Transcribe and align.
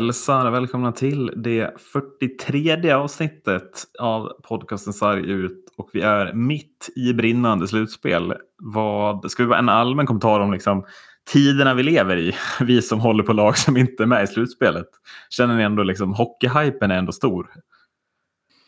hälsar 0.00 0.50
välkomna 0.50 0.92
till 0.92 1.32
det 1.36 1.80
43 1.92 2.92
avsnittet 2.92 3.84
av 3.98 4.32
podcasten 4.42 4.92
Sarg 4.92 5.30
ut 5.30 5.64
och 5.76 5.90
vi 5.92 6.00
är 6.00 6.32
mitt 6.32 6.90
i 6.96 7.12
brinnande 7.12 7.68
slutspel. 7.68 8.34
Vad 8.58 9.30
ska 9.30 9.42
vi 9.42 9.48
vara 9.48 9.58
en 9.58 9.68
allmän 9.68 10.06
kommentar 10.06 10.40
om 10.40 10.52
liksom 10.52 10.86
tiderna 11.32 11.74
vi 11.74 11.82
lever 11.82 12.16
i? 12.16 12.32
Vi 12.60 12.82
som 12.82 13.00
håller 13.00 13.22
på 13.22 13.32
lag 13.32 13.58
som 13.58 13.76
inte 13.76 14.02
är 14.02 14.06
med 14.06 14.24
i 14.24 14.26
slutspelet. 14.26 14.86
Känner 15.30 15.56
ni 15.56 15.62
ändå 15.62 15.82
liksom 15.82 16.14
hockeyhypen 16.14 16.90
är 16.90 16.98
ändå 16.98 17.12
stor? 17.12 17.50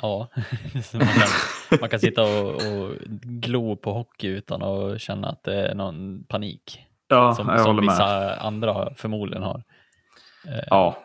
Ja, 0.03 0.29
man 0.93 1.07
kan, 1.07 1.79
man 1.81 1.89
kan 1.89 2.01
sitta 2.01 2.23
och, 2.23 2.55
och 2.55 2.97
glo 3.23 3.77
på 3.77 3.93
hockey 3.93 4.29
utan 4.29 4.63
att 4.63 5.01
känna 5.01 5.29
att 5.29 5.45
det 5.45 5.69
är 5.69 5.75
någon 5.75 6.25
panik. 6.25 6.81
Ja, 7.09 7.35
som, 7.35 7.49
jag 7.49 7.61
som 7.61 7.67
håller 7.67 7.83
vissa 7.83 8.07
med. 8.07 8.39
andra 8.41 8.95
förmodligen 8.95 9.43
har. 9.43 9.63
Eh, 10.49 10.65
Ja, 10.67 10.97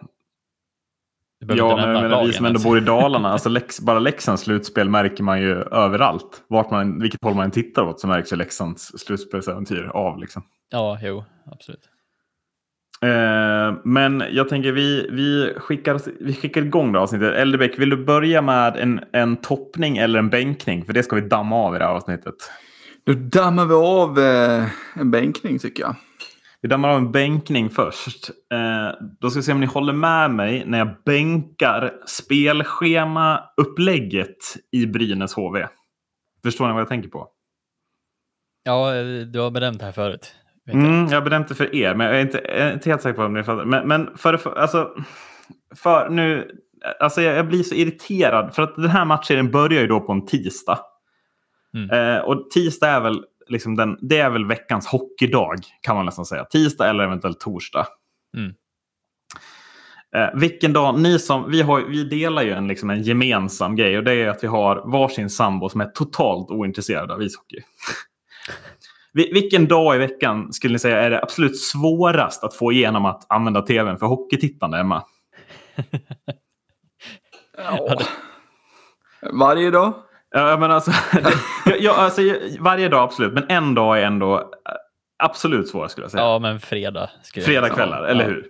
ja 1.39 1.75
men, 1.77 2.09
men 2.09 2.25
vi 2.27 2.33
som 2.33 2.45
ändå 2.45 2.57
ens. 2.57 2.63
bor 2.63 2.77
i 2.77 2.81
Dalarna, 2.81 3.29
alltså 3.33 3.49
Lex, 3.49 3.79
bara 3.79 3.99
Leksands 3.99 4.41
slutspel 4.41 4.89
märker 4.89 5.23
man 5.23 5.41
ju 5.41 5.53
överallt. 5.55 6.43
Vart 6.47 6.71
man, 6.71 6.99
vilket 6.99 7.23
håll 7.23 7.35
man 7.35 7.45
än 7.45 7.51
tittar 7.51 7.83
åt 7.83 7.99
så 7.99 8.07
märks 8.07 8.33
ju 8.33 8.35
Leksands 8.35 8.99
slutspelsäventyr 8.99 9.91
av. 9.93 10.19
Liksom. 10.19 10.43
Ja, 10.71 10.99
jo, 11.01 11.23
absolut. 11.51 11.89
Eh, 13.01 13.79
men 13.83 14.23
jag 14.31 14.49
tänker 14.49 14.71
vi, 14.71 15.09
vi, 15.11 15.53
skickar, 15.57 16.01
vi 16.19 16.33
skickar 16.33 16.61
igång 16.61 16.91
det 16.91 16.99
avsnittet. 16.99 17.33
Eldebäck, 17.33 17.79
vill 17.79 17.89
du 17.89 18.05
börja 18.05 18.41
med 18.41 18.77
en, 18.77 18.99
en 19.13 19.37
toppning 19.37 19.97
eller 19.97 20.19
en 20.19 20.29
bänkning? 20.29 20.85
För 20.85 20.93
det 20.93 21.03
ska 21.03 21.15
vi 21.15 21.21
damma 21.21 21.55
av 21.55 21.75
i 21.75 21.77
det 21.79 21.85
här 21.85 21.91
avsnittet. 21.91 22.35
Då 23.05 23.13
dammar 23.13 23.65
vi 23.65 23.73
av 23.73 24.19
eh, 24.19 24.65
en 24.93 25.11
bänkning 25.11 25.59
tycker 25.59 25.83
jag. 25.83 25.95
Vi 26.61 26.69
dammar 26.69 26.89
av 26.89 26.97
en 26.97 27.11
bänkning 27.11 27.69
först. 27.69 28.29
Eh, 28.53 28.89
då 29.19 29.29
ska 29.29 29.39
vi 29.39 29.43
se 29.43 29.51
om 29.51 29.59
ni 29.59 29.65
håller 29.65 29.93
med 29.93 30.31
mig 30.31 30.63
när 30.65 30.77
jag 30.77 30.89
bänkar 31.05 31.93
spelschema-upplägget 32.05 34.37
i 34.71 34.85
Brynäs 34.85 35.33
HV. 35.33 35.67
Förstår 36.43 36.67
ni 36.67 36.73
vad 36.73 36.81
jag 36.81 36.89
tänker 36.89 37.09
på? 37.09 37.27
Ja, 38.63 38.91
du 39.33 39.39
har 39.39 39.51
bedömt 39.51 39.79
det 39.79 39.85
här 39.85 39.91
förut. 39.91 40.35
jag. 40.65 40.75
Mm, 40.75 41.07
jag 41.07 41.15
har 41.15 41.21
bedömt 41.21 41.47
det 41.47 41.55
för 41.55 41.75
er, 41.75 41.95
men 41.95 42.07
jag 42.07 42.15
är 42.15 42.21
inte, 42.21 42.37
jag 42.37 42.57
är 42.57 42.73
inte 42.73 42.89
helt 42.89 43.01
säker 43.01 43.15
på 43.15 43.23
om 43.23 43.33
ni 43.33 43.43
fattar. 43.43 43.65
Men, 43.65 43.87
men 43.87 44.17
för, 44.17 44.37
för, 44.37 44.55
alltså, 44.55 44.89
för 45.75 46.09
nu, 46.09 46.51
alltså 46.99 47.21
jag, 47.21 47.35
jag 47.35 47.47
blir 47.47 47.63
så 47.63 47.75
irriterad. 47.75 48.55
För 48.55 48.63
att 48.63 48.75
den 48.75 48.89
här 48.89 49.05
matchen 49.05 49.51
börjar 49.51 49.81
ju 49.81 49.87
då 49.87 49.99
på 49.99 50.11
en 50.11 50.25
tisdag. 50.25 50.79
Mm. 51.73 51.89
Eh, 51.89 52.19
och 52.21 52.49
tisdag 52.49 52.89
är 52.89 53.01
väl, 53.01 53.23
liksom 53.49 53.75
den, 53.75 53.97
det 54.01 54.17
är 54.19 54.29
väl 54.29 54.45
veckans 54.45 54.87
hockeydag 54.87 55.55
kan 55.81 55.95
man 55.95 56.05
nästan 56.05 56.25
säga. 56.25 56.45
Tisdag 56.45 56.89
eller 56.89 57.03
eventuellt 57.03 57.39
torsdag. 57.39 57.87
Mm. 58.37 58.53
Eh, 60.15 60.39
vilken 60.39 60.73
dag, 60.73 60.99
ni 60.99 61.19
som, 61.19 61.51
vi, 61.51 61.61
har, 61.61 61.81
vi 61.81 62.03
delar 62.03 62.41
ju 62.43 62.51
en, 62.51 62.67
liksom 62.67 62.89
en 62.89 63.01
gemensam 63.03 63.75
grej 63.75 63.97
och 63.97 64.03
det 64.03 64.13
är 64.13 64.27
att 64.29 64.43
vi 64.43 64.47
har 64.47 64.91
varsin 64.91 65.29
sambo 65.29 65.69
som 65.69 65.81
är 65.81 65.85
totalt 65.85 66.49
ointresserad 66.51 67.11
av 67.11 67.23
ishockey. 67.23 67.57
Vi- 69.13 69.33
Vilken 69.33 69.67
dag 69.67 69.95
i 69.95 69.99
veckan 69.99 70.53
skulle 70.53 70.73
ni 70.73 70.79
säga 70.79 71.01
är 71.01 71.09
det 71.09 71.21
absolut 71.23 71.59
svårast 71.59 72.43
att 72.43 72.53
få 72.55 72.71
igenom 72.71 73.05
att 73.05 73.25
använda 73.31 73.61
tvn 73.61 73.97
för 73.97 74.05
hockeytittande, 74.05 74.77
Emma? 74.79 75.03
Ja. 77.57 77.99
Varje 79.33 79.71
dag? 79.71 79.93
Ja, 80.31 80.57
men 80.59 80.71
alltså, 80.71 80.91
det, 81.13 81.33
jag, 81.65 81.79
jag, 81.81 81.95
alltså, 81.95 82.21
varje 82.59 82.89
dag 82.89 83.03
absolut, 83.03 83.33
men 83.33 83.45
en 83.49 83.75
dag 83.75 83.99
är 84.01 84.05
ändå 84.05 84.37
eh, 84.37 84.43
absolut 85.23 85.67
svårast 85.69 85.91
skulle 85.91 86.05
jag 86.05 86.11
säga. 86.11 86.23
Ja, 86.23 86.39
men 86.39 86.59
fredag. 86.59 87.09
Skulle 87.23 87.41
jag 87.43 87.45
säga. 87.47 87.61
Fredagkvällar, 87.61 88.03
eller 88.03 88.23
Ja. 88.23 88.29
hur? 88.29 88.45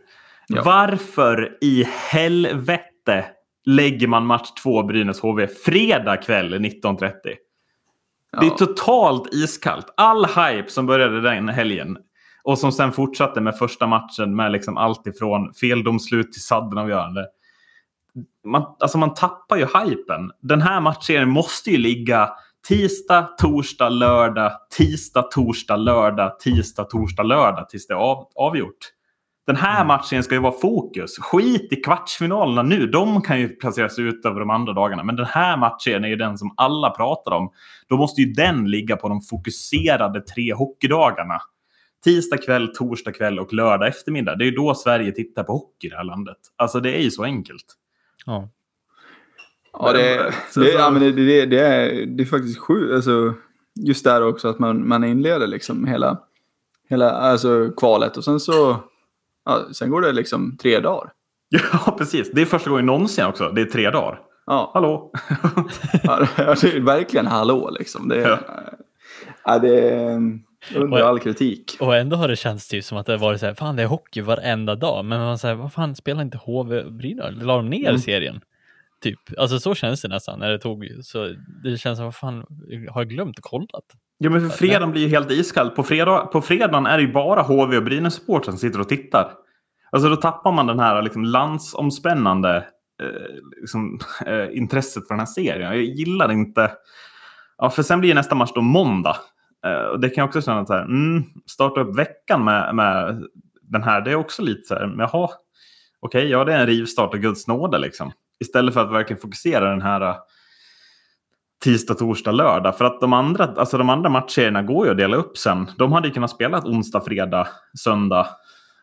Ja. 0.47 0.61
Varför 0.65 1.57
i 1.61 1.83
helvete 2.11 3.25
lägger 3.65 4.07
man 4.07 4.25
match 4.25 4.51
2 4.63 4.83
Brynäs 4.83 5.19
HV 5.21 5.47
fredag 5.47 6.17
kväll 6.17 6.53
19.30? 6.53 7.09
Det 7.23 8.45
är 8.45 8.49
Ja. 8.49 8.49
totalt 8.49 9.33
iskallt. 9.33 9.93
All 9.97 10.25
hype 10.25 10.69
som 10.69 10.85
började 10.85 11.21
den 11.21 11.49
helgen 11.49 11.97
och 12.43 12.59
som 12.59 12.71
sen 12.71 12.91
fortsatte 12.91 13.41
med 13.41 13.57
första 13.57 13.87
matchen 13.87 14.35
med 14.35 14.51
liksom 14.51 14.77
allt 14.77 15.07
ifrån 15.07 15.53
feldomslut 15.53 16.31
till 16.31 16.41
saddenavgörande. 16.43 17.25
Man, 18.45 18.63
alltså 18.79 18.97
man 18.97 19.13
tappar 19.13 19.57
ju 19.57 19.65
hypen. 19.65 20.31
Den 20.41 20.61
här 20.61 20.81
matchen 20.81 21.29
måste 21.29 21.71
ju 21.71 21.77
ligga 21.77 22.29
tisdag, 22.67 23.29
torsdag, 23.37 23.89
lördag, 23.89 24.51
tisdag, 24.77 25.21
torsdag, 25.21 25.75
lördag, 25.75 26.39
tisdag, 26.39 26.83
torsdag, 26.83 27.23
lördag 27.23 27.69
tills 27.69 27.87
det 27.87 27.93
är 27.93 27.97
av, 27.97 28.27
avgjort. 28.35 28.93
Den 29.47 29.55
här 29.55 29.85
matchen 29.85 30.23
ska 30.23 30.35
ju 30.35 30.41
vara 30.41 30.59
fokus. 30.61 31.17
Skit 31.17 31.73
i 31.73 31.75
kvartsfinalerna 31.75 32.63
nu. 32.63 32.87
De 32.87 33.21
kan 33.21 33.39
ju 33.39 33.49
placeras 33.49 33.99
ut 33.99 34.25
över 34.25 34.39
de 34.39 34.49
andra 34.49 34.73
dagarna. 34.73 35.03
Men 35.03 35.15
den 35.15 35.25
här 35.25 35.57
matchen 35.57 36.03
är 36.03 36.07
ju 36.07 36.15
den 36.15 36.37
som 36.37 36.53
alla 36.57 36.89
pratar 36.89 37.31
om. 37.31 37.51
Då 37.89 37.97
måste 37.97 38.21
ju 38.21 38.33
den 38.33 38.71
ligga 38.71 38.95
på 38.95 39.09
de 39.09 39.21
fokuserade 39.21 40.21
tre 40.21 40.53
hockeydagarna. 40.53 41.41
Tisdag 42.03 42.37
kväll, 42.37 42.67
torsdag 42.75 43.11
kväll 43.11 43.39
och 43.39 43.53
lördag 43.53 43.87
eftermiddag. 43.87 44.35
Det 44.35 44.43
är 44.43 44.49
ju 44.49 44.55
då 44.55 44.75
Sverige 44.75 45.11
tittar 45.11 45.43
på 45.43 45.53
hockey 45.53 45.87
i 45.87 45.89
det 45.89 45.97
här 45.97 46.03
landet. 46.03 46.37
Alltså 46.55 46.79
det 46.79 46.97
är 46.97 47.01
ju 47.01 47.11
så 47.11 47.23
enkelt. 47.23 47.65
Ja. 48.25 48.49
Ja, 49.73 49.93
det, 49.93 50.33
det, 50.55 50.71
ja, 50.71 50.89
men 50.91 51.01
det, 51.01 51.11
det, 51.11 51.45
det, 51.45 51.59
är, 51.59 52.05
det 52.05 52.23
är 52.23 52.25
faktiskt 52.25 52.59
sjukt. 52.59 52.93
Alltså, 52.93 53.33
just 53.75 54.03
där 54.03 54.21
också 54.27 54.47
att 54.47 54.59
man, 54.59 54.87
man 54.87 55.03
inleder 55.03 55.47
liksom 55.47 55.85
hela, 55.85 56.19
hela 56.89 57.11
alltså, 57.11 57.71
kvalet 57.77 58.17
och 58.17 58.23
sen 58.23 58.39
så 58.39 58.77
ja, 59.45 59.67
sen 59.73 59.89
går 59.89 60.01
det 60.01 60.11
liksom 60.11 60.57
tre 60.57 60.79
dagar. 60.79 61.11
Ja, 61.49 61.95
precis. 61.97 62.31
Det 62.31 62.41
är 62.41 62.45
första 62.45 62.69
gången 62.69 62.85
någonsin 62.85 63.25
också. 63.25 63.49
Det 63.49 63.61
är 63.61 63.65
tre 63.65 63.89
dagar. 63.89 64.21
Ja, 64.45 64.71
Hallå? 64.73 65.11
ja, 66.03 66.27
det 66.37 66.63
är 66.63 66.81
verkligen 66.85 67.27
hallå 67.27 67.69
liksom. 67.79 68.07
Det, 68.07 68.17
Ja. 68.21 68.39
ja, 69.45 69.59
det 69.59 69.89
är 69.89 70.19
under 70.75 71.01
all 71.01 71.19
kritik. 71.19 71.77
Och 71.79 71.95
ändå 71.95 72.15
har 72.17 72.27
det 72.27 72.35
känts 72.35 72.67
typ 72.67 72.83
som 72.83 72.97
att 72.97 73.05
det 73.05 73.17
varit 73.17 73.39
så 73.39 73.45
här, 73.45 73.53
fan 73.53 73.75
det 73.75 73.83
är 73.83 73.87
hockey 73.87 74.21
varenda 74.21 74.75
dag. 74.75 75.05
Men 75.05 75.19
man 75.19 75.37
säger, 75.37 75.55
vad 75.55 75.73
fan 75.73 75.95
spelar 75.95 76.21
inte 76.21 76.37
HV 76.37 76.83
Brynäs? 76.89 77.35
La 77.41 77.55
de 77.55 77.69
ner 77.69 77.89
Mm. 77.89 77.99
serien? 77.99 78.41
Typ, 79.03 79.19
alltså 79.37 79.59
så 79.59 79.75
känns 79.75 80.01
det 80.01 80.07
nästan 80.07 80.39
när 80.39 80.49
det 80.51 80.59
tog, 80.59 80.87
så 81.03 81.33
det 81.63 81.77
känns 81.77 81.97
som, 81.97 82.05
vad 82.05 82.15
fan, 82.15 82.45
har 82.91 83.01
jag 83.01 83.09
glömt 83.09 83.39
kollat? 83.41 83.83
Ja, 84.17 84.29
men 84.29 84.41
för 84.49 84.57
fredagen 84.57 84.91
blir 84.91 85.01
ju 85.01 85.07
helt 85.07 85.31
iskall. 85.31 85.69
På, 85.69 85.83
fredag, 85.83 86.19
på 86.19 86.41
fredagen 86.41 86.85
är 86.85 86.97
det 86.97 87.03
ju 87.03 87.11
bara 87.11 87.41
HV 87.41 87.77
och 87.77 87.83
Brynäs-supportrar 87.83 88.43
som 88.51 88.57
sitter 88.57 88.79
och 88.79 88.89
tittar. 88.89 89.31
Alltså 89.91 90.09
då 90.09 90.15
tappar 90.15 90.51
man 90.51 90.67
den 90.67 90.79
här 90.79 91.01
liksom, 91.01 91.23
landsomspännande 91.25 92.55
eh, 93.03 93.35
liksom, 93.61 93.99
eh, 94.25 94.57
intresset 94.57 95.07
för 95.07 95.13
den 95.13 95.19
här 95.19 95.25
serien. 95.25 95.61
Jag 95.61 95.77
gillar 95.83 96.31
inte... 96.31 96.71
Ja, 97.57 97.69
för 97.69 97.83
sen 97.83 97.99
blir 97.99 98.15
nästa 98.15 98.35
match 98.35 98.51
då 98.55 98.61
måndag. 98.61 99.17
Eh, 99.67 99.85
och 99.85 99.99
det 99.99 100.09
kan 100.09 100.21
jag 100.21 100.27
också 100.27 100.41
känna 100.41 100.59
att 100.59 100.67
så 100.67 100.73
här, 100.73 100.81
mm, 100.83 101.23
starta 101.45 101.81
upp 101.81 101.97
veckan 101.97 102.43
med, 102.43 102.75
med 102.75 103.23
den 103.61 103.83
här. 103.83 104.01
Det 104.01 104.11
är 104.11 104.15
också 104.15 104.41
lite 104.41 104.67
så 104.67 104.73
här, 104.75 104.95
jaha, 104.97 105.29
okej, 105.99 106.27
ja 106.29 106.43
det 106.43 106.53
är 106.53 106.59
en 106.59 106.67
rivstart 106.67 107.13
av 107.13 107.19
Guds 107.19 107.47
nåde 107.47 107.77
liksom. 107.77 108.11
Istället 108.39 108.73
för 108.73 108.81
att 108.81 108.91
verkligen 108.91 109.21
fokusera 109.21 109.69
den 109.69 109.81
här 109.81 110.01
eh, 110.01 110.15
tisdag, 111.63 111.93
torsdag, 111.93 112.31
lördag. 112.31 112.77
För 112.77 112.85
att 112.85 113.01
de 113.01 113.13
andra, 113.13 113.45
alltså 113.45 113.77
de 113.77 113.89
andra 113.89 114.09
matcherna 114.09 114.61
går 114.61 114.85
ju 114.85 114.91
att 114.91 114.97
dela 114.97 115.17
upp 115.17 115.37
sen. 115.37 115.71
De 115.77 115.91
hade 115.91 116.07
ju 116.07 116.13
kunnat 116.13 116.31
spela 116.31 116.61
onsdag, 116.65 117.01
fredag, 117.01 117.47
söndag, 117.79 118.27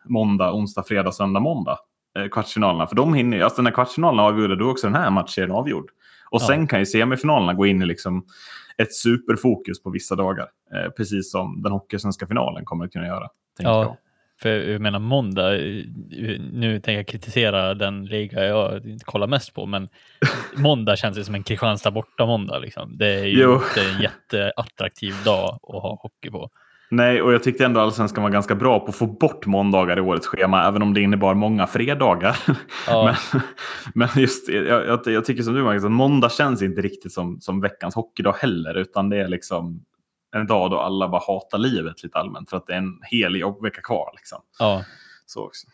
måndag, 0.05 0.53
onsdag, 0.53 0.83
fredag, 0.83 1.11
söndag, 1.11 1.39
måndag. 1.39 1.77
Eh, 2.19 2.27
kvartsfinalerna. 2.27 2.87
För 2.87 2.95
de 2.95 3.13
hinner 3.13 3.37
ju, 3.37 3.43
alltså 3.43 3.61
när 3.61 3.71
kvartsfinalerna 3.71 4.23
är 4.23 4.27
avgjorda 4.27 4.55
då 4.55 4.65
är 4.65 4.71
också 4.71 4.87
den 4.87 4.95
här 4.95 5.09
matchen 5.09 5.51
avgjord. 5.51 5.89
Och 6.29 6.41
Ja. 6.41 6.47
sen 6.47 6.67
kan 6.67 6.79
ju 6.79 6.85
semifinalerna 6.85 7.53
gå 7.53 7.65
in 7.65 7.81
i 7.81 7.85
liksom 7.85 8.25
ett 8.77 8.93
superfokus 8.93 9.83
på 9.83 9.89
vissa 9.89 10.15
dagar. 10.15 10.47
Eh, 10.73 10.89
precis 10.91 11.31
som 11.31 11.61
den 11.61 11.71
hockeysvenska 11.71 12.27
finalen 12.27 12.65
kommer 12.65 12.85
att 12.85 12.91
kunna 12.91 13.07
göra. 13.07 13.29
tänker 13.57 13.71
jag. 13.71 13.85
Ja, 13.85 13.97
för 14.41 14.49
jag 14.49 14.81
menar 14.81 14.99
måndag, 14.99 15.55
eh, 15.55 15.83
nu 16.51 16.79
tänker 16.79 16.97
jag 16.99 17.07
kritisera 17.07 17.73
den 17.73 18.05
liga 18.05 18.45
jag 18.45 18.81
kollar 19.05 19.27
mest 19.27 19.53
på, 19.53 19.65
men 19.65 19.89
måndag 20.57 20.95
känns 20.95 21.17
det 21.17 21.23
som 21.23 21.35
en 21.35 21.43
Kristianstad 21.43 21.91
borta 21.91 22.25
måndag. 22.25 22.59
Liksom. 22.59 22.97
Det 22.97 23.07
är 23.07 23.25
ju 23.25 23.41
Jo. 23.41 23.53
inte 23.53 23.89
en 23.89 24.01
jätteattraktiv 24.01 25.13
dag 25.25 25.59
att 25.63 25.81
ha 25.81 25.99
hockey 26.01 26.29
på. 26.29 26.49
Nej, 26.89 27.21
och 27.21 27.33
jag 27.33 27.43
tyckte 27.43 27.65
ändå 27.65 27.79
allsvenskan 27.79 28.23
var 28.23 28.31
ganska 28.31 28.55
bra 28.55 28.79
på 28.79 28.85
att 28.85 28.95
få 28.95 29.07
bort 29.07 29.45
måndagar 29.45 29.97
i 29.97 30.01
årets 30.01 30.27
schema, 30.27 30.67
även 30.67 30.81
om 30.81 30.93
det 30.93 31.01
innebar 31.01 31.33
många 31.33 31.67
fredagar. 31.67 32.37
Ja. 32.87 33.15
men, 33.33 33.41
men 33.93 34.21
just, 34.21 34.49
jag, 34.49 34.85
jag, 34.85 35.01
jag 35.05 35.25
tycker 35.25 35.43
som 35.43 35.53
du 35.53 35.63
Magnus, 35.63 35.83
att 35.83 35.91
måndag 35.91 36.31
känns 36.31 36.61
inte 36.61 36.81
riktigt 36.81 37.13
som, 37.13 37.41
som 37.41 37.61
veckans 37.61 37.95
hockeydag 37.95 38.33
heller, 38.33 38.77
utan 38.77 39.09
det 39.09 39.17
är 39.17 39.27
liksom 39.27 39.85
en 40.35 40.47
dag 40.47 40.71
då 40.71 40.79
alla 40.79 41.09
bara 41.09 41.21
hatar 41.27 41.57
livet 41.57 42.03
lite 42.03 42.17
allmänt, 42.17 42.49
för 42.49 42.57
att 42.57 42.67
det 42.67 42.73
är 42.73 42.77
en 42.77 42.99
hel 43.03 43.35
jobbvecka 43.35 43.81
kvar. 43.81 44.11
Liksom. 44.15 44.41
Ja, 44.59 44.83
Så 45.25 45.45
också. 45.45 45.67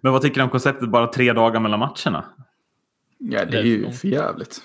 Men 0.00 0.12
vad 0.12 0.22
tycker 0.22 0.36
du 0.36 0.42
om 0.44 0.50
konceptet 0.50 0.88
bara 0.88 1.06
tre 1.06 1.32
dagar 1.32 1.60
mellan 1.60 1.78
matcherna? 1.78 2.24
Ja, 3.18 3.44
det 3.44 3.58
är 3.58 3.62
ju 3.62 3.92
för 3.92 4.08
jävligt. 4.08 4.62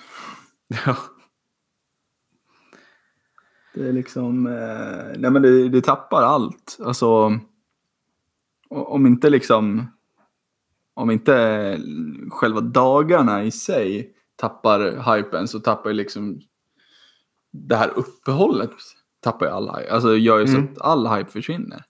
Ja, 0.86 0.96
Det 3.76 3.88
är 3.88 3.92
liksom, 3.92 4.46
eh, 4.46 5.18
nej 5.18 5.30
men 5.30 5.42
det, 5.42 5.68
det 5.68 5.80
tappar 5.80 6.22
allt. 6.22 6.78
Alltså, 6.84 7.38
om 8.70 9.06
inte 9.06 9.30
liksom, 9.30 9.90
om 10.94 11.10
inte 11.10 11.78
själva 12.30 12.60
dagarna 12.60 13.44
i 13.44 13.50
sig 13.50 14.14
tappar 14.36 15.14
hypen 15.16 15.48
så 15.48 15.60
tappar 15.60 15.90
ju 15.90 15.96
liksom 15.96 16.40
det 17.52 17.76
här 17.76 17.90
uppehållet 17.96 18.70
tappar 19.20 19.46
ju 19.46 19.52
all 19.52 19.76
hype. 19.76 19.92
Alltså 19.92 20.16
gör 20.16 20.38
ju 20.38 20.46
så 20.46 20.56
Mm. 20.56 20.72
att 20.72 20.82
all 20.82 21.06
hype 21.06 21.30
försvinner. 21.30 21.84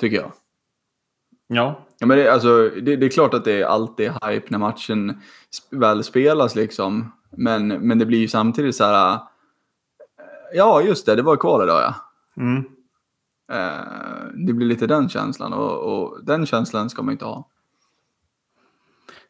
Tycker 0.00 0.16
jag. 0.16 0.32
Ja, 1.46 1.84
Ja, 1.98 2.06
men 2.06 2.18
det, 2.18 2.32
alltså, 2.32 2.68
det, 2.68 2.96
det 2.96 3.06
är 3.06 3.10
klart 3.10 3.34
att 3.34 3.44
det 3.44 3.60
är 3.60 3.64
alltid 3.66 4.10
hype 4.10 4.46
när 4.48 4.58
matchen 4.58 5.20
väl 5.70 6.04
spelas 6.04 6.54
liksom. 6.54 7.12
Men, 7.30 7.68
men 7.68 7.98
det 7.98 8.06
blir 8.06 8.18
ju 8.18 8.28
samtidigt 8.28 8.76
så 8.76 8.84
här. 8.84 9.18
Ja, 10.54 10.82
just 10.82 11.06
det, 11.06 11.16
det 11.16 11.22
var 11.22 11.36
kval 11.36 11.62
idag 11.62 11.82
ja. 11.82 11.94
mm. 12.42 12.64
Eh, 13.52 14.44
det 14.46 14.52
blir 14.52 14.66
lite 14.66 14.86
den 14.86 15.08
känslan 15.08 15.52
och, 15.52 15.78
och 15.78 16.24
den 16.24 16.46
känslan 16.46 16.90
ska 16.90 17.02
man 17.02 17.12
inte 17.12 17.24
ha. 17.24 17.48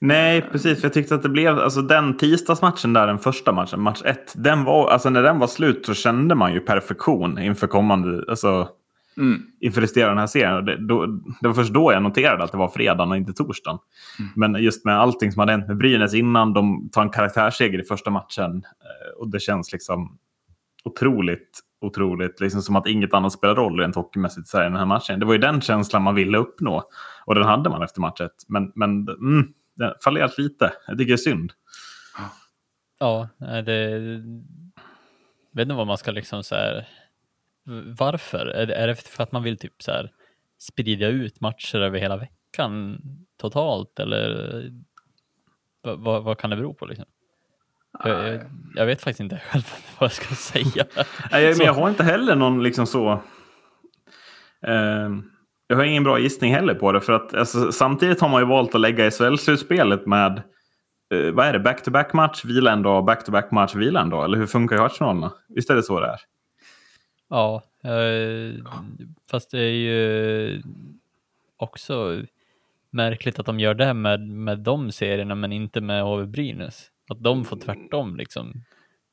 Nej, 0.01 0.43
precis. 0.53 0.81
För 0.81 0.87
jag 0.87 0.93
tyckte 0.93 1.15
att 1.15 1.23
det 1.23 1.29
blev, 1.29 1.59
alltså 1.59 1.83
den 1.83 2.17
tisdagsmatchen 2.17 2.93
där, 2.93 3.07
den 3.07 3.19
första 3.19 3.53
matchen, 3.53 3.81
match 3.81 4.03
ett, 4.05 4.33
den 4.37 4.65
var, 4.65 4.91
alltså 4.91 5.11
när 5.11 5.23
den 5.23 5.39
var 5.39 5.47
slut 5.47 5.87
så 5.87 5.95
kände 5.95 6.35
man 6.35 6.53
ju 6.53 6.61
perfektion 6.61 7.39
inför 7.39 7.67
kommande, 7.67 8.25
alltså 8.29 8.69
Mm. 9.17 9.43
inför 9.61 9.81
resterande 9.81 10.11
den 10.11 10.19
här 10.19 10.27
serien. 10.27 10.65
Det, 10.65 10.87
då, 10.87 11.07
det 11.41 11.49
var 11.49 11.55
först 11.55 11.73
då 11.73 11.93
jag 11.93 12.03
noterade 12.03 12.45
att 12.45 12.53
det 12.53 12.59
var 12.59 12.69
fredagen 12.69 13.11
och 13.11 13.17
inte 13.17 13.33
torsdagen. 13.33 13.79
Men 14.35 14.55
just 14.55 14.85
med 14.85 15.01
allting 15.01 15.33
som 15.33 15.41
hade 15.41 15.53
hänt 15.53 15.69
med 15.69 15.77
Brynäs 15.77 16.15
innan, 16.15 16.53
de 16.53 16.89
tar 16.93 17.03
en 17.03 17.11
karaktärsseger 17.11 17.81
i 17.81 17.83
första 17.83 18.11
matchen 18.11 18.57
eh, 18.57 19.21
och 19.21 19.29
det 19.29 19.41
känns 19.41 19.73
liksom 19.73 20.19
otroligt, 20.85 21.61
otroligt, 21.81 22.41
liksom 22.41 22.63
som 22.63 22.77
att 22.77 22.87
inget 22.87 23.15
annat 23.15 23.33
spelar 23.33 23.55
roll 23.55 23.81
rent 23.81 23.95
hockeymässigt 23.95 24.55
i 24.55 24.59
den 24.59 24.77
här 24.77 24.87
matchen. 24.87 25.21
Det 25.21 25.27
var 25.27 25.33
ju 25.33 25.39
den 25.39 25.61
känslan 25.61 26.03
man 26.03 26.15
ville 26.15 26.39
uppnå 26.39 26.91
och 27.25 27.35
den 27.35 27.45
hade 27.45 27.71
man 27.71 27.83
efter 27.83 28.01
matchen. 28.01 28.29
Men, 28.49 28.73
men 28.75 29.09
mm, 29.09 29.55
den 29.75 29.95
fallerat 30.05 30.39
lite. 30.39 30.73
Jag 30.87 30.99
tycker 30.99 31.13
det 31.13 31.15
är 31.15 31.17
synd. 31.17 31.53
Ja, 32.99 33.29
det... 33.39 33.91
Jag 35.51 35.61
vet 35.61 35.67
inte 35.67 35.75
vad 35.75 35.87
man 35.87 35.99
ska 35.99 36.11
liksom 36.11 36.43
så 36.43 36.55
här... 36.55 36.89
Varför? 37.99 38.47
Är 38.47 38.87
det, 38.87 38.95
för 38.95 39.23
att 39.23 39.33
man 39.33 39.43
vill 39.43 39.59
typ 39.59 39.83
så 39.83 39.91
här 39.91 40.13
sprida 40.59 41.07
ut 41.07 41.41
matcher 41.41 41.79
över 41.79 41.99
hela 41.99 42.17
veckan 42.17 43.03
totalt 43.37 43.99
eller 43.99 44.73
vad, 45.83 46.25
vad 46.25 46.39
kan 46.39 46.51
det 46.51 46.57
bero 46.57 46.75
på 46.75 46.87
liksom? 46.87 47.07
Jag, 48.05 48.29
jag, 48.29 48.41
jag 48.75 48.87
vet 48.87 49.03
faktiskt 49.03 49.21
inte 49.21 49.41
själv 49.51 49.65
vad 49.99 50.07
jag 50.07 50.13
ska 50.13 50.35
säga. 50.35 50.87
Nej, 51.33 51.45
jag, 51.45 51.59
men 51.59 51.67
jag 51.67 51.75
har 51.75 51.89
inte 51.89 52.05
heller 52.05 52.37
någon 52.37 52.63
liksom 52.63 52.87
så... 52.87 53.13
Eh, 54.67 55.11
jag 55.67 55.77
har 55.77 55.85
ingen 55.85 56.05
bra 56.05 56.19
gissning 56.19 56.55
heller 56.55 56.75
på 56.75 56.93
det. 56.93 57.01
För 57.01 57.13
att 57.13 57.35
alltså, 57.35 57.73
samtidigt 57.73 58.21
har 58.21 58.29
man 58.29 58.43
ju 58.43 58.47
valt 58.47 58.75
att 58.75 58.81
lägga 58.81 59.11
SHL-slutspelet 59.11 60.07
med 60.07 60.43
eh, 61.15 61.33
vad 61.33 61.47
är 61.47 61.53
det? 61.53 61.61
Back-to-back-match, 61.61 62.45
vila 62.45 62.73
en 62.73 62.83
dag, 62.83 63.05
back-to-back-match, 63.05 63.75
vila 63.75 64.01
en 64.01 64.11
dag. 64.11 64.25
Eller 64.25 64.39
hur 64.39 64.47
funkar 64.47 64.77
kvartsfinalerna? 64.77 65.33
Visst 65.49 65.71
är 65.71 65.75
det 65.75 65.83
så 65.83 66.01
det 66.01 66.07
är? 66.07 66.21
Ja, 67.29 67.63
eh, 67.85 68.55
fast 69.31 69.51
det 69.51 69.61
är 69.61 69.73
ju 69.73 70.63
också 71.57 72.23
märkligt 72.91 73.39
att 73.39 73.47
de 73.47 73.61
gör 73.61 73.75
det 73.75 73.95
med, 73.95 74.21
med 74.21 74.59
de 74.59 74.93
serierna 74.93 75.35
men 75.35 75.53
inte 75.53 75.81
med 75.81 76.03
HV 76.03 76.27
Brynäs. 76.27 76.91
Att 77.09 77.23
de 77.23 77.45
får 77.45 77.57
tvärtom 77.57 78.17
liksom. 78.17 78.53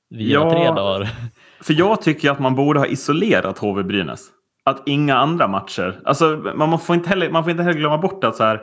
Via 0.09 0.33
Ja. 0.39 0.50
tre 0.50 0.65
dagar. 0.71 1.09
För 1.62 1.74
jag 1.74 2.01
tycker 2.01 2.31
att 2.31 2.39
man 2.39 2.56
borde 2.56 2.80
ha 2.80 2.88
isolerat 2.88 3.57
HV 3.57 3.83
Brynäs. 3.83 4.27
Att 4.63 4.83
inga 4.88 5.15
andra 5.15 5.47
matcher. 5.47 6.01
Alltså, 6.06 6.51
man 6.56 6.80
får 6.80 6.95
inte 6.95 7.09
heller, 7.09 7.30
man 7.31 7.44
får 7.44 7.51
inte 7.51 7.63
heller 7.63 7.80
glömma 7.80 7.97
bort 7.97 8.24
att 8.24 8.36
så 8.36 8.44
här, 8.44 8.62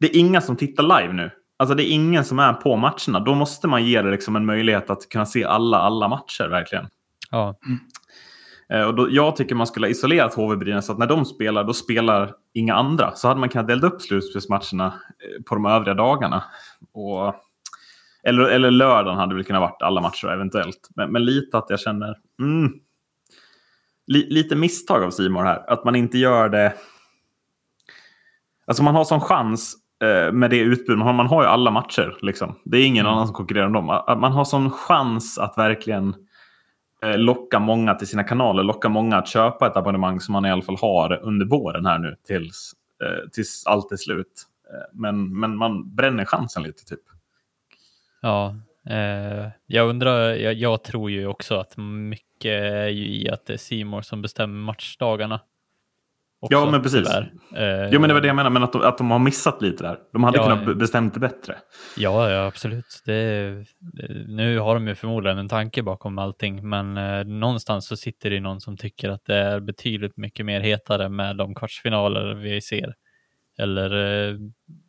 det 0.00 0.06
är 0.06 0.18
inga 0.20 0.40
som 0.40 0.56
tittar 0.56 0.82
live 1.00 1.12
nu. 1.12 1.30
Alltså 1.58 1.74
det 1.74 1.82
är 1.90 1.92
ingen 1.92 2.24
som 2.24 2.38
är 2.38 2.52
på 2.52 2.76
matcherna. 2.76 3.20
Då 3.24 3.34
måste 3.34 3.68
man 3.68 3.84
ge 3.84 4.02
det 4.02 4.10
liksom 4.10 4.36
en 4.36 4.46
möjlighet 4.46 4.90
att 4.90 5.08
kunna 5.08 5.26
se 5.26 5.44
alla, 5.44 5.78
alla 5.78 6.08
matcher 6.08 6.48
verkligen. 6.48 6.86
Ja, 7.30 7.58
Eh, 8.72 8.82
Och 8.82 8.94
då, 8.94 9.08
jag 9.10 9.36
tycker 9.36 9.54
man 9.54 9.66
skulle 9.66 9.86
ha 9.86 9.90
isolerat 9.90 10.34
HV 10.34 10.56
Brynäs 10.56 10.86
så 10.86 10.92
att 10.92 10.98
när 10.98 11.06
de 11.06 11.24
spelar, 11.24 11.64
då 11.64 11.72
spelar 11.72 12.32
inga 12.54 12.74
andra. 12.74 13.14
Så 13.14 13.28
hade 13.28 13.40
man 13.40 13.48
kunnat 13.48 13.66
dela 13.68 13.86
upp 13.86 14.02
slutspelsmatcherna 14.02 14.86
eh, 14.86 15.42
på 15.48 15.54
de 15.54 15.66
övriga 15.66 15.94
dagarna. 15.94 16.44
Och, 16.94 17.34
eller, 18.28 18.44
eller 18.44 18.70
lördagen 18.70 19.18
hade 19.18 19.34
väl 19.34 19.44
kunnat 19.44 19.60
varit 19.60 19.82
alla 19.82 20.00
matcher 20.00 20.28
eventuellt. 20.28 20.88
Men, 20.96 21.12
men 21.12 21.24
lite 21.24 21.58
att 21.58 21.66
jag 21.68 21.80
känner... 21.80 22.18
Mm, 22.40 22.72
li, 24.06 24.26
lite 24.30 24.56
misstag 24.56 25.02
av 25.02 25.10
Simon 25.10 25.46
här. 25.46 25.70
Att 25.70 25.84
man 25.84 25.96
inte 25.96 26.18
gör 26.18 26.48
det... 26.48 26.74
Alltså 28.66 28.82
man 28.82 28.94
har 28.94 29.04
sån 29.04 29.20
chans 29.20 29.74
eh, 30.02 30.32
med 30.32 30.50
det 30.50 30.58
utbud. 30.58 30.98
Man 30.98 31.06
har, 31.06 31.14
man 31.14 31.26
har 31.26 31.42
ju 31.42 31.48
alla 31.48 31.70
matcher. 31.70 32.18
Liksom. 32.22 32.54
Det 32.64 32.78
är 32.78 32.86
ingen 32.86 33.06
Mm. 33.06 33.14
annan 33.14 33.26
som 33.26 33.34
konkurrerar 33.36 33.66
om 33.66 33.72
dem. 33.72 33.90
Att 33.90 34.20
Man 34.20 34.32
har 34.32 34.44
sån 34.44 34.70
chans 34.70 35.38
att 35.38 35.58
verkligen 35.58 36.14
eh, 37.02 37.18
locka 37.18 37.58
många 37.58 37.94
till 37.94 38.06
sina 38.06 38.24
kanaler, 38.24 38.62
locka 38.62 38.88
många 38.88 39.16
att 39.16 39.28
köpa 39.28 39.66
ett 39.66 39.76
abonnemang 39.76 40.20
som 40.20 40.32
man 40.32 40.44
i 40.44 40.50
alla 40.50 40.62
fall 40.62 40.76
har 40.80 41.20
under 41.22 41.46
våren 41.46 41.86
här 41.86 41.98
nu 41.98 42.16
tills, 42.26 42.72
eh, 43.04 43.28
tills 43.32 43.66
allt 43.66 43.92
är 43.92 43.96
slut. 43.96 44.44
Eh, 44.72 44.98
men, 45.00 45.40
men 45.40 45.56
man 45.56 45.94
bränner 45.94 46.24
chansen 46.24 46.62
lite 46.62 46.84
typ. 46.84 47.00
Ja. 48.22 48.56
Eh, 48.90 49.48
jag 49.66 49.88
undrar, 49.88 50.30
jag, 50.34 50.54
jag 50.54 50.84
tror 50.84 51.10
ju 51.10 51.26
också 51.26 51.54
att 51.54 51.76
mycket 51.76 52.62
är 52.62 52.88
ju 52.88 53.04
i 53.06 53.30
att 53.30 53.46
det 53.46 53.52
är 53.52 53.56
Simor 53.56 54.02
som 54.02 54.22
bestämmer 54.22 54.60
matchdagarna. 54.64 55.40
Också, 56.40 56.58
Ja, 56.58 56.70
men 56.70 56.82
precis. 56.82 57.08
Eh, 57.08 57.88
Jo, 57.92 58.00
men 58.00 58.08
det 58.08 58.14
var 58.14 58.20
det 58.20 58.26
jag 58.26 58.36
menade, 58.36 58.52
men 58.52 58.62
att 58.62 58.72
de, 58.72 58.82
att 58.82 58.98
de 58.98 59.10
har 59.10 59.18
missat 59.18 59.62
lite 59.62 59.84
där. 59.84 59.98
De 60.12 60.24
hade 60.24 60.38
Ja, 60.38 60.42
kunnat 60.44 60.66
be- 60.66 60.74
bestämt 60.74 61.14
det 61.14 61.20
bättre. 61.20 61.54
Ja, 61.96 62.30
ja 62.30 62.46
absolut. 62.46 63.02
Det, 63.06 63.50
det, 63.80 64.08
nu 64.28 64.58
har 64.58 64.74
de 64.74 64.88
ju 64.88 64.94
förmodligen 64.94 65.38
en 65.38 65.48
tanke 65.48 65.82
bakom 65.82 66.18
allting, 66.18 66.68
men 66.68 66.96
eh, 66.96 67.24
någonstans 67.24 67.86
så 67.86 67.96
sitter 67.96 68.30
det 68.30 68.40
någon 68.40 68.60
som 68.60 68.76
tycker 68.76 69.08
att 69.08 69.24
det 69.24 69.34
är 69.36 69.60
betydligt 69.60 70.16
mycket 70.16 70.46
mer 70.46 70.60
hetare 70.60 71.08
med 71.08 71.36
de 71.36 71.54
kvartsfinaler 71.54 72.34
vi 72.34 72.60
ser 72.60 72.94
eller 73.58 73.90
eh, 74.30 74.36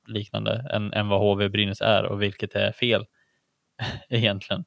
liknande 0.07 0.65
än, 0.73 0.93
än 0.93 1.07
vad 1.07 1.19
HV 1.21 1.49
Brynäs 1.49 1.81
är 1.81 2.03
och 2.05 2.21
vilket 2.21 2.55
är 2.55 2.71
fel 2.71 3.05
egentligen. 4.09 4.63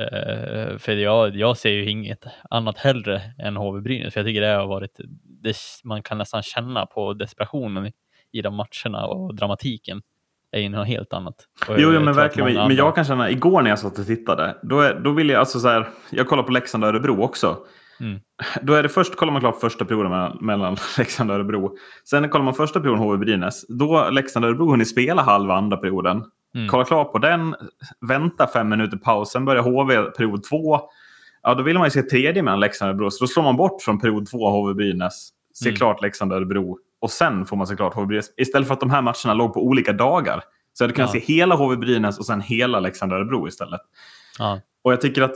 Eh, 0.00 0.78
för 0.78 0.92
jag, 0.92 1.36
jag 1.36 1.56
ser 1.56 1.70
ju 1.70 1.90
inget 1.90 2.24
annat 2.50 2.78
hellre 2.78 3.22
än 3.38 3.56
HV 3.56 3.80
Brynäs, 3.80 4.14
för 4.14 4.20
jag 4.20 4.26
tycker 4.26 4.40
det 4.40 4.46
har 4.46 4.66
varit, 4.66 5.00
det, 5.24 5.56
man 5.84 6.02
kan 6.02 6.18
nästan 6.18 6.42
känna 6.42 6.86
på 6.86 7.14
desperationen 7.14 7.86
i, 7.86 7.92
i 8.32 8.42
de 8.42 8.54
matcherna 8.54 9.06
och 9.06 9.34
dramatiken 9.34 10.02
är 10.52 10.60
ju 10.60 10.68
något 10.68 10.86
helt 10.86 11.12
annat. 11.12 11.34
Och 11.68 11.80
Jo, 11.80 11.92
jo 11.92 12.00
men 12.00 12.14
verkligen. 12.14 12.54
Men 12.54 12.76
jag 12.76 12.94
kan 12.94 13.04
känna, 13.04 13.30
igår 13.30 13.62
när 13.62 13.70
jag 13.70 13.78
satt 13.78 13.98
och 13.98 14.06
tittade, 14.06 14.56
då, 14.62 14.80
är, 14.80 14.94
då 14.94 15.12
ville 15.12 15.32
jag, 15.32 15.40
alltså 15.40 15.60
så 15.60 15.68
här, 15.68 15.88
jag 16.10 16.28
kollar 16.28 16.42
på 16.42 16.52
Leksand 16.52 16.84
och 16.84 16.90
Örebro 16.90 17.22
också. 17.22 17.58
Mm. 18.00 18.20
Då 18.62 18.74
är 18.74 18.82
det 18.82 18.88
först 18.88 19.16
kollar 19.16 19.32
man 19.32 19.40
klart 19.40 19.60
första 19.60 19.84
perioden 19.84 20.10
mellan, 20.10 20.38
mellan 20.40 20.76
Leksand 20.98 21.30
och 21.30 21.36
Örebro. 21.36 21.76
Sen 22.10 22.28
kollar 22.28 22.44
man 22.44 22.54
första 22.54 22.80
perioden 22.80 23.02
HV 23.02 23.16
Brynäs. 23.16 23.66
Då 23.68 23.96
har 23.96 24.10
Leksand 24.10 24.44
och 24.44 24.48
Örebro 24.48 24.70
hunnit 24.70 24.88
spela 24.88 25.22
halva 25.22 25.54
andra 25.54 25.76
perioden. 25.76 26.24
Mm. 26.54 26.68
Kolla 26.68 26.84
klart 26.84 27.12
på 27.12 27.18
den, 27.18 27.54
vänta 28.08 28.46
fem 28.46 28.68
minuter 28.68 28.96
paus, 28.96 29.30
sen 29.32 29.44
börjar 29.44 29.62
HV 29.62 30.02
period 30.10 30.42
två. 30.42 30.80
Ja, 31.42 31.54
då 31.54 31.62
vill 31.62 31.78
man 31.78 31.86
ju 31.86 31.90
se 31.90 32.02
tredje 32.02 32.42
mellan 32.42 32.60
Leksand 32.60 32.88
och 32.88 32.92
Örebro. 32.94 33.10
Så 33.10 33.24
då 33.24 33.28
slår 33.28 33.42
man 33.42 33.56
bort 33.56 33.82
från 33.82 34.00
period 34.00 34.26
två 34.30 34.50
HV 34.50 34.74
Brynäs, 34.74 35.28
ser 35.58 35.66
Mm. 35.66 35.76
klart 35.76 36.02
Leksand 36.02 36.32
och 36.32 36.38
Örebro. 36.38 36.78
Och 37.00 37.10
sen 37.10 37.46
får 37.46 37.56
man 37.56 37.66
se 37.66 37.76
klart 37.76 37.94
HV 37.94 38.06
Brynäs. 38.06 38.26
Istället 38.36 38.68
för 38.68 38.74
att 38.74 38.80
de 38.80 38.90
här 38.90 39.02
matcherna 39.02 39.34
låg 39.34 39.54
på 39.54 39.66
olika 39.66 39.92
dagar. 39.92 40.42
Så 40.72 40.84
hade 40.84 40.94
kunnat 40.94 41.14
Ja. 41.14 41.20
se 41.20 41.32
hela 41.34 41.54
HV 41.54 41.76
Brynäs 41.76 42.18
och 42.18 42.26
sen 42.26 42.40
hela 42.40 42.80
Leksand 42.80 43.12
och 43.12 43.18
Örebro 43.18 43.48
istället. 43.48 43.80
Ja, 44.38 44.60
Och 44.84 44.92
jag 44.92 45.00
tycker 45.00 45.22
att 45.22 45.34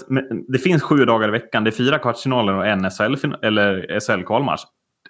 det 0.49 0.59
finns 0.59 0.83
sju 0.83 1.05
dagar 1.05 1.29
i 1.29 1.31
veckan. 1.31 1.65
Det 1.65 1.71
är 1.71 1.73
fyra 1.73 1.99
kvartsfinaler 1.99 2.53
och 2.55 2.67
en 2.67 2.91
SHL, 2.91 3.15
SHL-kvalmatch. 4.01 4.63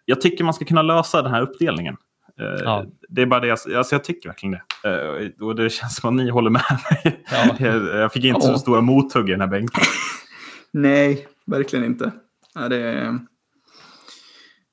Jag 0.04 0.20
tycker 0.20 0.44
man 0.44 0.54
ska 0.54 0.64
kunna 0.64 0.82
lösa 0.82 1.22
den 1.22 1.30
här 1.32 1.42
uppdelningen. 1.42 1.96
Eh, 2.40 2.62
Ja. 2.64 2.84
Det 3.08 3.22
är 3.22 3.26
bara 3.26 3.40
det 3.40 3.46
jag, 3.46 3.58
alltså 3.76 3.94
jag 3.94 4.04
tycker 4.04 4.28
verkligen 4.28 4.58
det. 4.82 4.88
Eh, 4.90 5.46
och 5.46 5.56
det 5.56 5.70
känns 5.70 5.96
som 5.96 6.08
att 6.08 6.24
ni 6.24 6.30
håller 6.30 6.50
med 6.50 6.62
mig. 6.90 7.24
Ja. 7.30 7.56
jag, 7.98 8.12
fick 8.12 8.24
inte 8.24 8.46
Ja. 8.46 8.52
så 8.52 8.58
stora 8.58 8.80
mothugg 8.80 9.28
i 9.28 9.32
den 9.32 9.40
här 9.40 9.48
bänken. 9.48 9.84
Nej, 10.72 11.26
verkligen 11.46 11.84
inte. 11.84 12.12
Det, 12.70 12.76
är, 12.76 13.18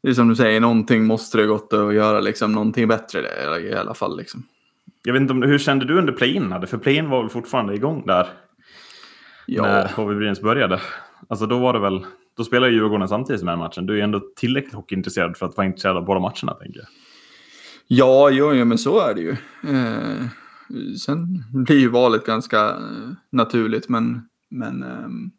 det 0.04 0.10
är 0.10 0.14
som 0.14 0.30
du 0.30 0.36
säger, 0.36 0.60
någonting 0.60 1.06
måste 1.06 1.38
det 1.38 1.46
gått 1.46 1.74
att 1.74 1.94
göra 1.94 2.20
liksom, 2.20 2.52
någonting 2.52 2.88
bättre 2.88 3.22
där, 3.22 3.60
i 3.60 3.76
alla 3.76 3.94
fall. 3.94 4.18
Liksom. 4.18 4.44
Jag 5.04 5.14
vet 5.14 5.22
inte 5.22 5.34
om, 5.34 5.42
hur 5.42 5.58
kände 5.60 5.86
du 5.86 5.98
under 5.98 6.14
play-in? 6.14 6.68
För 6.68 6.78
play-in 6.78 7.10
var 7.10 7.22
väl 7.22 7.30
fortfarande 7.30 7.74
igång 7.76 8.04
där 8.06 8.28
Ja, 9.46 9.64
när 9.64 9.88
HV 9.96 10.16
Brynäs 10.16 10.42
började. 10.42 10.82
Alltså 11.30 11.46
då 11.46 11.60
var 11.60 11.74
det 11.74 11.80
väl, 11.80 12.06
då 12.38 12.44
spelade 12.44 12.72
Djurgården 12.74 13.08
samtidigt 13.08 13.40
som 13.40 13.48
den 13.48 13.60
matchen. 13.60 13.86
Du 13.86 13.94
är 13.94 13.98
ju 13.98 14.04
ändå 14.04 14.22
tillräckligt 14.36 14.74
hockeyintresserad 14.74 15.38
för 15.38 15.46
att 15.46 15.58
vara 15.58 15.68
intresserad 15.68 15.98
av 15.98 16.06
båda 16.06 16.20
matcherna 16.20 16.54
tänker 16.54 16.80
jag. 16.80 16.88
Ja, 17.96 18.30
jo, 18.30 18.54
jo, 18.54 18.66
men 18.66 18.78
så 18.78 19.00
är 19.00 19.14
det 19.14 19.22
ju. 19.22 19.32
Eh, 19.76 20.28
sen 20.98 21.44
blir 21.54 21.80
ju 21.80 21.90
valet 21.90 22.26
ganska 22.26 22.70
eh, 22.70 23.12
naturligt, 23.30 23.90
men, 23.90 24.30
men 24.50 24.84
ehm, 24.84 25.32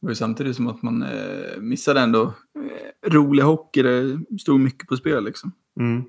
det 0.00 0.06
var 0.06 0.10
ju 0.10 0.14
samtidigt 0.14 0.56
som 0.56 0.68
att 0.68 0.82
man 0.82 1.02
eh, 1.02 1.58
missade 1.60 2.00
ändå 2.00 2.22
eh, 2.24 3.10
rolig 3.10 3.42
hockey. 3.42 3.82
Det 3.82 4.18
stod 4.40 4.60
mycket 4.60 4.88
på 4.88 4.96
spel 4.96 5.24
liksom. 5.24 5.52
Mm. 5.80 6.04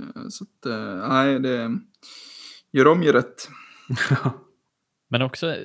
Eh, 0.00 0.28
Så 0.28 0.44
att, 0.44 0.66
eh, 0.66 1.08
nej, 1.08 1.40
det... 1.40 1.78
Gör 2.72 2.86
om, 2.86 3.02
gör 3.02 3.12
rätt. 3.12 3.48
Men 5.08 5.22
också 5.22 5.56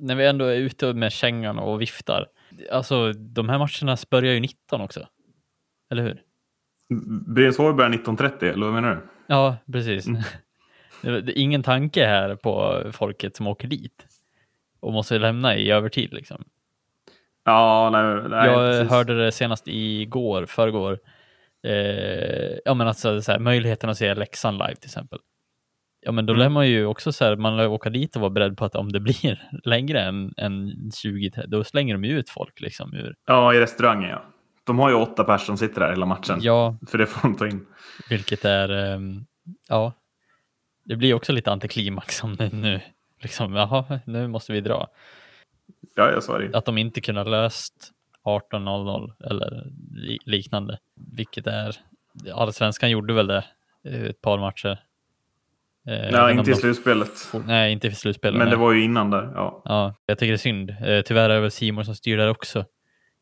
när 0.00 0.14
vi 0.14 0.26
ändå 0.26 0.44
är 0.44 0.56
ute 0.56 0.94
med 0.94 1.12
kängan 1.12 1.58
och 1.58 1.80
viftar. 1.80 2.26
Alltså 2.72 3.12
de 3.12 3.48
här 3.48 3.58
matcherna 3.58 3.96
börjar 4.10 4.34
ju 4.34 4.40
19 4.40 4.80
också. 4.80 5.06
Eller 5.90 6.02
hur? 6.02 6.22
Brynäs-HV 7.34 7.72
börjar 7.74 7.90
19.30, 7.90 8.52
eller 8.52 8.66
vad 8.66 8.74
menar 8.74 8.90
du? 8.94 9.00
Ja, 9.26 9.56
precis. 9.72 10.06
Mm. 10.06 10.22
Det, 11.02 11.20
det 11.20 11.38
är 11.38 11.42
ingen 11.42 11.62
tanke 11.62 12.06
här 12.06 12.34
på 12.36 12.82
folket 12.92 13.36
som 13.36 13.46
åker 13.46 13.68
dit 13.68 14.06
och 14.80 14.92
måste 14.92 15.18
lämna 15.18 15.56
i 15.56 15.70
övertid 15.70 16.12
liksom. 16.12 16.44
Ja, 17.44 17.90
nej, 17.92 18.28
nej 18.28 18.46
Jag 18.50 18.70
precis. 18.72 18.90
hörde 18.90 19.24
det 19.24 19.32
senast 19.32 19.64
igår, 19.68 20.46
förrgår. 20.46 20.98
Eh, 21.66 22.56
ja, 22.64 22.74
men 22.74 22.88
alltså 22.88 23.22
så 23.22 23.32
här, 23.32 23.38
möjligheten 23.38 23.90
att 23.90 23.96
se 23.96 24.14
Leksand 24.14 24.58
live 24.58 24.74
till 24.74 24.88
exempel. 24.88 25.18
Ja, 26.00 26.12
men 26.12 26.26
då 26.26 26.32
Mm. 26.32 26.40
lär 26.42 26.48
man 26.48 26.68
ju 26.68 26.86
också 26.86 27.12
så 27.12 27.24
här, 27.24 27.36
man 27.36 27.56
lär 27.56 27.68
åka 27.68 27.90
dit 27.90 28.14
och 28.16 28.20
vara 28.22 28.30
beredd 28.30 28.56
på 28.56 28.64
att 28.64 28.74
om 28.76 28.92
det 28.92 29.00
blir 29.00 29.48
längre 29.64 30.00
än, 30.00 30.34
än 30.36 30.70
20, 31.02 31.30
då 31.46 31.64
slänger 31.64 31.94
de 31.94 32.04
ju 32.04 32.18
ut 32.18 32.30
folk 32.30 32.60
liksom 32.60 32.94
ur. 32.94 33.14
Ja, 33.26 33.54
i 33.54 33.60
restaurangen 33.60 34.10
ja. 34.10 34.24
De 34.64 34.78
har 34.78 34.88
ju 34.88 34.94
åtta 34.94 35.24
personer 35.24 35.46
som 35.46 35.56
sitter 35.58 35.80
där 35.80 35.90
hela 35.90 36.06
matchen. 36.06 36.38
Ja, 36.42 36.76
För 36.88 36.98
det 36.98 37.06
får 37.06 37.28
de 37.28 37.36
ta 37.36 37.46
in. 37.48 37.66
vilket 38.08 38.44
är, 38.44 38.68
ehm, 38.68 39.24
ja, 39.68 39.92
det 40.84 40.96
blir 40.96 41.14
också 41.14 41.32
lite 41.32 41.52
antiklimax 41.52 42.22
om 42.24 42.36
det 42.36 42.52
nu, 42.52 42.80
liksom, 43.22 43.54
jaha, 43.54 44.00
nu 44.06 44.28
måste 44.28 44.52
vi 44.52 44.60
dra. 44.60 44.88
Ja, 45.94 46.10
jag 46.10 46.22
sa 46.22 46.38
det. 46.38 46.54
Att 46.58 46.64
de 46.64 46.78
inte 46.78 47.00
kunde 47.00 47.20
ha 47.20 47.28
löst 47.28 47.90
18.00 48.24 49.12
eller 49.30 49.66
li- 49.94 50.18
liknande, 50.24 50.78
vilket 51.16 51.46
är, 51.46 51.76
allsvenskan 52.34 52.90
gjorde 52.90 53.14
väl 53.14 53.26
det 53.26 53.44
eh, 53.84 54.02
ett 54.02 54.20
par 54.20 54.38
matcher. 54.38 54.78
Eh, 55.88 56.24
om 56.24 56.38
inte 56.38 56.50
i 56.50 56.54
slutspelet. 56.54 57.10
Nej, 57.46 57.72
inte 57.72 57.86
i 57.88 57.94
slutspelet. 57.94 58.38
Men 58.38 58.46
det 58.46 58.56
nej. 58.56 58.60
var 58.64 58.72
ju 58.72 58.84
innan 58.84 59.10
där. 59.10 59.32
Ja. 59.34 59.62
Ja, 59.64 59.94
jag 60.06 60.18
tycker 60.18 60.32
det 60.32 60.36
är 60.36 60.38
synd. 60.38 60.70
Eh, 60.70 61.00
tyvärr 61.02 61.30
är 61.30 61.34
det 61.34 61.40
väl 61.40 61.50
Simon 61.50 61.84
som 61.84 61.94
styr 61.94 62.16
där 62.16 62.28
också, 62.30 62.64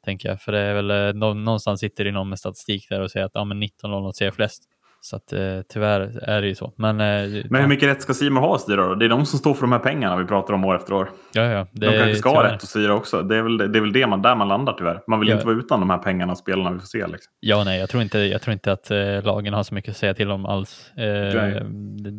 tänker 0.05 0.29
jag. 0.29 0.41
För 0.41 0.53
det 0.53 0.59
är 0.59 0.75
väl 0.75 0.91
eh, 0.91 1.15
nå- 1.21 1.35
någonstans 1.35 1.81
sitter 1.81 2.05
det 2.05 2.13
någon 2.13 2.29
med 2.29 2.39
statistik 2.39 2.87
där 2.89 3.01
och 3.01 3.11
säger 3.11 3.27
att 3.27 3.33
ja, 3.35 3.45
men 3.45 3.63
19.00 3.63 4.13
ser 4.13 4.31
flest. 4.31 4.63
Så 5.03 5.17
att 5.17 5.33
eh, 5.33 5.61
tyvärr 5.69 6.01
är 6.23 6.41
det 6.43 6.49
ju 6.49 6.55
så. 6.55 6.73
Men, 6.77 7.01
eh, 7.01 7.45
Men 7.51 7.61
hur 7.61 7.69
mycket 7.69 7.89
rätt 7.89 8.03
ska 8.03 8.15
Simon 8.15 8.43
ha 8.43 8.55
att 8.55 8.61
styra 8.61 8.87
då? 8.87 8.95
Det 8.95 9.05
är 9.05 9.09
de 9.09 9.27
som 9.27 9.39
står 9.39 9.55
för 9.55 9.61
de 9.61 9.73
här 9.73 9.79
pengarna 9.79 10.17
vi 10.17 10.25
pratar 10.25 10.55
om 10.55 10.65
år 10.65 10.77
efter 10.77 10.93
år. 10.93 11.11
Ja, 11.33 11.43
ja. 11.43 11.67
Det 11.73 11.87
De 11.87 11.93
kanske 11.99 12.15
ska 12.15 12.29
ha 12.29 12.37
tyvärr- 12.43 12.53
rätt 12.53 12.63
att 12.63 12.69
styra 12.69 12.95
också. 12.95 13.23
Det 13.23 13.37
är 13.37 13.43
väl, 13.43 13.57
det 13.59 13.79
är 13.79 13.81
väl 13.81 13.93
det 13.93 14.07
man, 14.07 14.23
där 14.23 14.35
man 14.37 14.49
landar 14.49 14.73
tyvärr. 14.79 15.01
Man 15.07 15.21
vill 15.21 15.29
Ja. 15.29 15.35
inte 15.35 15.47
vara 15.47 15.57
utan 15.57 15.81
de 15.81 15.91
här 15.91 15.99
pengarna 15.99 16.33
och 16.33 16.39
spelarna 16.39 16.71
vi 16.73 16.79
får 16.79 16.87
se. 16.87 16.99
Liksom. 17.07 17.33
Ja, 17.41 17.65
nej, 17.65 17.81
jag 17.81 17.89
tror 17.89 18.03
inte, 18.03 18.19
jag 18.19 18.43
tror 18.43 18.53
inte 18.53 18.73
att 18.73 18.91
eh, 18.91 19.23
lagen 19.25 19.55
har 19.55 19.63
så 19.63 19.75
mycket 19.75 19.91
att 19.91 19.97
säga 19.97 20.15
till 20.15 20.31
om 20.31 20.47
alls. 20.47 20.91
Eh, 20.97 21.65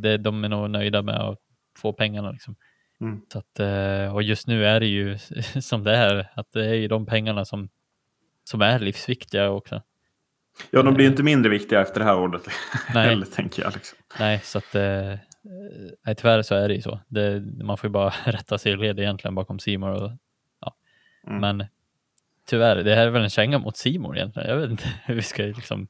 det, 0.02 0.18
de 0.18 0.44
är 0.44 0.50
nog 0.50 0.70
nöjda 0.70 1.02
med 1.02 1.16
att 1.22 1.38
få 1.82 1.94
pengarna. 1.94 2.32
Liksom. 2.32 2.56
Mm. 3.02 3.22
Så 3.34 3.40
att, 3.40 3.60
eh, 3.60 4.16
och 4.16 4.24
just 4.24 4.48
nu 4.48 4.66
är 4.66 4.80
det 4.80 4.88
ju 4.88 5.18
som 5.62 5.84
det 5.84 5.96
är, 5.96 6.28
att 6.34 6.52
det 6.52 6.66
är 6.66 6.74
ju 6.74 6.88
de 6.88 7.06
pengarna 7.06 7.46
som, 7.46 7.70
som 8.44 8.62
är 8.62 8.80
livsviktiga 8.80 9.50
också. 9.50 9.82
Ja, 10.72 10.84
de 10.84 10.94
blir 10.94 11.06
ju 11.06 11.12
inte 11.12 11.24
mindre 11.24 11.50
viktiga 11.50 11.82
efter 11.82 12.00
det 12.00 12.06
här 12.06 12.20
året. 12.20 12.48
Nej. 12.94 13.08
Heller, 13.08 13.26
tänker 13.26 13.64
jag. 13.64 13.74
Liksom. 13.74 13.98
Nej, 14.20 14.40
så 14.44 14.58
att 14.58 14.76
eh, 14.76 15.16
nej, 16.06 16.16
tyvärr 16.18 16.42
så 16.42 16.56
är 16.56 16.68
det 16.68 16.74
ju 16.74 16.82
så. 16.82 17.00
Det, 17.08 17.44
man 17.64 17.78
får 17.78 17.88
ju 17.88 17.92
bara 17.92 18.10
rätta 18.26 18.58
sig 18.58 18.72
i 18.72 18.76
led 18.76 19.00
egentligen 19.00 19.36
bakom 19.36 19.60
Simon. 19.60 19.90
Och, 19.90 20.12
ja. 20.60 20.76
Mm. 21.28 21.40
Men 21.40 21.68
tyvärr, 22.46 22.76
det 22.76 22.96
här 22.96 23.08
är 23.08 23.10
väl 23.10 23.24
en 23.24 23.30
känga 23.30 23.60
mot 23.60 23.78
Simon 23.78 24.18
egentligen. 24.18 24.50
Jag 24.50 24.58
vet 24.58 24.72
inte 24.72 24.90
hur 25.06 25.16
vi 25.16 25.22
ska 25.22 25.44
liksom... 25.44 25.88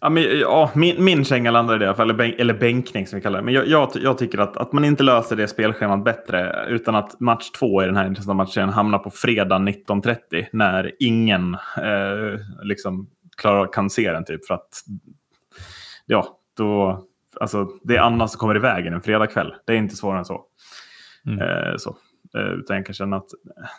Ja, 0.00 0.08
men, 0.08 0.38
ja, 0.38 0.70
min, 0.74 1.04
min 1.04 1.24
känga 1.24 1.50
landar 1.50 1.76
i 1.76 1.78
det 1.78 1.84
i 1.84 1.88
alla 1.88 1.96
fall, 1.96 2.10
eller, 2.10 2.18
bänk, 2.18 2.34
eller 2.38 2.54
bänkning 2.54 3.06
som 3.06 3.16
vi 3.16 3.22
kallar 3.22 3.38
det. 3.38 3.44
Men 3.44 3.54
jag, 3.54 3.66
jag, 3.66 3.90
jag 3.94 4.18
tycker 4.18 4.38
att, 4.38 4.56
att 4.56 4.72
man 4.72 4.84
inte 4.84 5.02
löser 5.02 5.36
det 5.36 5.48
spelschemat 5.48 6.04
bättre 6.04 6.66
utan 6.68 6.94
att 6.94 7.20
match 7.20 7.50
två 7.50 7.82
i 7.82 7.86
den 7.86 7.96
här 7.96 8.06
intressanta 8.06 8.34
matchen 8.34 8.68
hamnar 8.68 8.98
på 8.98 9.10
fredag 9.10 9.58
19.30 9.58 10.46
när 10.52 10.92
ingen 10.98 11.54
eh, 11.76 12.40
liksom 12.62 13.08
klarar, 13.36 13.72
kan 13.72 13.90
se 13.90 14.12
den. 14.12 14.24
Typ, 14.24 14.46
för 14.46 14.54
att 14.54 14.68
ja, 16.06 16.38
då, 16.56 17.04
alltså, 17.40 17.66
det 17.82 17.96
är 17.96 18.00
annat 18.00 18.30
som 18.30 18.38
kommer 18.38 18.56
i 18.56 18.60
vägen 18.60 18.94
en 18.94 19.02
fredagkväll. 19.02 19.54
Det 19.66 19.72
är 19.72 19.76
inte 19.76 19.96
svårare 19.96 20.18
än 20.18 20.24
så. 20.24 20.44
Mm. 21.26 21.38
Eh, 21.38 21.76
så. 21.76 21.96
Eh, 22.34 22.52
utan 22.52 22.76
jag 22.76 22.86
kan 22.86 22.94
känna 22.94 23.16
att 23.16 23.28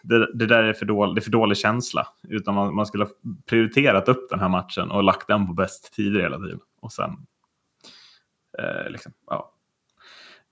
det, 0.03 0.33
det 0.33 0.45
där 0.45 0.63
är 0.63 0.73
för, 0.73 0.85
dålig, 0.85 1.15
det 1.15 1.19
är 1.19 1.23
för 1.23 1.31
dålig 1.31 1.57
känsla. 1.57 2.07
Utan 2.29 2.55
man, 2.55 2.75
man 2.75 2.85
skulle 2.85 3.03
ha 3.03 3.11
prioriterat 3.49 4.09
upp 4.09 4.29
den 4.29 4.39
här 4.39 4.49
matchen 4.49 4.91
och 4.91 5.03
lagt 5.03 5.27
den 5.27 5.47
på 5.47 5.53
bäst 5.53 5.93
tider 5.93 6.19
hela 6.19 6.37
tiden. 6.37 6.59
Och 6.81 6.91
sen... 6.91 7.11
Eh, 8.59 8.91
liksom, 8.91 9.11
ja. 9.27 9.53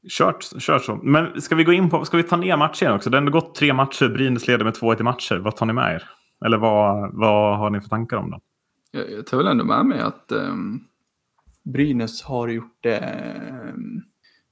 Kört, 0.09 0.43
kört 0.59 0.83
så. 0.83 0.95
Men 0.95 1.41
ska 1.41 1.55
vi 1.55 1.63
gå 1.63 1.73
in 1.73 1.89
på, 1.89 2.05
ska 2.05 2.17
vi 2.17 2.23
ta 2.23 2.37
ner 2.37 2.57
matchen 2.57 2.91
också? 2.91 3.09
Det 3.09 3.17
har 3.17 3.21
ändå 3.21 3.31
gått 3.31 3.55
tre 3.55 3.73
matcher, 3.73 4.09
Brynäs 4.09 4.47
leder 4.47 4.65
med 4.65 4.73
2-1 4.73 4.99
i 4.99 5.03
matcher. 5.03 5.35
Vad 5.35 5.55
tar 5.55 5.65
ni 5.65 5.73
med 5.73 5.95
er? 5.95 6.03
Eller 6.45 6.57
vad, 6.57 7.13
vad 7.13 7.57
har 7.57 7.69
ni 7.69 7.81
för 7.81 7.89
tankar 7.89 8.17
om 8.17 8.31
dem? 8.31 8.41
Jag, 8.91 9.11
jag 9.11 9.25
tar 9.25 9.37
väl 9.37 9.47
ändå 9.47 9.65
med 9.65 9.85
mig 9.85 9.99
att 9.99 10.31
um, 10.31 10.83
Brynäs 11.63 12.23
har 12.23 12.47
gjort 12.47 12.77
det 12.81 13.33
um 13.73 14.03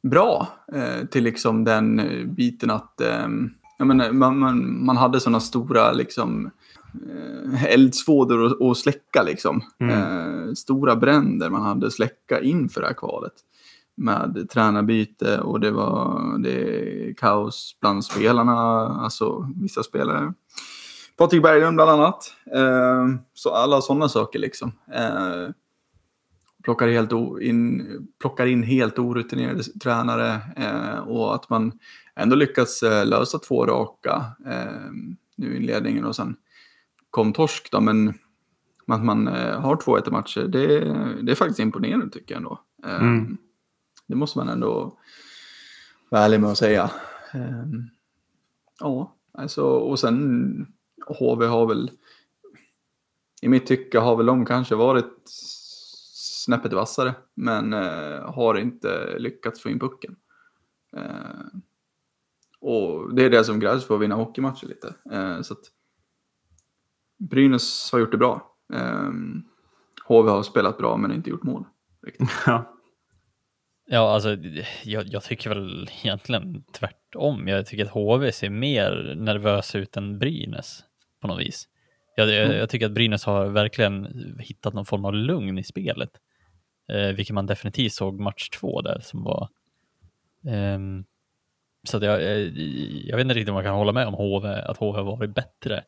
bra 0.09 0.47
eh, 0.73 1.07
till 1.07 1.23
liksom 1.23 1.63
den 1.63 1.99
eh, 1.99 2.25
biten 2.25 2.69
att 2.69 3.01
um, 3.25 3.53
jag 3.77 3.87
menar, 3.87 4.11
man, 4.11 4.39
man, 4.39 4.85
man 4.85 4.97
hade 4.97 5.19
sådana 5.19 5.39
stora 5.39 5.91
liksom, 5.91 6.51
eh, 7.09 7.63
eldsvådor 7.63 8.45
att, 8.45 8.61
att 8.61 8.77
släcka. 8.77 9.23
Liksom. 9.23 9.61
Mm. 9.79 9.95
Eh, 9.95 10.53
stora 10.53 10.95
bränder 10.95 11.49
man 11.49 11.61
hade 11.61 11.91
släcka 11.91 12.41
inför 12.41 12.81
det 12.81 12.87
här 12.87 12.93
kvalet. 12.93 13.33
Med 13.97 14.47
tränarbyte 14.51 15.39
och 15.39 15.59
det 15.59 15.71
var 15.71 16.37
det 16.43 17.17
kaos 17.17 17.77
bland 17.81 18.05
spelarna, 18.05 18.53
alltså 18.87 19.49
vissa 19.61 19.83
spelare. 19.83 20.33
Patrik 21.17 21.43
Berglund 21.43 21.75
bland 21.75 21.91
annat. 21.91 22.33
Eh, 22.55 23.07
så 23.33 23.53
alla 23.53 23.81
sådana 23.81 24.09
saker 24.09 24.39
liksom. 24.39 24.71
Eh, 24.93 25.49
plockar, 26.65 26.87
helt 26.87 27.11
in, 27.41 27.87
plockar 28.19 28.45
in 28.45 28.63
helt 28.63 28.99
orutinerade 28.99 29.63
tränare 29.63 30.41
eh, 30.57 30.99
och 30.99 31.35
att 31.35 31.49
man 31.49 31.79
ändå 32.15 32.35
lyckas 32.35 32.83
eh, 32.83 33.05
lösa 33.05 33.39
två 33.39 33.65
raka 33.65 34.25
eh, 34.45 34.91
nu 35.35 35.53
i 35.53 35.57
inledningen 35.57 36.05
och 36.05 36.15
sen 36.15 36.35
kom 37.09 37.33
torsk 37.33 37.71
då, 37.71 37.81
men 37.81 38.13
att 38.87 39.03
man 39.03 39.27
eh, 39.27 39.59
har 39.59 39.75
två 39.75 39.97
1 39.97 40.11
matcher, 40.11 40.41
det, 40.41 40.67
det 41.21 41.31
är 41.31 41.35
faktiskt 41.35 41.59
imponerande 41.59 42.09
tycker 42.09 42.35
jag 42.35 42.37
ändå. 42.39 42.59
Eh, 42.85 43.01
Mm. 43.01 43.37
Det 44.07 44.15
måste 44.15 44.37
man 44.37 44.49
ändå 44.49 44.97
vara 46.09 46.23
ärlig 46.23 46.39
med 46.39 46.49
att 46.49 46.57
säga. 46.57 46.91
Ja, 48.79 49.15
alltså 49.33 49.63
och 49.63 49.99
sen 49.99 50.67
HV 51.19 51.45
har 51.45 51.65
väl 51.67 51.91
i 53.41 53.47
mitt 53.49 53.65
tycke 53.65 53.99
har 53.99 54.15
väl 54.15 54.25
de 54.25 54.45
kanske 54.45 54.75
varit 54.75 55.23
snäppet 56.45 56.73
vassare, 56.73 57.15
men 57.33 57.73
eh, 57.73 58.33
har 58.33 58.55
inte 58.57 59.15
lyckats 59.19 59.61
få 59.61 59.69
in 59.69 59.79
pucken. 59.79 60.15
Eh, 60.97 61.45
och 62.59 63.15
det 63.15 63.23
är 63.25 63.29
det 63.29 63.43
som 63.43 63.61
krävs 63.61 63.85
för 63.85 63.95
att 63.95 64.01
vinna 64.01 64.15
hockeymatcher 64.15 64.67
lite. 64.67 64.93
Eh, 65.11 65.41
så 65.41 65.53
att 65.53 65.59
Brynäs 67.29 67.89
har 67.91 67.99
gjort 67.99 68.11
det 68.11 68.17
bra. 68.17 68.51
HV 70.07 70.29
har 70.29 70.43
spelat 70.43 70.77
bra 70.77 70.97
men 70.97 71.11
inte 71.11 71.29
gjort 71.29 71.43
mål. 71.43 71.65
Riktigt. 72.05 72.29
Ja. 72.45 72.71
Ja, 73.87 74.13
alltså 74.13 74.37
jag, 74.83 75.03
jag 75.07 75.23
tycker 75.23 75.49
väl 75.49 75.89
egentligen 76.03 76.63
tvärtom. 76.63 77.47
Jag 77.47 77.65
tycker 77.65 77.85
att 77.85 77.91
HV 77.91 78.31
ser 78.31 78.49
mer 78.49 79.15
nervös 79.17 79.75
ut 79.75 79.97
än 79.97 80.19
Brynäs 80.19 80.83
på 81.21 81.27
något 81.27 81.39
vis. 81.39 81.67
Jag, 82.15 82.29
jag, 82.29 82.45
Mm. 82.45 82.57
jag 82.57 82.69
tycker 82.69 82.85
att 82.85 82.91
Brynäs 82.91 83.25
har 83.25 83.45
verkligen 83.45 84.07
hittat 84.39 84.73
någon 84.73 84.85
form 84.85 85.05
av 85.05 85.13
lugn 85.13 85.57
i 85.57 85.63
spelet. 85.63 86.09
Eh, 86.87 87.15
vilket 87.15 87.33
man 87.33 87.45
definitivt 87.45 87.93
såg 87.93 88.19
match 88.19 88.49
två 88.49 88.81
där 88.81 88.99
som 88.99 89.23
var... 89.23 89.49
ehm, 90.47 91.05
så 91.87 91.97
att 91.97 92.03
jag, 92.03 92.23
jag, 92.23 92.39
jag 93.05 93.17
vet 93.17 93.23
inte 93.23 93.33
riktigt 93.33 93.49
om 93.49 93.55
man 93.55 93.63
kan 93.63 93.75
hålla 93.75 93.91
med 93.91 94.07
om 94.07 94.13
HV, 94.13 94.47
att 94.47 94.77
HV 94.77 94.97
har 94.97 95.03
varit 95.03 95.35
bättre. 95.35 95.83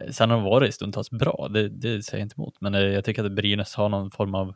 Eh, 0.00 0.10
sen 0.10 0.30
har 0.30 0.36
de 0.36 0.44
varit 0.44 0.74
stundtals 0.74 1.10
bra, 1.10 1.48
det, 1.50 1.68
det 1.68 2.02
säger 2.02 2.18
jag 2.18 2.26
inte 2.26 2.34
emot. 2.38 2.54
Men 2.60 2.74
eh, 2.74 2.80
jag 2.80 3.04
tycker 3.04 3.24
att 3.24 3.32
Brynäs 3.32 3.74
har 3.74 3.88
någon 3.88 4.10
form 4.10 4.34
av 4.34 4.54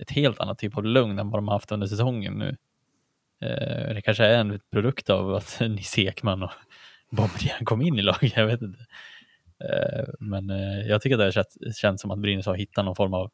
ett 0.00 0.10
helt 0.10 0.40
annat 0.40 0.58
typ 0.58 0.76
av 0.76 0.84
lugn 0.84 1.18
än 1.18 1.30
vad 1.30 1.38
de 1.38 1.48
har 1.48 1.54
haft 1.54 1.72
under 1.72 1.86
säsongen 1.86 2.34
nu. 2.34 2.56
Eh, 3.40 3.94
det 3.94 4.02
kanske 4.04 4.24
är 4.24 4.38
en 4.38 4.60
produkt 4.72 5.10
av 5.10 5.34
att 5.34 5.60
Nisse 5.68 6.00
Ekman 6.00 6.42
och 6.42 6.50
Bob 7.10 7.30
kom 7.64 7.82
in 7.82 7.98
i 7.98 8.02
laget, 8.02 8.36
jag 8.36 8.46
vet 8.46 8.62
inte. 8.62 8.86
Eh, 9.64 10.04
men 10.20 10.50
eh, 10.50 10.86
jag 10.88 11.02
tycker 11.02 11.18
att 11.18 11.34
det 11.60 11.76
känns 11.76 12.00
som 12.00 12.10
att 12.10 12.18
Brynäs 12.18 12.46
har 12.46 12.54
hittat 12.54 12.84
någon 12.84 12.96
form 12.96 13.14
av 13.14 13.30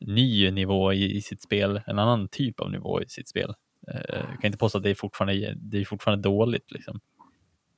ny 0.00 0.50
nivå 0.50 0.92
i, 0.92 1.16
i 1.16 1.20
sitt 1.20 1.42
spel, 1.42 1.80
en 1.86 1.98
annan 1.98 2.28
typ 2.28 2.60
av 2.60 2.70
nivå 2.70 3.02
i 3.02 3.08
sitt 3.08 3.28
spel. 3.28 3.54
Eh, 3.92 4.18
jag 4.30 4.40
kan 4.40 4.46
inte 4.48 4.58
påstå 4.58 4.78
att 4.78 4.84
det 4.84 4.90
är 4.90 4.94
fortfarande, 4.94 5.54
det 5.56 5.78
är 5.78 5.84
fortfarande 5.84 6.28
dåligt, 6.28 6.72
liksom. 6.72 7.00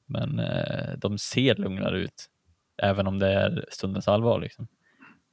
men 0.06 0.38
eh, 0.38 0.98
de 0.98 1.18
ser 1.18 1.54
lugnare 1.54 2.00
ut, 2.00 2.26
även 2.82 3.06
om 3.06 3.18
det 3.18 3.28
är 3.28 3.64
stundens 3.70 4.08
allvar. 4.08 4.40
Liksom. 4.40 4.66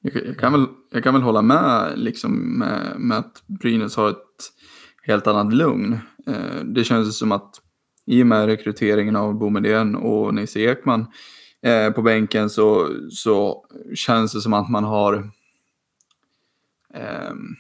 Jag, 0.01 0.25
jag, 0.25 0.37
kan, 0.37 0.51
väl, 0.51 0.65
jag 0.91 1.03
kan 1.03 1.13
väl 1.13 1.23
hålla 1.23 1.41
med, 1.41 1.93
liksom, 1.95 2.59
med, 2.59 2.99
med 2.99 3.17
att 3.17 3.43
Brynäs 3.47 3.95
har 3.95 4.09
ett 4.09 4.17
helt 5.03 5.27
annat 5.27 5.53
lugn. 5.53 5.99
Eh, 6.27 6.63
det 6.63 6.83
känns 6.83 7.19
som 7.19 7.31
att 7.31 7.61
i 8.05 8.23
och 8.23 8.27
med 8.27 8.45
rekryteringen 8.45 9.15
av 9.15 9.37
Boumedienne 9.37 9.97
och 9.97 10.33
Nisse 10.33 10.59
Ekman 10.59 11.05
eh, 11.61 11.91
på 11.91 12.01
bänken 12.01 12.49
så, 12.49 12.89
så 13.09 13.65
känns 13.95 14.33
det 14.33 14.41
som 14.41 14.53
att 14.53 14.69
man 14.69 14.83
har... 14.83 15.31
Ehm, 16.93 17.55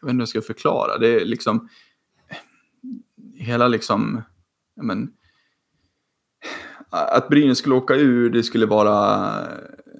jag 0.00 0.06
vet 0.06 0.10
inte 0.10 0.12
hur 0.12 0.20
jag 0.20 0.28
ska 0.28 0.42
förklara. 0.42 0.98
Det 0.98 1.20
är 1.20 1.24
liksom... 1.24 1.68
Hela 3.34 3.68
liksom... 3.68 4.22
Men, 4.82 5.12
att 6.90 7.28
Brynäs 7.28 7.58
skulle 7.58 7.74
åka 7.74 7.94
ur, 7.94 8.30
det 8.30 8.42
skulle 8.42 8.66
vara, 8.66 9.30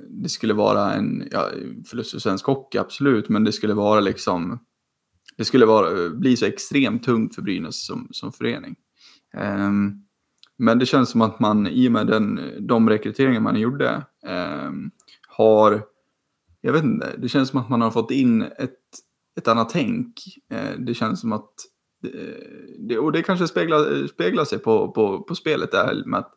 det 0.09 0.29
skulle 0.29 0.55
vara 0.55 0.93
en 0.93 1.29
ja, 1.31 1.51
förlust 1.87 2.11
för 2.11 2.19
svensk 2.19 2.47
hockey, 2.47 2.79
absolut, 2.79 3.29
men 3.29 3.45
det 3.45 3.53
skulle 3.53 3.75
vara 3.75 4.01
liksom, 4.01 4.59
det 5.37 5.45
skulle 5.45 5.67
vara, 5.67 6.11
bli 6.11 6.37
så 6.37 6.47
extremt 6.47 7.03
tungt 7.03 7.35
för 7.35 7.43
Brynäs 7.43 7.87
som, 7.87 8.09
som 8.11 8.33
förening. 8.33 8.77
Um, 9.37 10.05
men 10.57 10.79
det 10.79 10.87
känns 10.87 11.11
som 11.11 11.21
att 11.23 11.41
man 11.41 11.67
i 11.67 11.89
och 11.89 11.93
med 11.93 12.07
den, 12.07 12.41
de 12.61 12.89
rekryteringar 12.89 13.41
man 13.41 13.57
gjorde 13.57 14.05
um, 14.67 14.91
har, 15.29 15.83
jag 16.61 16.73
vet 16.73 16.85
inte, 16.85 17.17
det 17.19 17.29
känns 17.29 17.49
som 17.49 17.61
att 17.61 17.69
man 17.69 17.81
har 17.81 17.91
fått 17.91 18.11
in 18.11 18.43
ett, 18.43 18.79
ett 19.39 19.49
annat 19.49 19.69
tänk. 19.69 20.15
Uh, 20.53 20.81
det 20.81 20.95
känns 20.95 21.21
som 21.21 21.33
att, 21.33 21.51
det, 22.79 22.99
och 22.99 23.13
det 23.13 23.23
kanske 23.23 23.49
speglar, 23.49 24.07
speglar 24.07 24.45
sig 24.45 24.59
på, 24.59 24.93
på, 24.93 25.23
på 25.23 25.35
spelet 25.35 25.71
där 25.71 26.03
med 26.07 26.21
att 26.21 26.35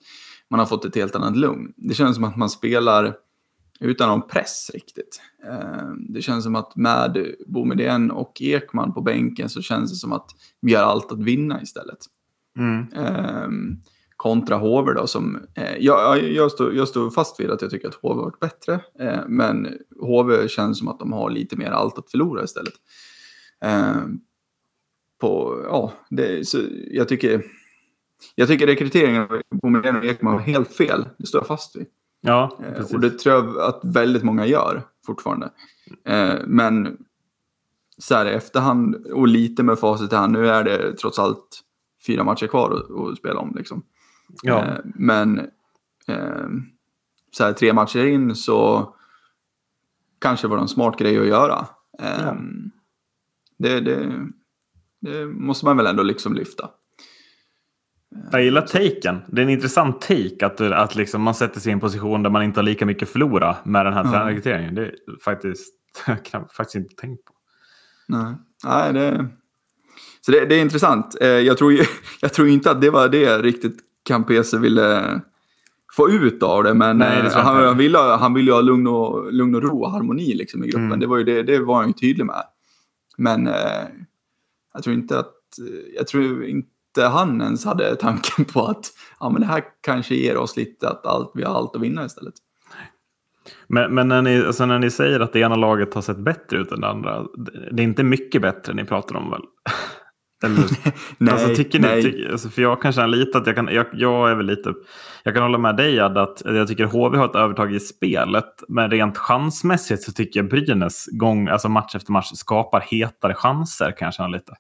man 0.50 0.60
har 0.60 0.66
fått 0.66 0.86
ett 0.86 0.96
helt 0.96 1.16
annat 1.16 1.38
lugn. 1.38 1.74
Det 1.78 1.94
känns 1.94 2.16
som 2.16 2.24
att 2.24 2.38
man 2.38 2.50
spelar 2.50 3.16
utan 3.80 4.10
någon 4.10 4.28
press 4.28 4.72
riktigt. 4.74 5.22
Eh, 5.48 5.90
det 6.10 6.22
känns 6.22 6.44
som 6.44 6.56
att 6.56 6.76
med 6.76 7.36
Boumedienne 7.48 8.14
och 8.14 8.42
Ekman 8.42 8.94
på 8.94 9.02
bänken 9.02 9.50
så 9.50 9.62
känns 9.62 9.92
det 9.92 9.98
som 9.98 10.14
att 10.14 10.30
vi 10.62 10.74
har 10.74 10.84
allt 10.84 11.12
att 11.12 11.24
vinna 11.24 11.62
istället. 11.62 12.00
Mm. 12.58 12.88
Kontra 14.24 14.58
Hover 14.58 14.94
då 14.94 15.08
som, 15.08 15.48
eh, 15.56 15.78
jag, 15.80 16.24
jag, 16.24 16.52
står, 16.52 16.74
jag 16.74 16.88
står 16.88 17.10
fast 17.10 17.40
vid 17.40 17.52
att 17.52 17.62
jag 17.62 17.72
tycker 17.72 17.88
att 17.88 17.96
Hover 17.96 18.16
har 18.16 18.24
varit 18.24 18.40
bättre. 18.40 18.80
Eh, 19.00 19.20
men 19.28 19.78
Hover 20.00 20.48
känns 20.48 20.80
som 20.80 20.88
att 20.88 21.00
de 21.00 21.14
har 21.14 21.30
lite 21.30 21.56
mer 21.56 21.72
allt 21.72 21.98
att 21.98 22.12
förlora 22.12 22.44
istället. 22.44 22.74
Ehm, 23.62 24.20
på, 25.22 25.62
ja, 25.70 25.94
det, 26.10 26.48
så 26.48 26.58
jag 26.92 27.08
tycker 27.08 27.44
jag 28.36 28.48
tycker 28.48 28.68
rekryteringen 28.68 29.22
av 29.22 29.42
Boumedienne 29.62 30.00
och 30.00 30.06
Ekman 30.06 30.34
var 30.34 30.42
helt 30.42 30.74
fel. 30.74 31.06
Det 31.18 31.26
står 31.26 31.40
jag 31.40 31.48
fast 31.48 31.76
vid. 31.76 31.86
Ja, 32.22 32.58
eh, 32.64 32.74
precis. 32.74 32.94
Och 32.94 33.00
det 33.00 33.20
tror 33.20 33.36
jag 33.36 33.60
att 33.60 33.80
väldigt 33.84 34.24
många 34.24 34.46
gör 34.46 34.82
fortfarande. 35.06 35.50
Eh, 36.06 36.36
men 36.48 36.98
så 37.98 38.16
här 38.16 38.26
i 38.26 38.34
efterhand 38.34 38.96
och 38.96 39.28
lite 39.28 39.64
med 39.64 39.80
facit 39.80 40.14
i 40.14 40.16
hand, 40.16 40.34
nu 40.34 40.48
är 40.50 40.64
det 40.64 40.94
trots 40.94 41.20
allt 41.20 41.62
fyra 42.08 42.24
matcher 42.24 42.48
kvar 42.48 42.86
att 43.12 43.18
spela 43.18 43.40
om. 43.40 43.54
Liksom. 43.56 43.84
Ja. 44.42 44.66
Eh, 44.66 44.78
men 44.84 45.48
så 47.32 47.44
här, 47.44 47.54
tre 47.54 47.74
matcher 47.74 48.06
in 48.06 48.36
så 48.36 48.90
kanske 50.22 50.48
var 50.48 50.58
det 50.58 50.64
en 50.64 50.68
smart 50.68 51.00
grej 51.00 51.20
att 51.20 51.28
göra. 51.28 51.68
Ja. 51.98 52.38
Det, 53.58 53.80
det, 53.80 54.30
det, 55.02 55.26
måste 55.26 55.66
man 55.66 55.78
väl 55.78 55.88
ändå 55.88 56.04
liksom 56.04 56.34
lyfta. 56.34 56.70
Jag 58.32 58.44
gillar 58.44 58.62
taken. 58.62 59.22
Det 59.28 59.42
är 59.42 59.44
en 59.44 59.50
intressant 59.50 60.02
take 60.02 60.46
att, 60.46 60.62
att 60.62 60.96
liksom 60.96 61.22
man 61.22 61.36
sätter 61.36 61.60
sig 61.60 61.70
i 61.70 61.74
en 61.74 61.80
position 61.80 62.24
där 62.24 62.30
man 62.30 62.44
inte 62.44 62.60
har 62.60 62.64
lika 62.64 62.86
mycket 62.86 63.04
att 63.04 63.10
förlora 63.10 63.58
med 63.66 63.86
den 63.86 63.94
här 63.94 64.02
mm. 64.02 64.12
tränarrekryteringen. 64.12 64.76
Det 64.76 64.86
är 64.86 64.94
faktiskt, 65.24 65.74
jag 66.08 66.26
kan 66.26 66.48
faktiskt 66.48 66.76
inte 66.76 66.96
tänkt 66.96 67.26
på. 67.26 67.34
Nej, 68.08 68.36
Nej 68.64 68.94
det, 68.94 69.30
så 70.22 70.32
det, 70.32 70.46
det, 70.46 70.56
är 70.56 70.62
intressant. 70.62 71.18
Eh, 71.22 71.28
jag 71.28 71.58
tror, 71.58 71.74
jag 72.22 72.34
tror 72.34 72.48
inte 72.48 72.72
att 72.72 72.82
det 72.82 72.90
var 72.90 73.10
det 73.10 73.38
riktigt 73.38 73.78
Campese 74.04 74.58
ville 74.58 75.22
få 75.94 76.10
ut 76.10 76.44
av 76.44 76.64
det. 76.64 76.74
Men 76.74 76.98
Nej, 76.98 77.22
det 77.22 77.28
eh, 77.28 77.36
han, 77.36 77.66
han, 77.66 77.78
ville, 77.78 77.98
han 77.98 78.34
ville 78.34 78.52
ha 78.52 78.62
lugn 78.62 78.88
och, 78.88 79.34
lugn 79.34 79.56
och 79.56 79.64
ro 79.64 79.84
och 79.84 79.92
harmoni 79.92 80.34
liksom 80.34 80.64
i 80.64 80.68
gruppen. 80.68 80.86
Mm. 80.86 81.00
Det, 81.00 81.08
var 81.08 81.18
ju 81.18 81.24
det, 81.24 81.44
det 81.44 81.60
var 81.60 81.76
han 81.76 81.88
ju 81.88 81.94
tydlig 81.94 82.26
med. 82.26 82.44
Men 83.18 83.48
eh, 83.48 83.84
jag 84.74 84.84
tror 84.84 84.96
inte 84.96 85.20
att... 85.20 85.34
Jag 85.96 86.08
tror 86.08 86.46
inte 86.46 86.74
inte 86.98 87.08
han 87.08 87.42
ens 87.42 87.66
hade 87.66 87.96
tanken 87.96 88.46
på 88.46 88.66
att 88.66 88.92
ja, 89.20 89.30
men 89.30 89.42
det 89.42 89.48
här 89.48 89.64
kanske 89.82 90.16
ger 90.16 90.38
oss 90.38 90.58
lite 90.58 90.90
att 90.90 91.06
allt, 91.06 91.32
vi 91.34 91.44
har 91.44 91.56
allt 91.56 91.76
att 91.76 91.82
vinna 91.82 92.06
istället. 92.06 92.34
Men, 93.68 93.96
men 93.96 94.08
när, 94.08 94.22
ni, 94.22 94.46
alltså 94.46 94.66
när 94.66 94.80
ni 94.80 94.90
säger 94.90 95.20
att 95.20 95.34
det 95.34 95.40
ena 95.40 95.56
laget 95.56 95.94
har 95.94 96.02
sett 96.02 96.18
bättre 96.18 96.58
ut 96.58 96.72
än 96.72 96.82
det 96.82 96.88
andra, 96.88 97.26
det 97.72 97.84
är 97.84 97.86
inte 97.86 98.04
mycket 98.04 98.42
bättre 98.42 98.74
ni 98.74 98.86
pratar 98.86 99.16
om 99.16 99.30
väl? 99.30 99.42
Eller, 100.44 100.66
nej, 101.18 101.34
alltså, 101.34 101.56
tycker 101.56 101.80
ni, 101.80 101.88
nej. 101.88 102.04
Ty, 102.04 102.32
alltså, 102.32 102.50
för 102.50 102.62
jag 102.62 102.82
kan 102.82 102.94
känna 102.94 103.08
lite 103.08 103.38
att 103.38 103.48
jag 103.48 103.56
kan, 103.56 103.70
jag, 103.72 103.86
jag 103.94 104.32
är 104.32 104.36
väl 104.36 104.46
lite, 104.46 104.74
jag 105.24 105.34
kan 105.34 105.44
hålla 105.44 105.58
med 105.58 105.76
dig 105.76 106.00
Ad, 106.00 106.18
att 106.18 106.42
jag 106.46 106.68
tycker 106.68 106.86
HV 106.86 107.18
har 107.18 107.26
ett 107.26 107.36
övertag 107.36 107.74
i 107.74 107.80
spelet. 107.80 108.64
Men 108.68 108.92
rent 108.92 109.18
chansmässigt 109.18 110.04
så 110.04 110.12
tycker 110.12 110.40
jag 110.40 110.50
Brynäs 110.50 111.06
gång, 111.12 111.48
alltså 111.48 111.70
match 111.70 111.96
efter 111.96 112.12
match 112.12 112.32
skapar 112.34 112.80
hetare 112.80 113.34
chanser 113.34 113.92
kan 113.98 114.06
jag 114.06 114.14
känna 114.14 114.30
lite. 114.30 114.52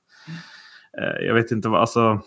Eh, 1.01 1.25
jag 1.25 1.33
vet 1.33 1.51
inte 1.51 1.69
vad, 1.69 1.81
alltså. 1.81 2.21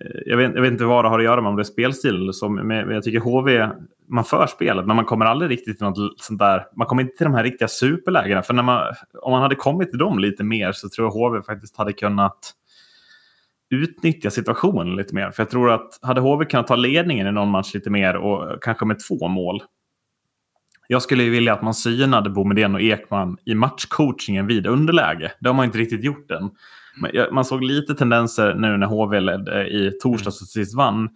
Eh, 0.00 0.20
jag 0.26 0.36
vet, 0.36 0.54
jag 0.54 0.62
vet, 0.62 0.72
inte 0.72 0.84
vad 0.84 1.04
det 1.04 1.08
har 1.08 1.18
att 1.18 1.24
göra 1.24 1.40
med 1.40 1.48
om 1.48 1.56
det 1.56 1.62
är 1.62 1.64
spelstil 1.64 2.14
eller 2.14 2.32
så, 2.32 2.48
men 2.48 2.90
jag 2.90 3.02
tycker 3.02 3.20
HV, 3.20 3.68
man 4.08 4.24
för 4.24 4.46
spelet, 4.46 4.86
men 4.86 4.96
man 4.96 5.04
kommer 5.04 5.26
aldrig 5.26 5.50
riktigt 5.50 5.78
till 5.78 5.86
något 5.86 6.20
sånt 6.20 6.38
där. 6.38 6.66
Man 6.76 6.86
kommer 6.86 7.02
inte 7.02 7.16
till 7.16 7.24
de 7.24 7.34
här 7.34 7.42
riktiga 7.42 7.68
superlägena. 7.68 8.42
För 8.42 8.54
när 8.54 8.62
man, 8.62 8.94
om 9.22 9.32
man 9.32 9.42
hade 9.42 9.54
kommit 9.54 9.90
till 9.90 9.98
dem 9.98 10.18
lite 10.18 10.44
mer 10.44 10.72
så 10.72 10.88
tror 10.88 11.06
jag 11.06 11.12
HV 11.12 11.42
faktiskt 11.42 11.76
hade 11.76 11.92
kunnat 11.92 12.52
utnyttja 13.70 14.30
situationen 14.30 14.96
lite 14.96 15.14
mer. 15.14 15.30
För 15.30 15.42
jag 15.42 15.50
tror 15.50 15.70
att 15.70 15.98
hade 16.02 16.20
HV 16.20 16.44
kunnat 16.44 16.66
ta 16.66 16.76
ledningen 16.76 17.26
i 17.26 17.32
någon 17.32 17.50
match 17.50 17.74
lite 17.74 17.90
mer 17.90 18.16
och 18.16 18.62
kanske 18.62 18.86
med 18.86 18.96
två 19.08 19.28
mål. 19.28 19.62
Jag 20.88 21.02
skulle 21.02 21.22
ju 21.22 21.30
vilja 21.30 21.52
att 21.52 21.62
man 21.62 21.74
synade 21.74 22.30
Bomedén 22.30 22.74
och 22.74 22.80
Ekman 22.80 23.38
i 23.44 23.54
matchcoachingen 23.54 24.46
vid 24.46 24.66
underläge. 24.66 25.32
Det 25.40 25.48
har 25.48 25.54
man 25.54 25.64
inte 25.64 25.78
riktigt 25.78 26.04
gjort 26.04 26.30
än. 26.30 26.50
Man 27.30 27.44
såg 27.44 27.62
lite 27.62 27.94
tendenser 27.94 28.54
nu 28.54 28.76
när 28.76 28.86
HV 28.86 29.20
ledde 29.20 29.68
i 29.68 29.92
torsdags 30.02 30.42
och 30.42 30.48
sist 30.48 30.76
vann. 30.76 31.08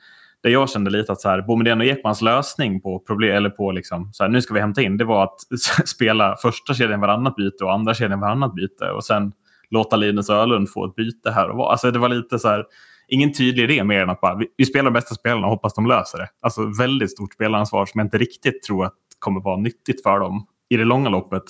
Där 0.42 0.50
jag 0.50 0.70
kände 0.70 0.90
lite 0.90 1.12
att 1.12 1.20
så 1.20 1.28
här, 1.28 1.42
Boumedienne 1.42 1.84
och 1.84 1.90
Ekmans 1.90 2.22
lösning 2.22 2.80
på 2.80 2.98
problem, 2.98 3.36
eller 3.36 3.50
på 3.50 3.72
liksom, 3.72 4.12
så 4.12 4.24
här, 4.24 4.30
nu 4.30 4.42
ska 4.42 4.54
vi 4.54 4.60
hämta 4.60 4.82
in, 4.82 4.96
det 4.96 5.04
var 5.04 5.24
att 5.24 5.40
spela 5.88 6.36
första 6.36 6.74
kedjan 6.74 7.00
varannat 7.00 7.36
byte 7.36 7.64
och 7.64 7.72
andra 7.72 7.94
kedjan 7.94 8.20
varannat 8.20 8.54
byte. 8.54 8.90
Och 8.90 9.04
sen 9.04 9.32
låta 9.70 9.96
Linus 9.96 10.30
Ölund 10.30 10.70
få 10.70 10.86
ett 10.86 10.94
byte 10.94 11.30
här 11.30 11.48
och 11.48 11.56
var. 11.56 11.70
Alltså 11.70 11.90
det 11.90 11.98
var 11.98 12.08
lite 12.08 12.38
så 12.38 12.48
här, 12.48 12.64
ingen 13.08 13.32
tydlig 13.32 13.64
idé 13.64 13.84
mer 13.84 14.02
än 14.02 14.10
att 14.10 14.20
bara, 14.20 14.34
vi, 14.34 14.46
vi 14.56 14.66
spelar 14.66 14.84
de 14.84 14.94
bästa 14.94 15.14
spelarna 15.14 15.46
och 15.46 15.52
hoppas 15.52 15.74
de 15.74 15.86
löser 15.86 16.18
det. 16.18 16.28
Alltså 16.40 16.72
väldigt 16.78 17.10
stort 17.10 17.32
spelansvar 17.32 17.86
som 17.86 17.98
jag 17.98 18.06
inte 18.06 18.18
riktigt 18.18 18.62
tror 18.62 18.84
att 18.84 18.94
kommer 19.18 19.40
vara 19.40 19.56
nyttigt 19.56 20.02
för 20.02 20.20
dem 20.20 20.46
i 20.68 20.76
det 20.76 20.84
långa 20.84 21.08
loppet. 21.08 21.42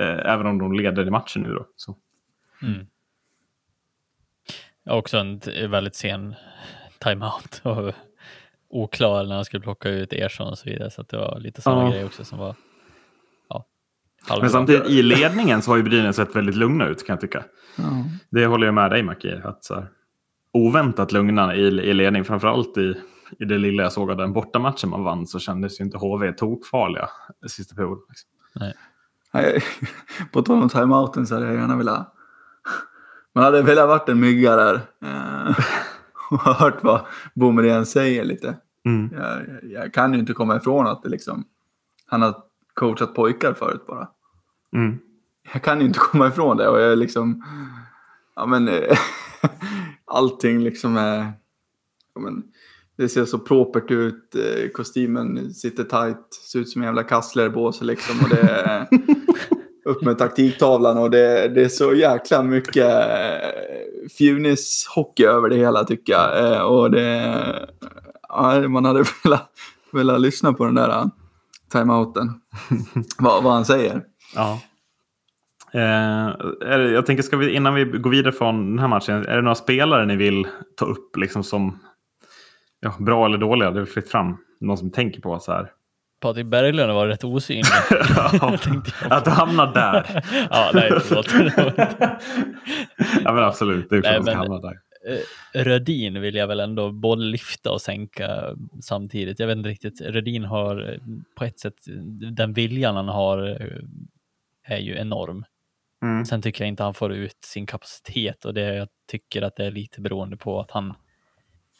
Eh, 0.00 0.32
även 0.32 0.46
om 0.46 0.58
de 0.58 0.72
leder 0.72 1.06
i 1.06 1.10
matchen 1.10 1.42
nu 1.42 1.54
då. 1.54 1.66
Så. 1.76 1.96
Mm. 2.62 2.86
Också 4.86 5.18
en 5.18 5.40
väldigt 5.70 5.94
sen 5.94 6.34
timeout 6.98 7.60
och 7.64 7.94
oklar 8.70 9.24
när 9.24 9.34
han 9.34 9.44
skulle 9.44 9.62
plocka 9.62 9.88
ut 9.88 10.12
Ersson 10.12 10.48
och 10.48 10.58
så 10.58 10.70
vidare. 10.70 10.90
Så 10.90 11.02
det 11.02 11.16
var 11.16 11.40
lite 11.40 11.62
sådana 11.62 11.82
ja. 11.82 11.90
grejer 11.90 12.06
också 12.06 12.24
som 12.24 12.38
var 12.38 12.54
ja, 14.28 14.38
Men 14.40 14.50
samtidigt 14.50 14.86
i 14.86 15.02
ledningen 15.02 15.62
så 15.62 15.70
har 15.70 15.76
ju 15.76 15.82
Brynäs 15.82 16.16
sett 16.16 16.36
väldigt 16.36 16.56
lugna 16.56 16.86
ut 16.86 17.06
kan 17.06 17.14
jag 17.14 17.20
tycka. 17.20 17.44
Ja. 17.76 17.84
Det 18.30 18.46
håller 18.46 18.66
jag 18.66 18.74
med 18.74 18.90
dig 18.90 19.02
Mackie. 19.02 19.42
Att 19.44 19.64
så 19.64 19.74
här, 19.74 19.88
oväntat 20.52 21.12
lugna 21.12 21.54
i, 21.54 21.60
i 21.60 21.94
ledning, 21.94 22.24
framförallt 22.24 22.78
i, 22.78 22.94
i 23.38 23.44
det 23.44 23.58
lilla 23.58 23.82
jag 23.82 23.92
såg 23.92 24.10
av 24.10 24.16
den 24.16 24.32
bortamatchen 24.32 24.90
man 24.90 25.04
vann 25.04 25.26
så 25.26 25.38
kändes 25.38 25.80
ju 25.80 25.84
inte 25.84 25.98
HV 25.98 26.32
tokfarliga 26.32 27.08
sista 27.46 27.74
perioden. 27.74 28.04
Liksom. 28.08 28.30
Nej. 28.54 28.74
På 30.32 30.42
tal 30.42 30.62
om 30.62 30.68
timeouten 30.68 31.26
så 31.26 31.34
hade 31.34 31.46
jag 31.46 31.54
gärna 31.54 31.76
velat 31.76 32.15
man 33.36 33.44
hade 33.44 33.62
velat 33.62 33.88
varit 33.88 34.08
en 34.08 34.20
mygga 34.20 34.56
där. 34.56 34.74
Eh, 35.02 35.58
och 36.30 36.38
hört 36.38 36.84
vad 36.84 37.00
Boumedienne 37.34 37.86
säger 37.86 38.24
lite. 38.24 38.56
Mm. 38.84 39.10
Jag, 39.12 39.42
jag, 39.62 39.94
kan 39.94 40.12
ju 40.12 40.18
inte 40.18 40.32
komma 40.32 40.56
ifrån 40.56 40.86
att 40.86 41.02
det 41.02 41.08
liksom, 41.08 41.44
han 42.06 42.22
har 42.22 42.34
coachat 42.74 43.14
pojkar 43.14 43.52
förut 43.52 43.86
bara. 43.86 44.08
Mm. 44.76 44.98
Jag 45.52 45.62
kan 45.62 45.80
ju 45.80 45.86
inte 45.86 45.98
komma 46.12 46.28
ifrån 46.28 46.56
det 46.56 46.68
och 46.68 46.80
jag 46.80 46.92
är 46.92 46.96
liksom, 46.96 47.44
ja 48.36 48.46
men 48.46 48.70
allting 50.04 50.60
liksom 50.60 50.96
är, 50.96 51.32
ja, 52.14 52.20
men, 52.20 52.42
det 52.98 53.08
ser 53.08 53.24
så 53.24 53.38
propert 53.38 53.90
ut, 53.90 54.34
eh, 54.34 54.68
kostymen 54.68 55.54
sitter 55.54 55.84
tight, 55.84 56.34
ser 56.52 56.58
ut 56.58 56.68
som 56.68 56.82
en 56.82 56.86
jävla 56.86 57.02
kasslerbåse 57.02 57.84
liksom. 57.84 58.20
Och 58.22 58.28
det 58.28 58.40
är, 58.40 58.86
upp 59.86 60.02
med 60.02 60.18
taktiktavlan 60.18 60.98
och 60.98 61.10
det, 61.10 61.48
det 61.48 61.64
är 61.64 61.68
så 61.68 61.94
jäkla 61.94 62.42
mycket 62.42 62.86
eh, 62.86 64.08
fjunishockey 64.18 65.24
över 65.24 65.48
det 65.48 65.56
hela 65.56 65.84
tycker 65.84 66.12
jag. 66.12 66.52
Eh, 66.52 66.60
och 66.60 66.90
det, 66.90 67.68
ja, 68.28 68.68
man 68.68 68.84
hade 68.84 69.04
velat, 69.24 69.50
velat 69.92 70.20
lyssna 70.20 70.52
på 70.52 70.64
den 70.64 70.74
där 70.74 70.88
eh, 70.88 71.06
timeouten. 71.72 72.40
vad, 73.18 73.42
vad 73.42 73.52
han 73.52 73.64
säger. 73.64 74.02
Ja. 74.34 74.60
Eh, 75.72 76.30
jag 76.70 77.06
tänker, 77.06 77.22
ska 77.22 77.36
vi, 77.36 77.54
innan 77.54 77.74
vi 77.74 77.84
går 77.84 78.10
vidare 78.10 78.32
från 78.32 78.70
den 78.70 78.78
här 78.78 78.88
matchen, 78.88 79.14
är 79.14 79.36
det 79.36 79.42
några 79.42 79.54
spelare 79.54 80.06
ni 80.06 80.16
vill 80.16 80.46
ta 80.76 80.84
upp 80.84 81.16
liksom 81.16 81.44
som 81.44 81.78
ja, 82.80 82.94
bra 82.98 83.26
eller 83.26 83.38
dåliga? 83.38 83.70
Det 83.70 83.80
är 83.80 83.84
fritt 83.84 84.10
fram. 84.10 84.36
Någon 84.60 84.78
som 84.78 84.90
tänker 84.90 85.20
på 85.20 85.38
så 85.38 85.52
här. 85.52 85.70
Patrik 86.26 86.46
Berglund 86.46 86.92
var 86.92 87.06
rätt 87.06 87.24
osynlig. 87.24 87.64
ja, 88.16 88.58
att 89.10 89.24
du 89.24 89.30
hamnar 89.30 89.74
där. 89.74 90.24
ja, 90.50 90.70
nej, 90.74 90.90
förlåt. 91.00 91.26
ja, 93.24 93.32
men 93.32 93.44
absolut. 93.44 93.90
Det 93.90 93.96
är 93.96 94.02
klart 94.02 94.28
att 94.28 94.34
hamna 94.34 94.60
där. 94.60 94.80
Eh, 95.08 95.64
Rödin 95.64 96.20
vill 96.20 96.34
jag 96.34 96.46
väl 96.46 96.60
ändå 96.60 96.92
både 96.92 97.22
lyfta 97.22 97.72
och 97.72 97.80
sänka 97.80 98.56
samtidigt. 98.82 99.38
Jag 99.38 99.46
vet 99.46 99.56
inte 99.56 99.68
riktigt. 99.68 100.00
Rödin 100.00 100.44
har 100.44 100.92
eh, 100.92 100.98
på 101.36 101.44
ett 101.44 101.60
sätt, 101.60 101.74
den 102.32 102.52
viljan 102.52 102.96
han 102.96 103.08
har 103.08 103.50
eh, 103.50 104.74
är 104.74 104.78
ju 104.78 104.96
enorm. 104.96 105.44
Mm. 106.02 106.24
Sen 106.24 106.42
tycker 106.42 106.64
jag 106.64 106.68
inte 106.68 106.82
han 106.82 106.94
får 106.94 107.12
ut 107.12 107.44
sin 107.44 107.66
kapacitet 107.66 108.44
och 108.44 108.54
det 108.54 108.74
jag 108.74 108.88
tycker 109.10 109.42
att 109.42 109.56
det 109.56 109.64
är 109.66 109.70
lite 109.70 110.00
beroende 110.00 110.36
på 110.36 110.60
att 110.60 110.70
han 110.70 110.94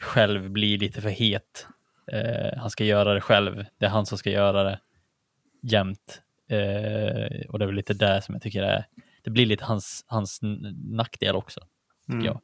själv 0.00 0.50
blir 0.50 0.78
lite 0.78 1.00
för 1.00 1.08
het. 1.08 1.66
Eh, 2.12 2.58
han 2.58 2.70
ska 2.70 2.84
göra 2.84 3.14
det 3.14 3.20
själv. 3.20 3.64
Det 3.78 3.86
är 3.86 3.90
han 3.90 4.06
som 4.06 4.18
ska 4.18 4.30
göra 4.30 4.62
det 4.62 4.80
jämt. 5.62 6.22
Eh, 6.48 7.48
och 7.48 7.58
det 7.58 7.64
är 7.64 7.66
väl 7.66 7.74
lite 7.74 7.94
där 7.94 8.20
som 8.20 8.34
jag 8.34 8.42
tycker 8.42 8.62
det 8.62 8.68
är. 8.68 8.86
Det 9.22 9.30
blir 9.30 9.46
lite 9.46 9.64
hans, 9.64 10.04
hans 10.06 10.40
nackdel 10.90 11.36
också, 11.36 11.60
tycker 12.06 12.18
mm. 12.18 12.24
jag. 12.24 12.40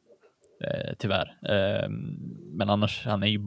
Eh, 0.63 0.93
tyvärr. 0.99 1.37
Eh, 1.45 1.89
men 2.53 2.69
annars, 2.69 3.05
han 3.05 3.23
är 3.23 3.27
ju 3.27 3.39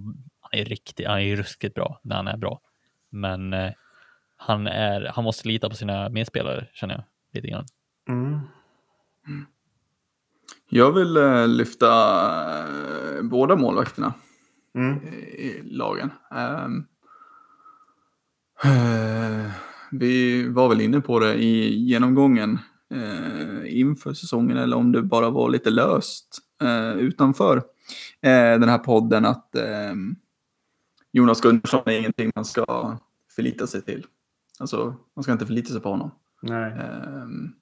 han 0.51 0.61
är 0.61 0.65
riktigt, 0.65 1.07
han 1.07 1.17
är 1.17 1.23
ju 1.23 1.37
ruskigt 1.37 1.75
bra 1.75 2.01
när 2.03 2.17
han 2.17 2.29
är 2.29 2.37
bra. 2.37 2.61
Men 3.11 3.53
eh, 3.53 3.73
han, 4.37 4.67
är, 4.67 5.13
han 5.15 5.25
måste 5.25 5.49
lita 5.49 5.69
på 5.69 5.77
sina 5.77 6.09
medspelare, 6.09 6.67
känner 6.73 6.95
jag 6.95 7.05
lite 7.33 7.49
grann. 7.49 7.67
Mm. 8.09 8.41
Jag 10.69 10.93
vill 10.93 11.17
uh, 11.17 11.49
lyfta 11.49 11.87
uh, 12.67 13.23
båda 13.23 13.57
målvakterna 13.57 14.15
mm. 14.77 14.97
i, 15.07 15.63
lagen. 15.65 16.11
Um, 16.31 16.87
uh, 18.65 19.51
vi 19.91 20.49
var 20.49 20.69
väl 20.69 20.81
inne 20.81 21.01
på 21.01 21.19
det 21.19 21.35
i 21.35 21.77
genomgången 21.77 22.59
inför 23.67 24.15
säsongen 24.15 24.57
eller 24.57 24.77
om 24.77 24.93
det 24.93 25.03
bara 25.03 25.31
var 25.31 25.51
lite 25.51 25.71
löst 25.71 26.39
utanför 26.97 27.63
den 28.59 28.69
här 28.69 28.79
podden 28.79 29.25
att 29.25 29.57
ehm, 29.57 30.17
Jonas 31.13 31.41
Gunnarsson 31.41 31.83
är 31.87 31.99
ingenting 31.99 32.33
man 32.35 32.45
ska 32.45 32.97
förlita 33.37 33.67
sig 33.67 33.83
till. 33.83 34.07
Alltså, 34.59 34.95
man 35.17 35.23
ska 35.23 35.33
inte 35.33 35.47
förlita 35.47 35.73
sig 35.73 35.81
på 35.81 35.91
honom. 35.91 36.11
Nej. 36.43 36.73
Um, 37.23 37.55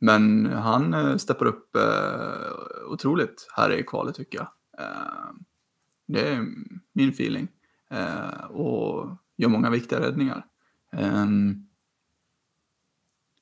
men 0.00 0.46
han 0.46 0.94
uh, 0.94 1.16
steppar 1.16 1.46
upp 1.46 1.76
uh, 1.76 2.92
otroligt 2.92 3.48
här 3.56 3.72
i 3.72 3.82
kvalet 3.82 4.14
tycker 4.14 4.38
jag. 4.38 4.48
Det 6.06 6.28
är 6.28 6.46
min 6.92 7.08
feeling. 7.08 7.48
Eh, 7.90 8.44
och 8.44 9.16
gör 9.36 9.48
många 9.48 9.70
viktiga 9.70 10.00
räddningar. 10.00 10.46
Eh, 10.92 11.26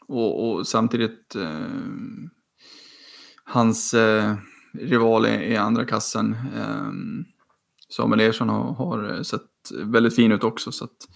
och, 0.07 0.51
och, 0.51 0.67
samtidigt 0.67 1.35
eh, 1.35 1.67
hans 3.45 3.95
eh, 3.95 4.35
rival 4.73 5.27
i, 5.27 5.57
andra 5.57 5.85
kassen 5.85 6.37
ehm, 6.57 7.25
Samuel 7.89 8.21
Ersson 8.21 8.49
har, 8.49 8.75
har, 8.75 9.23
sett 9.23 9.43
väldigt 9.85 10.15
fin 10.15 10.33
ut 10.33 10.45
också. 10.45 10.73
Så 10.73 10.85
att, 10.85 11.09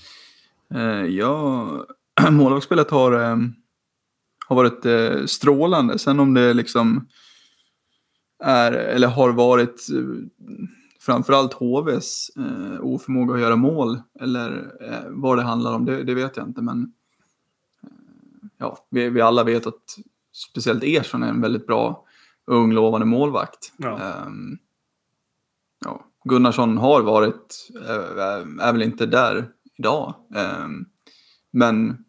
eh, 0.74 1.04
ja, 1.04 1.86
målvaktsspelet 2.30 2.90
har 2.90 3.12
har 4.46 4.56
varit 4.56 4.86
eh, 4.86 5.24
strålande. 5.26 5.98
Sen 5.98 6.20
om 6.20 6.34
det 6.34 6.54
liksom 6.54 7.08
är, 8.44 8.72
eller 8.72 9.08
har 9.08 9.32
varit 9.32 9.88
eh, 9.94 10.02
framförallt 11.06 11.52
HVs 11.52 12.30
eh, 12.36 12.80
oförmåga 12.80 13.34
att 13.34 13.40
göra 13.40 13.56
mål 13.56 14.00
eller 14.20 14.76
eh, 14.80 15.04
vad 15.08 15.38
det 15.38 15.42
handlar 15.42 15.74
om, 15.74 15.84
det, 15.84 16.04
det 16.04 16.14
vet 16.14 16.36
jag 16.36 16.46
inte. 16.46 16.62
Men 16.62 16.92
eh, 17.82 17.88
ja, 18.58 18.78
vi, 18.90 19.10
vi, 19.10 19.20
alla 19.20 19.44
vet 19.44 19.66
att 19.66 19.98
speciellt 20.32 20.84
Ersson 20.84 21.22
är 21.22 21.28
en 21.28 21.40
väldigt 21.40 21.66
bra 21.66 22.04
ung 22.46 22.72
lovande 22.72 23.06
målvakt. 23.06 23.72
Ja. 23.76 24.22
Um, 24.26 24.58
ja. 25.84 26.04
Gunnarsson 26.24 26.78
har 26.78 27.02
varit, 27.02 27.68
är, 27.88 28.60
är 28.60 28.72
väl 28.72 28.82
inte 28.82 29.06
där 29.06 29.48
idag. 29.78 30.14
Um, 30.64 30.86
men 31.50 32.04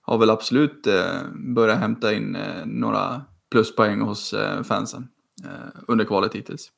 har 0.00 0.18
väl 0.18 0.30
absolut 0.30 0.86
eh, 0.86 1.22
börjat 1.54 1.78
hämta 1.78 2.14
in 2.14 2.36
eh, 2.36 2.66
några 2.66 3.22
pluspoäng 3.50 4.00
hos 4.00 4.32
eh, 4.32 4.62
fansen 4.62 5.08
eh, 5.44 5.80
under 5.88 6.04
kvalet 6.04 6.34
hittills. 6.34 6.72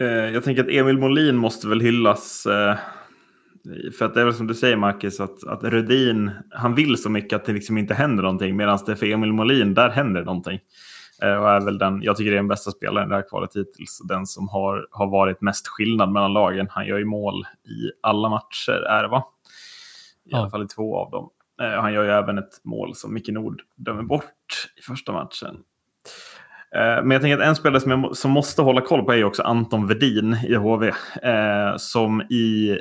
Eh, 0.00 0.06
jag 0.06 0.44
tänker 0.44 0.64
att 0.64 0.70
Emil 0.70 0.98
Molin 0.98 1.36
måste 1.36 1.68
väl 1.68 1.80
hyllas. 1.80 2.46
Eh, 2.46 2.76
för 3.98 4.04
att 4.04 4.14
det 4.14 4.20
är 4.20 4.24
väl 4.24 4.34
som 4.34 4.46
du 4.46 4.54
säger 4.54 4.76
Marcus, 4.76 5.20
att, 5.20 5.44
att 5.44 5.64
Rödin, 5.64 6.30
han 6.50 6.74
vill 6.74 6.96
så 6.96 7.10
mycket 7.10 7.36
att 7.36 7.44
det 7.44 7.52
liksom 7.52 7.78
inte 7.78 7.94
händer 7.94 8.22
någonting. 8.22 8.56
Medan 8.56 8.78
det 8.86 8.96
för 8.96 9.06
Emil 9.06 9.32
Molin, 9.32 9.74
där 9.74 9.88
händer 9.88 10.24
någonting. 10.24 10.60
Och 11.20 11.50
är 11.50 11.60
väl 11.60 11.78
den, 11.78 12.02
jag 12.02 12.16
tycker 12.16 12.30
det 12.30 12.36
är 12.36 12.40
den 12.40 12.48
bästa 12.48 12.70
spelaren 12.70 13.08
i 13.08 13.10
det 13.10 13.14
här 13.14 13.28
kvalet 13.28 13.56
hittills. 13.56 14.00
Den 14.08 14.26
som 14.26 14.48
har, 14.48 14.86
har 14.90 15.06
varit 15.06 15.40
mest 15.40 15.68
skillnad 15.68 16.12
mellan 16.12 16.32
lagen. 16.32 16.66
Han 16.70 16.86
gör 16.86 16.98
ju 16.98 17.04
mål 17.04 17.44
i 17.64 17.90
alla 18.02 18.28
matcher, 18.28 18.72
är 18.72 19.02
det 19.02 19.08
va? 19.08 19.24
I 20.24 20.30
ja. 20.30 20.38
alla 20.38 20.50
fall 20.50 20.64
i 20.64 20.68
två 20.68 20.96
av 20.96 21.10
dem. 21.10 21.30
Eh, 21.62 21.80
han 21.80 21.92
gör 21.92 22.04
ju 22.04 22.10
även 22.10 22.38
ett 22.38 22.64
mål 22.64 22.94
som 22.94 23.14
Micke 23.14 23.28
Nord 23.28 23.62
dömer 23.76 24.02
bort 24.02 24.70
i 24.76 24.82
första 24.82 25.12
matchen. 25.12 25.56
Eh, 26.76 27.02
men 27.02 27.10
jag 27.10 27.20
tänker 27.20 27.38
att 27.38 27.48
en 27.48 27.56
spelare 27.56 27.80
som, 27.80 27.90
jag, 27.90 28.16
som 28.16 28.30
måste 28.30 28.62
hålla 28.62 28.80
koll 28.80 29.04
på 29.04 29.12
är 29.12 29.24
också 29.24 29.42
Anton 29.42 29.86
Vedin 29.86 30.36
i 30.48 30.54
HV. 30.54 30.88
Eh, 31.22 31.76
som 31.76 32.22
i 32.22 32.78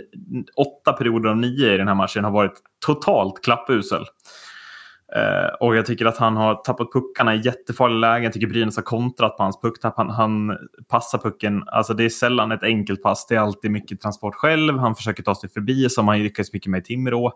åtta 0.55 0.93
perioder 0.93 1.29
av 1.29 1.37
nio 1.37 1.73
i 1.73 1.77
den 1.77 1.87
här 1.87 1.95
matchen 1.95 2.23
har 2.23 2.31
varit 2.31 2.61
totalt 2.85 3.43
klappusel. 3.43 4.05
Eh, 5.15 5.53
och 5.59 5.75
jag 5.75 5.85
tycker 5.85 6.05
att 6.05 6.17
han 6.17 6.37
har 6.37 6.55
tappat 6.55 6.93
puckarna 6.93 7.35
i 7.35 7.41
jättefarliga 7.45 7.97
lägen. 7.99 8.23
Jag 8.23 8.33
tycker 8.33 8.47
Brynäs 8.47 8.75
har 8.75 8.83
kontrat 8.83 9.37
på 9.37 9.43
hans 9.43 9.61
pucktapp. 9.61 9.93
Han, 9.97 10.09
han 10.09 10.57
passar 10.89 11.17
pucken. 11.17 11.63
Alltså 11.67 11.93
det 11.93 12.05
är 12.05 12.09
sällan 12.09 12.51
ett 12.51 12.63
enkelt 12.63 13.03
pass. 13.03 13.25
Det 13.27 13.35
är 13.35 13.39
alltid 13.39 13.71
mycket 13.71 14.01
transport 14.01 14.35
själv. 14.35 14.77
Han 14.77 14.95
försöker 14.95 15.23
ta 15.23 15.35
sig 15.35 15.49
förbi 15.49 15.89
som 15.89 16.07
han 16.07 16.23
lyckades 16.23 16.53
mycket 16.53 16.71
med 16.71 16.79
i 16.79 16.83
Timrå. 16.83 17.31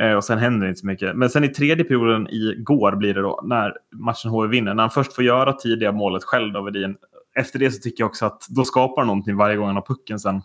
Eh, 0.00 0.12
och 0.12 0.24
sen 0.24 0.38
händer 0.38 0.66
det 0.66 0.68
inte 0.68 0.80
så 0.80 0.86
mycket. 0.86 1.16
Men 1.16 1.30
sen 1.30 1.44
i 1.44 1.48
tredje 1.48 1.84
perioden 1.84 2.28
igår 2.30 2.96
blir 2.96 3.14
det 3.14 3.22
då 3.22 3.40
när 3.44 3.72
matchen 3.92 4.30
HV 4.30 4.48
vinner. 4.48 4.74
När 4.74 4.82
han 4.82 4.90
först 4.90 5.12
får 5.12 5.24
göra 5.24 5.52
tidiga 5.52 5.92
målet 5.92 6.24
själv 6.24 6.52
då, 6.52 6.62
Vedin. 6.62 6.96
Efter 7.38 7.58
det 7.58 7.70
så 7.70 7.80
tycker 7.80 8.02
jag 8.02 8.08
också 8.08 8.26
att 8.26 8.46
då 8.48 8.64
skapar 8.64 9.02
han 9.02 9.06
någonting 9.06 9.36
varje 9.36 9.56
gång 9.56 9.66
han 9.66 9.76
har 9.76 9.82
pucken 9.82 10.18
sen. 10.18 10.42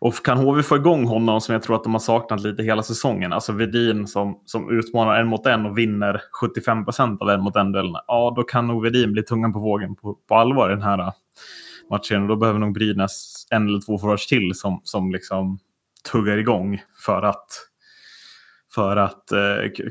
Och 0.00 0.14
kan 0.24 0.38
HV 0.38 0.62
få 0.62 0.76
igång 0.76 1.04
honom 1.04 1.40
som 1.40 1.52
jag 1.52 1.62
tror 1.62 1.76
att 1.76 1.84
de 1.84 1.92
har 1.92 2.00
saknat 2.00 2.40
lite 2.40 2.62
hela 2.62 2.82
säsongen, 2.82 3.32
alltså 3.32 3.52
Vedin 3.52 4.06
som, 4.06 4.40
som 4.44 4.78
utmanar 4.78 5.20
en 5.20 5.26
mot 5.26 5.46
en 5.46 5.66
och 5.66 5.78
vinner 5.78 6.22
75 6.40 6.84
procent 6.84 7.22
av 7.22 7.30
en 7.30 7.40
mot 7.40 7.56
en-duellerna, 7.56 8.00
ja 8.06 8.32
då 8.36 8.42
kan 8.42 8.66
nog 8.66 8.82
Vedin 8.82 9.12
bli 9.12 9.22
tungan 9.22 9.52
på 9.52 9.58
vågen 9.58 9.94
på, 9.94 10.14
på 10.28 10.34
allvar 10.34 10.70
i 10.70 10.72
den 10.72 10.82
här 10.82 10.98
eh, 10.98 11.12
matchen. 11.90 12.22
Och 12.22 12.28
då 12.28 12.36
behöver 12.36 12.58
nog 12.58 12.74
Brynäs 12.74 13.46
en 13.50 13.68
eller 13.68 13.80
två 13.80 13.98
forwards 13.98 14.26
till 14.26 14.54
som, 14.54 14.80
som 14.84 15.12
liksom 15.12 15.58
tuggar 16.12 16.36
igång 16.36 16.82
för 17.04 17.22
att 17.22 17.46
för 18.74 18.96
att 18.96 19.32
eh, 19.32 19.38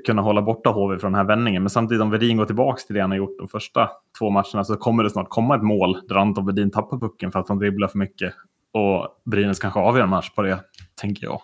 kunna 0.06 0.22
hålla 0.22 0.42
borta 0.42 0.70
HV 0.70 1.00
från 1.00 1.12
den 1.12 1.20
här 1.20 1.28
vändningen. 1.28 1.64
Men 1.64 1.70
samtidigt 1.70 2.02
om 2.02 2.10
Vedin 2.10 2.38
går 2.38 2.46
tillbaka 2.46 2.82
till 2.82 2.96
det 2.96 3.02
han 3.02 3.12
har 3.12 3.18
gjort 3.18 3.38
de 3.38 3.48
första 3.48 3.90
två 4.20 4.30
matcherna 4.30 4.64
så 4.64 4.76
kommer 4.76 5.04
det 5.04 5.10
snart 5.10 5.30
komma 5.30 5.56
ett 5.56 5.64
mål 5.64 6.02
där 6.08 6.16
Anton 6.16 6.46
Vedin 6.46 6.72
tappar 6.72 6.98
pucken 6.98 7.32
för 7.32 7.40
att 7.40 7.50
han 7.50 7.60
dribblar 7.60 7.88
för 7.88 7.98
mycket 7.98 8.34
och 8.72 9.22
Brynäs 9.26 9.60
kanske 9.60 9.80
avgör 9.80 10.04
en 10.04 10.10
match 10.10 10.30
på 10.30 10.42
det, 10.42 10.60
tänker 10.96 11.24
jag. 11.24 11.42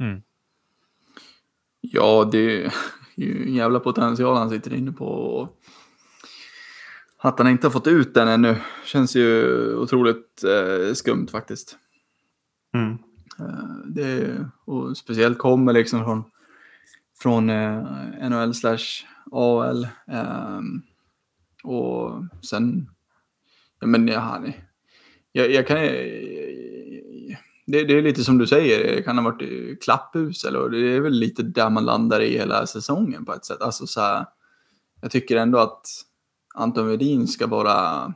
Mm. 0.00 0.22
Ja, 1.80 2.28
det 2.32 2.38
är 2.38 2.72
ju 3.16 3.46
en 3.46 3.54
jävla 3.54 3.80
potential 3.80 4.36
han 4.36 4.50
sitter 4.50 4.74
inne 4.74 4.92
på. 4.92 5.48
Att 7.18 7.38
han 7.38 7.48
inte 7.48 7.66
har 7.66 7.72
fått 7.72 7.86
ut 7.86 8.14
den 8.14 8.28
ännu 8.28 8.56
känns 8.84 9.16
ju 9.16 9.74
otroligt 9.74 10.44
eh, 10.44 10.94
skumt 10.94 11.26
faktiskt. 11.30 11.76
Mm. 12.74 12.98
Eh, 13.40 13.64
det, 13.86 14.38
och 14.64 14.96
speciellt 14.96 15.38
kommer 15.38 15.72
liksom 15.72 16.04
från, 16.04 16.24
från 17.18 17.50
eh, 17.50 18.30
NHL 18.30 18.54
slash 18.54 19.04
AL. 19.32 19.88
Eh, 20.06 20.60
och 21.64 22.24
sen, 22.42 22.90
ja 23.80 23.86
men 23.86 24.08
ja, 24.08 24.18
han 24.18 24.52
jag, 25.32 25.50
jag 25.50 25.66
kan... 25.66 25.78
Det, 27.66 27.84
det, 27.84 27.98
är 27.98 28.02
lite 28.02 28.24
som 28.24 28.38
du 28.38 28.46
säger, 28.46 28.96
det 28.96 29.02
kan 29.02 29.18
ha 29.18 29.24
varit 29.24 29.42
eh, 29.42 29.76
klapphus 29.84 30.44
eller 30.44 30.68
det 30.68 30.78
är 30.78 31.00
väl 31.00 31.12
lite 31.12 31.42
där 31.42 31.70
man 31.70 31.84
landar 31.84 32.20
i 32.20 32.38
hela 32.38 32.66
säsongen 32.66 33.24
på 33.24 33.34
ett 33.34 33.44
sätt. 33.44 33.60
Alltså 33.60 33.86
så 33.86 34.00
här, 34.00 34.26
jag 35.00 35.10
tycker 35.10 35.36
ändå 35.36 35.58
att 35.58 35.86
Anton 36.54 36.88
Wedin 36.88 37.26
ska 37.26 37.46
vara, 37.46 38.14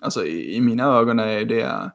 alltså 0.00 0.24
i, 0.24 0.56
i 0.56 0.60
mina 0.60 0.84
ögon 0.84 1.18
är 1.18 1.44
det 1.44 1.90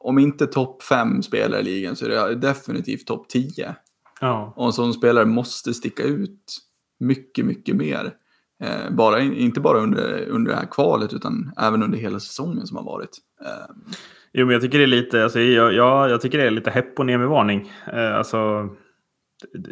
om 0.00 0.18
inte 0.18 0.46
topp 0.46 0.82
fem 0.82 1.22
spelare 1.22 1.60
i 1.60 1.64
ligan 1.64 1.96
så 1.96 2.04
är 2.04 2.08
det 2.08 2.34
definitivt 2.34 3.06
topp 3.06 3.28
tio. 3.28 3.74
Ja. 4.20 4.52
Och 4.56 4.66
en 4.66 4.72
sån 4.72 4.94
spelare 4.94 5.24
måste 5.24 5.74
sticka 5.74 6.02
ut 6.02 6.58
mycket, 7.00 7.44
mycket 7.46 7.76
mer. 7.76 8.12
Eh, 8.62 8.90
bara, 8.90 9.20
inte 9.20 9.60
bara 9.60 9.78
under, 9.78 10.26
under 10.28 10.50
det 10.50 10.56
här 10.56 10.66
kvalet 10.70 11.12
utan 11.12 11.52
även 11.56 11.82
under 11.82 11.98
hela 11.98 12.20
säsongen 12.20 12.66
som 12.66 12.76
har 12.76 12.84
varit. 12.84 13.18
Eh, 13.44 13.74
Jo, 14.32 14.46
men 14.46 14.52
jag 14.52 14.62
tycker 14.62 14.78
det 14.78 14.84
är 14.84 14.86
lite, 14.86 15.22
alltså, 15.22 15.40
jag, 15.40 15.72
jag, 15.72 16.10
jag 16.10 16.20
tycker 16.20 16.38
det 16.38 16.46
är 16.46 16.50
lite 16.50 16.70
hepp 16.70 16.98
och 16.98 17.06
ner 17.06 17.18
med 17.18 17.28
varning. 17.28 17.72
Eh, 17.92 18.14
alltså, 18.16 18.68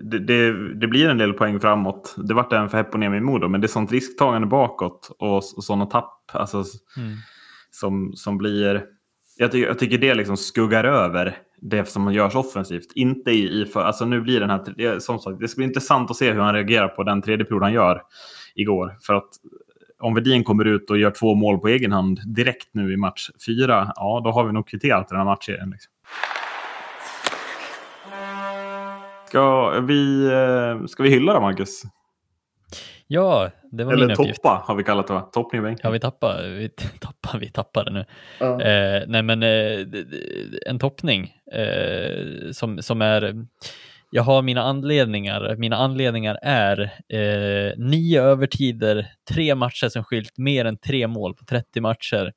det, 0.03 0.19
det, 0.19 0.75
det, 0.75 0.87
blir 0.87 1.09
en 1.09 1.19
del 1.19 1.33
poäng 1.33 1.61
framåt. 1.61 2.15
Det 2.19 2.35
vart 2.35 2.53
en 2.53 2.69
för 2.69 2.79
hepp 2.79 2.95
och 2.95 3.01
ner 3.01 3.11
med 3.11 3.23
Modo, 3.23 3.49
men 3.49 3.61
det 3.61 3.65
är 3.65 3.69
sånt 3.69 3.93
risktagande 3.93 4.47
bakåt 4.49 5.11
och, 5.19 5.37
och 5.37 5.65
sådana 5.65 5.87
tapp 5.87 6.31
alltså, 6.33 6.65
Mm. 6.97 7.17
som, 7.71 8.13
som 8.15 8.39
blir... 8.39 8.85
Jag, 9.39 9.53
ty, 9.53 9.61
jag 9.63 9.79
tycker 9.79 9.99
det 9.99 10.15
liksom 10.15 10.37
skuggar 10.37 10.85
över 10.85 11.37
det 11.61 11.89
som 11.89 12.13
görs 12.13 12.35
offensivt. 12.35 12.93
Inte 12.95 13.31
i, 13.31 13.63
i 13.63 13.67
för, 13.67 13.81
alltså 13.83 14.05
nu 14.05 14.21
blir 14.21 14.41
den 14.41 14.51
här, 14.51 14.65
det- 14.77 14.85
eh, 14.85 14.99
som 14.99 15.19
sagt, 15.19 15.41
det 15.41 15.49
ska 15.49 15.57
bli 15.59 15.67
intressant 15.67 16.11
att 16.11 16.17
se 16.17 16.33
hur 16.33 16.41
han 16.41 16.55
reagerar 16.55 16.89
på 16.89 17.03
den 17.03 17.23
tredje 17.23 17.45
period 17.45 17.63
han 17.63 17.73
gör 17.73 18.03
igår. 18.55 18.97
För 19.07 19.15
att 19.15 19.23
eh, 19.25 20.07
om 20.07 20.15
Vedin 20.15 20.45
kommer 20.45 20.65
ut 20.65 20.91
och 20.91 20.99
gör 20.99 21.11
två 21.11 21.35
mål 21.35 21.59
på 21.59 21.69
egen 21.69 21.93
hand 21.93 22.21
direkt 22.35 22.69
nu 22.73 22.93
i 22.93 22.97
match 22.97 23.31
fyra, 23.47 23.93
ja 23.97 24.21
då 24.25 24.31
har 24.31 24.45
vi 24.47 24.53
nog 24.53 24.69
kvitterat 24.69 25.09
den 25.09 25.19
här 25.19 25.25
matchen. 25.25 25.71
Liksom. 25.71 25.93
Ska 29.29 29.71
vi, 29.81 30.27
eh, 30.27 30.87
ska 30.87 31.03
vi 31.03 31.11
hylla 31.11 31.33
då, 31.35 31.41
Marcus? 31.41 31.83
Ja, 33.09 33.51
det 33.71 33.85
var 33.85 33.93
Eller 33.93 34.07
min 34.07 34.17
uppgift. 34.17 34.43
toppa 34.43 34.63
har 34.67 34.75
vi 34.75 34.85
kallat 34.85 35.07
det 35.07 35.13
va? 35.13 35.21
Toppning 35.21 35.59
i 35.59 35.63
bänken. 35.63 35.81
Ja, 35.83 35.91
vi 35.91 36.01
tappar, 36.01 36.43
vi 36.43 36.69
tappar, 37.01 37.39
vi 37.39 37.51
tappade 37.51 37.91
nu. 37.91 38.05
Eh, 38.41 39.03
nej, 39.07 39.23
men 39.23 39.43
eh, 39.43 39.87
en 40.67 40.79
toppning 40.79 41.35
eh, 41.53 42.51
som, 42.53 42.83
som 42.83 43.03
är... 43.03 43.47
Jag 44.11 44.23
har 44.23 44.43
mina 44.43 44.63
anledningar. 44.63 45.57
Mina 45.57 45.77
anledningar 45.77 46.39
är 46.43 46.81
eh, 47.09 47.73
nio 47.77 48.23
övertider, 48.23 49.07
tre 49.31 49.55
matcher 49.55 49.89
som 49.89 50.05
skilt 50.05 50.39
mer 50.39 50.65
än 50.65 50.77
tre 50.77 51.07
mål 51.07 51.35
på 51.35 51.45
30 51.45 51.81
matcher. 51.81 52.33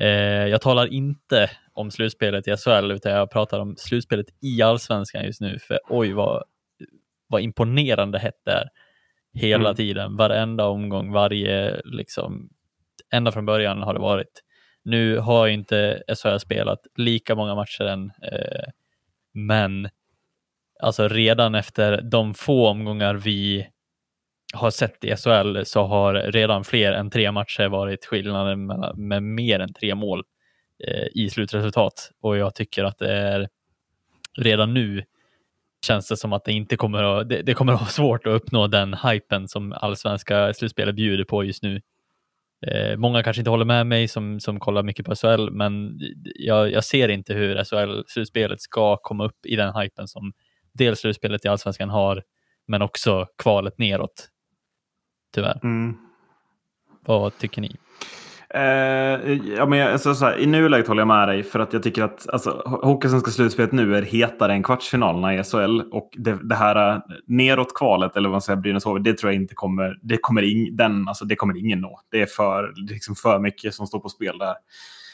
Eh, 0.00 0.46
jag 0.46 0.60
talar 0.60 0.86
inte 0.86 1.50
om 1.72 1.90
slutspelet 1.90 2.48
i 2.48 2.56
SHL, 2.56 2.90
utan 2.90 3.12
jag 3.12 3.30
pratar 3.30 3.60
om 3.60 3.74
slutspelet 3.78 4.26
i 4.42 4.62
allsvenskan 4.62 5.24
just 5.24 5.40
nu. 5.40 5.58
För 5.58 5.78
oj, 5.88 6.12
vad, 6.12 6.42
vad 7.28 7.40
imponerande 7.40 8.18
hett 8.18 8.40
det 8.44 8.52
är. 8.52 8.68
Hela 9.36 9.68
Mm. 9.68 9.76
tiden, 9.76 10.16
varenda 10.16 10.64
omgång, 10.66 11.12
varje, 11.12 11.80
liksom, 11.84 12.48
ända 13.12 13.32
från 13.32 13.46
början 13.46 13.82
har 13.82 13.94
det 13.94 14.00
varit. 14.00 14.42
Nu 14.84 15.18
har 15.18 15.48
inte 15.48 16.02
SHL 16.08 16.38
spelat 16.38 16.78
lika 16.96 17.34
många 17.34 17.54
matcher 17.54 17.84
än, 17.84 18.12
eh, 18.22 18.64
men 19.32 19.88
alltså 20.82 21.08
redan 21.08 21.54
efter 21.54 22.02
de 22.02 22.34
få 22.34 22.68
omgångar 22.68 23.14
vi 23.14 23.66
har 24.54 24.70
sett 24.70 25.04
i 25.04 25.16
SHL 25.16 25.62
så 25.64 25.82
har 25.82 26.14
redan 26.14 26.64
fler 26.64 26.92
än 26.92 27.10
tre 27.10 27.32
matcher 27.32 27.68
varit 27.68 28.04
skillnaden 28.06 28.66
mellan- 28.66 29.08
med 29.08 29.22
mer 29.22 29.60
än 29.60 29.72
tre 29.72 29.94
mål 29.94 30.22
eh, 30.88 31.06
i 31.14 31.30
slutresultat. 31.30 32.10
Och 32.20 32.36
jag 32.36 32.54
tycker 32.54 32.84
att 32.84 32.98
det 32.98 33.12
är 33.12 33.48
redan 34.38 34.74
nu 34.74 35.04
känns 35.86 36.08
det 36.08 36.16
som 36.16 36.32
att 36.32 36.44
det 36.44 36.52
inte 36.52 36.76
kommer 36.76 37.02
att, 37.02 37.28
det, 37.28 37.42
det 37.42 37.54
kommer 37.54 37.72
att 37.72 37.80
vara 37.80 37.90
svårt 37.90 38.26
att 38.26 38.32
uppnå 38.32 38.66
den 38.66 38.94
hypen 38.94 39.48
som 39.48 39.72
allsvenska 39.72 40.54
slutspelet 40.54 40.94
bjuder 40.94 41.24
på 41.24 41.44
just 41.44 41.62
nu. 41.62 41.80
Eh, 42.66 42.96
många 42.96 43.22
kanske 43.22 43.40
inte 43.40 43.50
håller 43.50 43.64
med 43.64 43.86
mig 43.86 44.08
som, 44.08 44.40
som 44.40 44.60
kollar 44.60 44.82
mycket 44.82 45.06
på 45.06 45.14
SHL, 45.14 45.50
men 45.50 46.00
jag, 46.34 46.72
jag 46.72 46.84
ser 46.84 47.08
inte 47.08 47.34
hur 47.34 47.64
SHL-slutspelet 47.64 48.60
ska 48.60 48.96
komma 48.96 49.24
upp 49.24 49.46
i 49.46 49.56
den 49.56 49.74
hypen 49.76 50.08
som 50.08 50.32
dels 50.72 51.00
slutspelet 51.00 51.44
i 51.44 51.48
allsvenskan 51.48 51.90
har, 51.90 52.22
men 52.66 52.82
också 52.82 53.26
kvalet 53.42 53.78
neråt. 53.78 54.28
Tyvärr. 55.34 55.60
Mm. 55.62 55.96
Vad 57.00 57.38
tycker 57.38 57.60
ni? 57.60 57.76
Eh, 58.56 59.32
ja, 59.56 59.66
men 59.66 59.92
alltså, 59.92 60.14
så 60.14 60.24
här, 60.24 60.38
I 60.38 60.46
nuläget 60.46 60.88
håller 60.88 61.00
jag 61.00 61.08
med 61.08 61.28
dig 61.28 61.42
för 61.42 61.58
att 61.58 61.72
jag 61.72 61.82
tycker 61.82 62.02
att 62.02 62.28
alltså, 62.28 62.62
Hockeysvenska 62.82 63.30
slutspelet 63.30 63.72
nu 63.72 63.96
är 63.96 64.02
hetare 64.02 64.52
än 64.52 64.62
kvartsfinalerna 64.62 65.34
i 65.34 65.44
SHL. 65.44 65.80
Och 65.80 66.10
det, 66.16 66.38
det 66.42 66.54
här 66.54 66.94
eh, 66.94 67.00
neråt-kvalet, 67.26 68.16
eller 68.16 68.28
vad 68.28 68.34
man 68.34 68.40
säger, 68.40 68.60
Brynäs 68.60 68.84
HV, 68.84 69.00
det 69.00 69.18
tror 69.18 69.32
jag 69.32 69.42
inte 69.42 69.54
kommer, 69.54 69.98
det 70.02 70.18
kommer, 70.20 70.42
ing, 70.42 70.76
den, 70.76 71.08
alltså, 71.08 71.24
det 71.24 71.36
kommer 71.36 71.56
ingen 71.56 71.80
nå. 71.80 72.00
Det 72.10 72.22
är 72.22 72.26
för, 72.26 72.72
liksom 72.90 73.14
för 73.14 73.38
mycket 73.38 73.74
som 73.74 73.86
står 73.86 73.98
på 73.98 74.08
spel 74.08 74.38
där. 74.38 74.54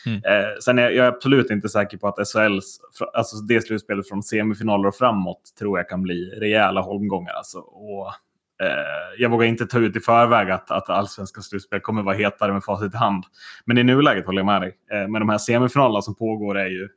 Mm. 0.07 0.17
Eh, 0.17 0.49
sen 0.65 0.79
är 0.79 0.91
jag 0.91 1.07
är 1.07 1.11
absolut 1.11 1.51
inte 1.51 1.69
säker 1.69 1.99
på 1.99 2.09
att 2.09 2.29
SHLs, 2.29 2.81
alltså 3.15 3.37
det 3.37 3.61
slutspelet 3.61 4.09
från 4.09 4.23
semifinaler 4.23 4.89
och 4.89 4.95
framåt 4.95 5.43
tror 5.59 5.79
jag 5.79 5.89
kan 5.89 6.03
bli 6.03 6.31
rejäla 6.31 6.81
holmgångar. 6.81 7.33
Alltså. 7.33 7.59
Och, 7.59 8.13
jag 9.19 9.31
vågar 9.31 9.47
inte 9.47 9.67
ta 9.67 9.79
ut 9.79 9.97
i 9.97 10.01
förväg 10.01 10.51
att, 10.51 10.71
att 10.71 10.91
allsvenska 10.91 11.41
slutspel 11.41 11.81
kommer 11.81 12.03
vara 12.03 12.17
hetare 12.17 12.53
med 12.53 12.65
facit 12.65 12.95
i 12.95 12.97
hand. 12.97 13.25
Men 13.65 13.79
i 13.79 13.83
nuläget 13.83 14.27
håller 14.27 14.39
jag 14.39 14.47
med 14.47 14.61
dig. 14.61 14.77
Eh, 14.93 15.09
men 15.09 15.21
de 15.21 15.29
här 15.29 15.39
semifinalerna 15.39 16.03
som 16.03 16.15
pågår 16.15 16.59
är 16.59 16.69
ju 16.69 16.89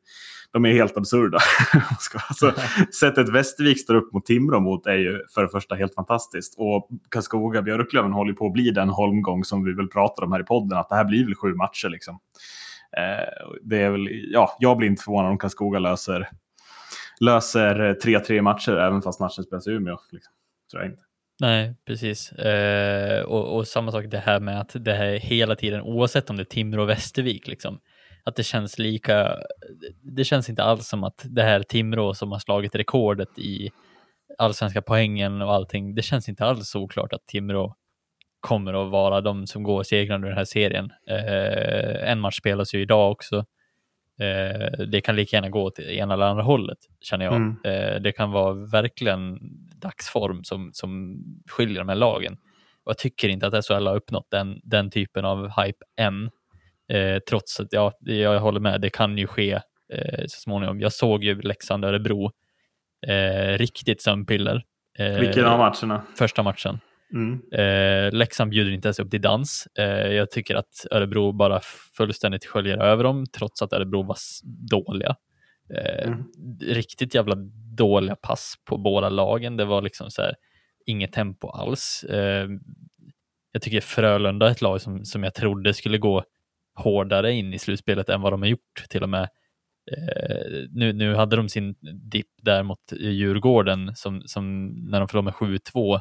de 0.55 0.65
är 0.65 0.73
helt 0.73 0.97
absurda. 0.97 1.37
Alltså, 2.29 2.53
sättet 2.99 3.29
Västervik 3.29 3.81
står 3.81 3.95
upp 3.95 4.13
mot 4.13 4.25
Timrå 4.25 4.59
mot 4.59 4.87
är 4.87 4.95
ju 4.95 5.21
för 5.33 5.41
det 5.41 5.49
första 5.49 5.75
helt 5.75 5.93
fantastiskt. 5.93 6.55
Och 6.57 6.89
Karlskoga 7.09 7.61
Björklöven 7.61 8.13
håller 8.13 8.33
på 8.33 8.45
att 8.45 8.53
bli 8.53 8.71
den 8.71 8.89
holmgång 8.89 9.43
som 9.43 9.63
vi 9.63 9.73
väl 9.73 9.87
pratar 9.87 10.23
om 10.23 10.31
här 10.31 10.39
i 10.39 10.43
podden. 10.43 10.77
Att 10.77 10.89
det 10.89 10.95
här 10.95 11.05
blir 11.05 11.25
väl 11.25 11.35
sju 11.35 11.53
matcher 11.53 11.89
liksom. 11.89 12.19
Eh, 12.97 13.47
det 13.63 13.81
är 13.81 13.89
väl, 13.89 14.07
ja, 14.11 14.57
jag 14.59 14.77
blir 14.77 14.87
inte 14.87 15.03
förvånad 15.03 15.31
om 15.31 15.37
Karlskoga 15.37 15.79
löser, 15.79 16.29
löser 17.19 17.97
3-3 18.03 18.41
matcher 18.41 18.77
även 18.77 19.01
fast 19.01 19.19
matchen 19.19 19.43
spelas 19.43 19.67
i 19.67 19.71
Umeå. 19.71 19.97
Liksom. 20.11 20.33
Tror 20.71 20.83
jag 20.83 20.91
inte. 20.91 21.04
Nej, 21.39 21.75
precis. 21.85 22.31
Eh, 22.31 23.21
och, 23.23 23.57
och 23.57 23.67
samma 23.67 23.91
sak 23.91 24.05
det 24.07 24.17
här 24.17 24.39
med 24.39 24.61
att 24.61 24.75
det 24.79 24.93
här 24.93 25.13
hela 25.13 25.55
tiden, 25.55 25.81
oavsett 25.81 26.29
om 26.29 26.35
det 26.35 26.43
är 26.43 26.45
Timrå 26.45 26.81
och 26.83 26.89
Västervik, 26.89 27.47
liksom, 27.47 27.79
att 28.23 28.35
det 28.35 28.43
känns 28.43 28.77
lika, 28.79 29.35
det 30.01 30.23
känns 30.23 30.49
inte 30.49 30.63
alls 30.63 30.87
som 30.87 31.03
att 31.03 31.25
det 31.25 31.43
här 31.43 31.63
Timrå 31.63 32.13
som 32.13 32.31
har 32.31 32.39
slagit 32.39 32.75
rekordet 32.75 33.39
i 33.39 33.69
allsvenska 34.37 34.81
poängen 34.81 35.41
och 35.41 35.53
allting, 35.53 35.95
det 35.95 36.01
känns 36.01 36.29
inte 36.29 36.45
alls 36.45 36.69
såklart 36.69 37.13
att 37.13 37.27
Timrå 37.27 37.75
kommer 38.39 38.73
att 38.73 38.91
vara 38.91 39.21
de 39.21 39.47
som 39.47 39.63
går 39.63 39.83
segrande 39.83 40.27
i 40.27 40.29
den 40.29 40.37
här 40.37 40.45
serien. 40.45 40.91
Eh, 41.09 42.11
en 42.11 42.19
match 42.19 42.37
spelas 42.37 42.73
ju 42.73 42.81
idag 42.81 43.11
också. 43.11 43.45
Eh, 44.19 44.85
det 44.85 45.01
kan 45.01 45.15
lika 45.15 45.37
gärna 45.37 45.49
gå 45.49 45.69
till 45.69 45.89
ena 45.89 46.13
eller 46.13 46.25
andra 46.25 46.43
hållet, 46.43 46.77
känner 47.01 47.25
jag. 47.25 47.35
Mm. 47.35 47.57
Eh, 47.63 48.01
det 48.01 48.11
kan 48.11 48.31
vara 48.31 48.53
verkligen 48.53 49.39
dagsform 49.81 50.43
som, 50.43 50.69
som 50.73 51.19
skiljer 51.49 51.79
de 51.79 51.89
här 51.89 51.95
lagen. 51.95 52.33
Och 52.83 52.89
jag 52.89 52.97
tycker 52.97 53.29
inte 53.29 53.47
att 53.47 53.65
SHL 53.65 53.87
har 53.87 53.95
uppnått 53.95 54.27
den, 54.31 54.59
den 54.63 54.89
typen 54.89 55.25
av 55.25 55.49
hype 55.61 55.85
än. 55.99 56.29
Eh, 56.93 57.19
trots 57.29 57.59
att, 57.59 57.67
ja, 57.71 57.93
jag 57.99 58.39
håller 58.39 58.59
med, 58.59 58.81
det 58.81 58.89
kan 58.89 59.17
ju 59.17 59.27
ske 59.27 59.51
eh, 59.93 60.23
så 60.27 60.39
småningom. 60.39 60.79
Jag 60.79 60.93
såg 60.93 61.23
ju 61.23 61.41
Leksand-Örebro, 61.41 62.31
eh, 63.07 63.57
riktigt 63.57 64.01
sömnpiller. 64.01 64.63
Eh, 64.99 65.19
Vilken 65.19 65.45
av 65.45 65.59
matcherna? 65.59 66.01
Första 66.17 66.43
matchen. 66.43 66.79
Mm. 67.15 67.41
Eh, 67.51 68.13
Leksand 68.13 68.51
bjuder 68.51 68.71
inte 68.71 68.87
ens 68.87 68.99
upp 68.99 69.11
till 69.11 69.21
dans. 69.21 69.67
Eh, 69.79 69.85
jag 70.13 70.31
tycker 70.31 70.55
att 70.55 70.85
Örebro 70.91 71.31
bara 71.31 71.59
fullständigt 71.97 72.45
sköljer 72.45 72.77
över 72.77 73.03
dem, 73.03 73.25
trots 73.37 73.61
att 73.61 73.73
Örebro 73.73 74.03
var 74.03 74.17
dåliga. 74.69 75.15
Eh, 75.73 76.07
Mm. 76.07 76.23
Riktigt 76.61 77.15
jävla 77.15 77.35
dåliga 77.77 78.15
pass 78.15 78.55
på 78.65 78.77
båda 78.77 79.09
lagen. 79.09 79.57
Det 79.57 79.65
var 79.65 79.81
liksom 79.81 80.11
så 80.11 80.21
här, 80.21 80.35
inget 80.85 81.11
tempo 81.13 81.47
alls. 81.49 82.03
Eh, 82.09 82.49
jag 83.51 83.61
tycker 83.61 83.81
Frölunda 83.81 84.47
är 84.47 84.51
ett 84.51 84.61
lag 84.61 84.81
som, 84.81 85.05
som 85.05 85.23
jag 85.23 85.33
trodde 85.33 85.73
skulle 85.73 85.97
gå 85.97 86.23
hårdare 86.75 87.33
in 87.33 87.53
i 87.53 87.59
slutspelet 87.59 88.09
än 88.09 88.21
vad 88.21 88.33
de 88.33 88.41
har 88.41 88.49
gjort 88.49 88.83
till 88.89 89.03
och 89.03 89.09
med. 89.09 89.29
Eh, 89.91 90.65
nu, 90.71 90.93
nu 90.93 91.15
hade 91.15 91.35
de 91.35 91.49
sin 91.49 91.75
dipp 92.11 92.31
där 92.41 92.63
mot 92.63 92.79
Djurgården 92.99 93.95
som, 93.95 94.21
som 94.25 94.67
när 94.67 94.99
de 94.99 95.07
förlorade 95.07 95.35
med 95.41 95.59
7-2 95.73 95.99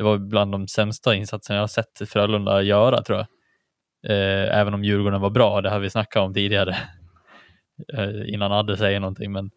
det 0.00 0.04
var 0.04 0.18
bland 0.18 0.52
de 0.52 0.68
sämsta 0.68 1.14
insatserna 1.14 1.56
jag 1.56 1.62
har 1.62 1.68
sett 1.68 2.08
Frölunda 2.08 2.62
göra 2.62 3.02
tror 3.02 3.18
jag. 3.18 3.26
Eh, 4.10 4.58
även 4.58 4.74
om 4.74 4.84
Djurgården 4.84 5.20
var 5.20 5.30
bra, 5.30 5.60
det 5.60 5.70
har 5.70 5.78
vi 5.78 5.90
snackat 5.90 6.22
om 6.22 6.34
tidigare. 6.34 6.76
Eh, 7.94 8.34
innan 8.34 8.52
Adde 8.52 8.76
säger 8.76 9.00
någonting, 9.00 9.32
men 9.32 9.44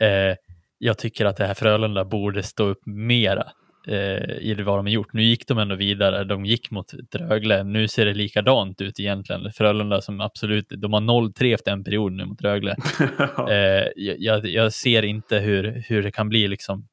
eh, 0.00 0.36
jag 0.78 0.98
tycker 0.98 1.26
att 1.26 1.36
det 1.36 1.46
här 1.46 1.54
Frölunda 1.54 2.04
borde 2.04 2.42
stå 2.42 2.64
upp 2.64 2.86
mera 2.86 3.46
eh, 3.88 4.38
i 4.40 4.54
vad 4.58 4.78
de 4.78 4.86
har 4.86 4.90
gjort. 4.90 5.12
Nu 5.12 5.22
gick 5.22 5.48
de 5.48 5.58
ändå 5.58 5.74
vidare, 5.74 6.24
de 6.24 6.44
gick 6.44 6.70
mot 6.70 6.86
Rögle. 7.14 7.64
Nu 7.64 7.88
ser 7.88 8.06
det 8.06 8.14
likadant 8.14 8.80
ut 8.80 9.00
egentligen. 9.00 9.52
Frölunda 9.52 10.00
som 10.00 10.20
absolut, 10.20 10.66
de 10.68 10.92
har 10.92 11.00
0-3 11.00 11.54
efter 11.54 11.72
en 11.72 11.84
period 11.84 12.12
nu 12.12 12.24
mot 12.24 12.42
Rögle. 12.42 12.76
Eh, 13.50 13.86
jag, 13.96 14.46
jag 14.46 14.72
ser 14.72 15.02
inte 15.02 15.38
hur, 15.38 15.84
hur 15.88 16.02
det 16.02 16.10
kan 16.10 16.28
bli 16.28 16.48
liksom 16.48 16.88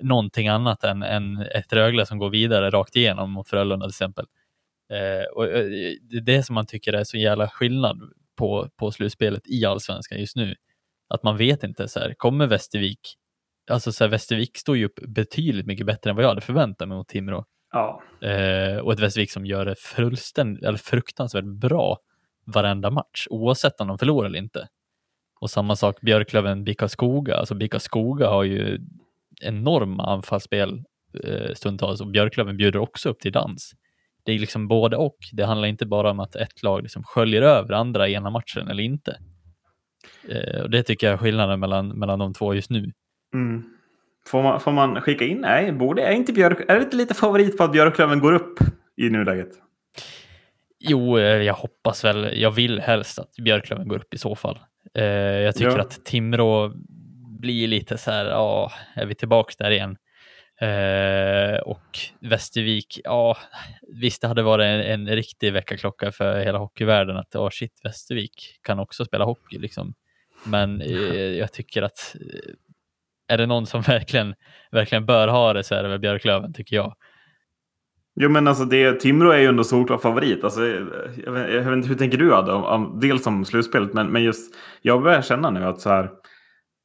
någonting 0.00 0.48
annat 0.48 0.84
än, 0.84 1.02
än 1.02 1.36
ett 1.36 1.72
Rögle 1.72 2.06
som 2.06 2.18
går 2.18 2.30
vidare 2.30 2.70
rakt 2.70 2.96
igenom 2.96 3.30
mot 3.30 3.48
Frölunda 3.48 3.86
till 3.86 3.90
exempel. 3.90 4.26
Eh, 4.92 5.34
och, 5.34 5.44
eh, 5.44 5.64
det 6.10 6.16
är 6.16 6.20
det 6.20 6.42
som 6.42 6.54
man 6.54 6.66
tycker 6.66 6.92
är 6.92 7.04
så 7.04 7.16
jävla 7.16 7.48
skillnad 7.48 8.00
på, 8.36 8.68
på 8.76 8.90
slutspelet 8.90 9.42
i 9.46 9.64
allsvenskan 9.64 10.18
just 10.18 10.36
nu. 10.36 10.54
Att 11.08 11.22
man 11.22 11.36
vet 11.36 11.64
inte, 11.64 11.88
så 11.88 12.00
här, 12.00 12.14
kommer 12.14 12.46
Västervik, 12.46 13.00
alltså 13.70 13.92
så 13.92 14.04
här, 14.04 14.10
Västervik 14.10 14.58
står 14.58 14.76
ju 14.76 14.84
upp 14.84 15.00
betydligt 15.08 15.66
mycket 15.66 15.86
bättre 15.86 16.10
än 16.10 16.16
vad 16.16 16.24
jag 16.24 16.28
hade 16.28 16.40
förväntat 16.40 16.88
mig 16.88 16.96
mot 16.96 17.08
Timrå. 17.08 17.44
Ja. 17.72 18.02
Eh, 18.20 18.76
och 18.76 18.92
ett 18.92 19.00
Västervik 19.00 19.30
som 19.30 19.46
gör 19.46 19.64
det 19.64 19.74
fullständigt, 19.78 20.64
eller 20.64 20.78
fruktansvärt 20.78 21.44
bra 21.44 21.98
varenda 22.44 22.90
match, 22.90 23.26
oavsett 23.30 23.80
om 23.80 23.88
de 23.88 23.98
förlorar 23.98 24.26
eller 24.26 24.38
inte. 24.38 24.68
Och 25.40 25.50
samma 25.50 25.76
sak 25.76 26.00
Björklöven, 26.00 26.64
Bika 26.64 26.88
Skoga. 26.88 27.36
Alltså 27.36 27.54
Bika 27.54 27.78
Skoga 27.78 28.28
har 28.28 28.44
ju 28.44 28.78
enorma 29.42 30.06
anfallsspel 30.06 30.82
eh, 31.24 31.54
stundtals 31.54 32.00
och 32.00 32.06
Björklöven 32.10 32.56
bjuder 32.56 32.78
också 32.78 33.08
upp 33.08 33.20
till 33.20 33.32
dans. 33.32 33.72
Det 34.24 34.32
är 34.32 34.38
liksom 34.38 34.68
både 34.68 34.96
och. 34.96 35.16
Det 35.32 35.44
handlar 35.44 35.68
inte 35.68 35.86
bara 35.86 36.10
om 36.10 36.20
att 36.20 36.36
ett 36.36 36.62
lag 36.62 36.82
liksom 36.82 37.02
sköljer 37.04 37.42
över 37.42 37.72
andra 37.74 38.08
i 38.08 38.14
ena 38.14 38.30
matchen 38.30 38.68
eller 38.68 38.82
inte. 38.82 39.18
Eh, 40.28 40.60
och 40.62 40.70
det 40.70 40.82
tycker 40.82 41.06
jag 41.06 41.14
är 41.14 41.18
skillnaden 41.18 41.60
mellan, 41.60 41.88
mellan 41.88 42.18
de 42.18 42.34
två 42.34 42.54
just 42.54 42.70
nu. 42.70 42.92
Mm. 43.34 43.64
Får, 44.26 44.42
man, 44.42 44.60
får 44.60 44.72
man 44.72 45.00
skicka 45.00 45.24
in? 45.24 45.38
Nej, 45.40 45.72
borde, 45.72 46.02
är, 46.02 46.12
inte 46.12 46.32
Björk, 46.32 46.60
är 46.68 46.76
det 46.76 46.82
inte 46.82 46.96
lite 46.96 47.14
favorit 47.14 47.56
på 47.58 47.64
att 47.64 47.72
Björklöven 47.72 48.18
går 48.20 48.32
upp 48.32 48.58
i 48.96 49.10
nuläget? 49.10 49.48
Jo, 50.80 51.18
eh, 51.18 51.24
jag 51.24 51.54
hoppas 51.54 52.04
väl. 52.04 52.40
Jag 52.40 52.50
vill 52.50 52.80
helst 52.80 53.18
att 53.18 53.34
Björklöven 53.44 53.88
går 53.88 53.96
upp 53.96 54.14
i 54.14 54.18
så 54.18 54.34
fall. 54.34 54.58
Eh, 54.94 55.04
jag 55.04 55.54
tycker 55.54 55.70
Ja. 55.70 55.80
att 55.80 56.04
Timrå 56.04 56.72
blir 57.40 57.68
lite 57.68 57.98
så 57.98 58.10
här, 58.10 58.24
ja, 58.24 58.72
är 58.94 59.06
vi 59.06 59.14
tillbaka 59.14 59.54
där 59.58 59.70
igen? 59.70 59.96
Eh, 60.60 61.58
och 61.58 61.98
Västervik, 62.20 63.00
ja, 63.04 63.36
visst 64.00 64.22
det 64.22 64.28
hade 64.28 64.42
varit 64.42 64.64
en, 64.64 64.80
en 64.80 65.08
riktig 65.08 65.52
väckarklocka 65.52 66.12
för 66.12 66.40
hela 66.40 66.58
hockeyvärlden 66.58 67.16
att, 67.16 67.36
oh 67.36 67.50
shit, 67.50 67.80
Västervik 67.84 68.58
kan 68.62 68.78
också 68.78 69.04
spela 69.04 69.24
hockey 69.24 69.58
liksom. 69.58 69.94
Men 70.44 70.80
eh, 70.80 71.12
jag 71.38 71.52
tycker 71.52 71.82
att 71.82 72.16
eh, 72.20 73.34
är 73.34 73.38
det 73.38 73.46
någon 73.46 73.66
som 73.66 73.82
verkligen, 73.86 74.34
verkligen 74.70 75.06
bör 75.06 75.28
ha 75.28 75.52
det 75.52 75.64
så 75.64 75.74
är 75.74 75.82
det 75.82 75.88
väl 75.88 75.98
Björklöven 75.98 76.52
tycker 76.52 76.76
jag. 76.76 76.94
Jo, 78.20 78.28
men 78.28 78.48
alltså 78.48 78.64
det, 78.64 79.00
Timrå 79.00 79.30
är 79.30 79.38
ju 79.38 79.46
ändå 79.46 79.64
solklar 79.64 79.98
favorit. 79.98 80.44
Alltså, 80.44 80.66
jag, 80.66 81.32
vet, 81.32 81.54
jag 81.54 81.62
vet 81.62 81.72
inte, 81.72 81.88
hur 81.88 81.94
tänker 81.94 82.18
du 82.18 82.34
Adde? 82.34 83.00
Dels 83.00 83.26
om 83.26 83.44
slutspelet, 83.44 83.92
men, 83.92 84.06
men 84.06 84.22
just 84.22 84.54
jag 84.82 85.02
börjar 85.02 85.22
känna 85.22 85.50
nu 85.50 85.64
att 85.64 85.80
så 85.80 85.88
här, 85.88 86.10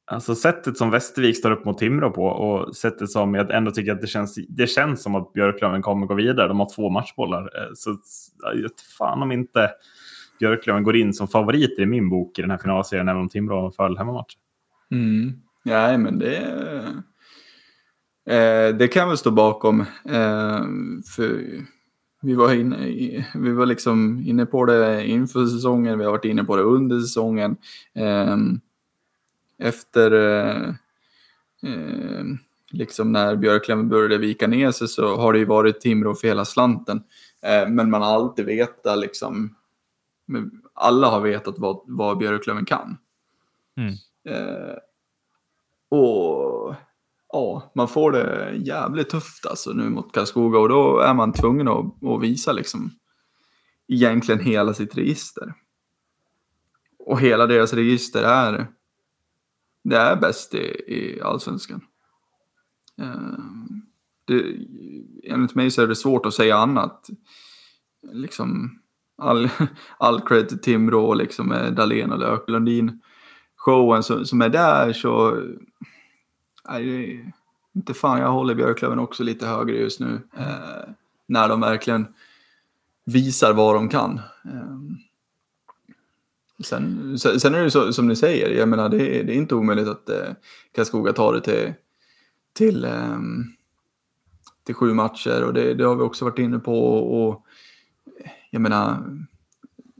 alltså 0.06 0.34
sättet 0.34 0.76
som 0.76 0.90
Västervik 0.90 1.36
står 1.38 1.50
upp 1.50 1.64
mot 1.64 1.78
Timrå 1.78 2.10
på 2.10 2.24
och 2.24 2.76
sättet 2.76 3.10
som 3.10 3.34
jag 3.34 3.50
ändå 3.50 3.70
tycker 3.70 3.92
att 3.92 4.00
det 4.00 4.06
känns, 4.06 4.38
det 4.48 4.66
känns 4.66 5.02
som 5.02 5.14
att 5.14 5.32
Björklöven 5.32 5.82
kommer 5.82 6.06
gå 6.06 6.14
vidare. 6.14 6.48
De 6.48 6.60
har 6.60 6.74
två 6.74 6.90
matchbollar. 6.90 7.42
Eh, 7.42 7.70
så 7.74 7.96
jag 8.42 8.62
vet 8.62 8.80
fan 8.98 9.22
om 9.22 9.32
inte 9.32 9.70
Björklöven 10.38 10.82
går 10.82 10.96
in 10.96 11.12
som 11.14 11.28
favoriter 11.28 11.82
i 11.82 11.86
min 11.86 12.10
bok 12.10 12.38
i 12.38 12.42
den 12.42 12.50
här 12.50 12.58
finalserien, 12.58 13.08
även 13.08 13.20
om 13.22 13.28
Timrå 13.28 13.60
har 13.60 13.70
fördel 13.70 13.98
hemmamatch. 13.98 14.34
Mm. 14.90 15.32
Nej, 15.64 15.98
men 15.98 16.18
det... 16.18 16.36
Eh, 18.30 18.76
det 18.76 18.88
kan 18.88 19.00
jag 19.00 19.08
väl 19.08 19.18
stå 19.18 19.30
bakom. 19.30 19.80
Eh, 20.04 20.62
för 21.16 21.40
vi 22.22 22.34
var, 22.34 22.54
inne, 22.54 22.86
i- 22.88 23.26
vi 23.34 23.52
var 23.52 23.66
liksom 23.66 24.22
inne 24.26 24.46
på 24.46 24.64
det 24.64 25.06
inför 25.06 25.46
säsongen, 25.46 25.98
vi 25.98 26.04
har 26.04 26.12
varit 26.12 26.24
inne 26.24 26.44
på 26.44 26.56
det 26.56 26.62
under 26.62 27.00
säsongen. 27.00 27.56
Eh, 27.94 28.36
efter... 29.58 30.12
Eh, 30.12 30.68
eh, 31.62 32.24
liksom 32.70 33.12
när 33.12 33.36
Björklöven 33.36 33.88
började 33.88 34.18
vika 34.18 34.46
ner 34.46 34.70
sig 34.70 34.88
så 34.88 35.16
har 35.16 35.32
det 35.32 35.38
ju 35.38 35.44
varit 35.44 35.80
Timrå 35.80 36.14
för 36.14 36.28
hela 36.28 36.44
slanten. 36.44 37.02
Eh, 37.42 37.68
men 37.68 37.90
man 37.90 38.02
har 38.02 38.14
alltid 38.14 38.44
vetat 38.44 38.98
liksom... 38.98 39.56
Alla 40.74 41.10
har 41.10 41.20
vetat 41.20 41.58
vad, 41.58 41.80
vad 41.86 42.18
Björklöven 42.18 42.64
kan. 42.64 42.96
Mm. 43.76 43.94
Eh, 44.28 44.76
och 45.88 46.74
ja, 47.32 47.72
man 47.74 47.88
får 47.88 48.12
det 48.12 48.54
jävligt 48.56 49.10
tufft 49.10 49.46
alltså 49.46 49.70
nu 49.72 49.90
mot 49.90 50.12
Karlskoga 50.12 50.58
och 50.58 50.68
då 50.68 50.98
är 50.98 51.14
man 51.14 51.32
tvungen 51.32 51.68
att, 51.68 52.04
att 52.04 52.22
visa 52.22 52.52
liksom 52.52 52.90
egentligen 53.88 54.40
hela 54.40 54.74
sitt 54.74 54.96
register. 54.96 55.54
Och 56.98 57.20
hela 57.20 57.46
deras 57.46 57.72
register 57.72 58.22
är 58.22 58.66
det 59.84 59.96
är 59.96 60.16
bäst 60.16 60.54
i, 60.54 60.82
i 60.86 61.20
allsvenskan. 61.22 61.80
Eh, 63.00 63.38
det, 64.24 64.56
enligt 65.24 65.54
mig 65.54 65.70
så 65.70 65.82
är 65.82 65.86
det 65.86 65.96
svårt 65.96 66.26
att 66.26 66.34
säga 66.34 66.56
annat. 66.56 67.10
Liksom 68.12 68.78
all, 69.18 69.48
all 69.98 70.20
cred 70.20 70.48
till 70.48 70.60
Timrå 70.60 71.14
liksom 71.14 71.48
med 71.48 71.74
Dahlén 71.74 72.12
och 72.12 72.18
Lök. 72.18 72.48
Lundin 72.48 73.00
showen 73.56 74.02
som, 74.02 74.24
som 74.24 74.42
är 74.42 74.48
där 74.48 74.92
så... 74.92 75.42
Nej, 76.68 76.84
det 76.84 77.32
inte 77.74 77.94
fan, 77.94 78.20
jag 78.20 78.32
håller 78.32 78.54
Björklöven 78.54 78.98
också 78.98 79.22
lite 79.22 79.46
högre 79.46 79.76
just 79.76 80.00
nu. 80.00 80.20
Eh, 80.36 80.90
när 81.26 81.48
de 81.48 81.60
verkligen 81.60 82.06
visar 83.04 83.52
vad 83.52 83.74
de 83.74 83.88
kan. 83.88 84.20
Eh, 84.44 84.78
sen, 86.62 87.18
sen, 87.18 87.54
är 87.54 87.62
det 87.64 87.70
så, 87.70 87.92
som 87.92 88.08
ni 88.08 88.16
säger, 88.16 88.50
jag 88.58 88.68
menar 88.68 88.88
det, 88.88 89.18
är- 89.20 89.24
det 89.24 89.32
är 89.32 89.36
inte 89.36 89.54
omöjligt 89.54 89.88
att 89.88 90.08
eh, 90.08 90.32
Karlskoga 90.72 91.12
tar 91.12 91.32
det 91.32 91.40
till, 91.40 91.72
till, 92.52 92.84
eh, 92.84 93.18
till 94.66 94.74
sju 94.74 94.94
matcher 94.94 95.44
och 95.44 95.54
det, 95.54 95.74
det 95.74 95.84
har 95.84 95.94
vi 95.96 96.02
också 96.02 96.24
varit 96.24 96.38
inne 96.38 96.58
på. 96.58 96.88
Och, 96.98 97.46
jag 98.50 98.62
menar, 98.62 99.04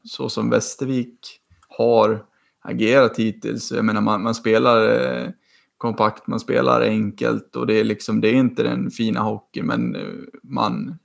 så 0.05 0.29
som 0.29 0.51
Västervik 0.51 1.41
har 1.69 2.25
agerat 2.61 3.17
hittills. 3.19 3.73
Jag 3.73 3.85
menar, 3.85 4.01
man, 4.01 4.23
man 4.23 4.35
spelar 4.35 4.89
eh, 4.89 5.29
kompakt, 5.79 6.27
man 6.27 6.41
spelar 6.41 6.81
enkelt 6.81 7.57
och 7.57 7.67
det 7.67 7.81
är 7.81 7.85
liksom, 7.85 8.21
det 8.21 8.29
är 8.29 8.35
inte 8.35 8.63
den 8.63 8.91
fina 8.91 9.21
hockeyn 9.21 9.67
men 9.67 9.97
eh, 9.97 10.03
man, 10.43 10.99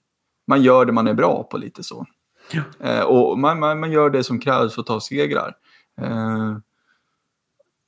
man 0.47 0.61
gör 0.61 0.85
det 0.85 0.91
man 0.91 1.07
är 1.07 1.13
bra 1.13 1.43
på 1.43 1.57
lite 1.57 1.83
så. 1.83 2.05
Ja. 2.51 2.61
Eh, 2.79 3.03
och 3.03 3.39
man, 3.39 3.59
man, 3.59 3.79
man 3.79 3.91
gör 3.91 4.09
det 4.09 4.23
som 4.23 4.39
krävs 4.39 4.73
för 4.75 4.81
att 4.81 4.87
ta 4.87 4.99
segrar. 4.99 5.55
Eh, 6.01 6.57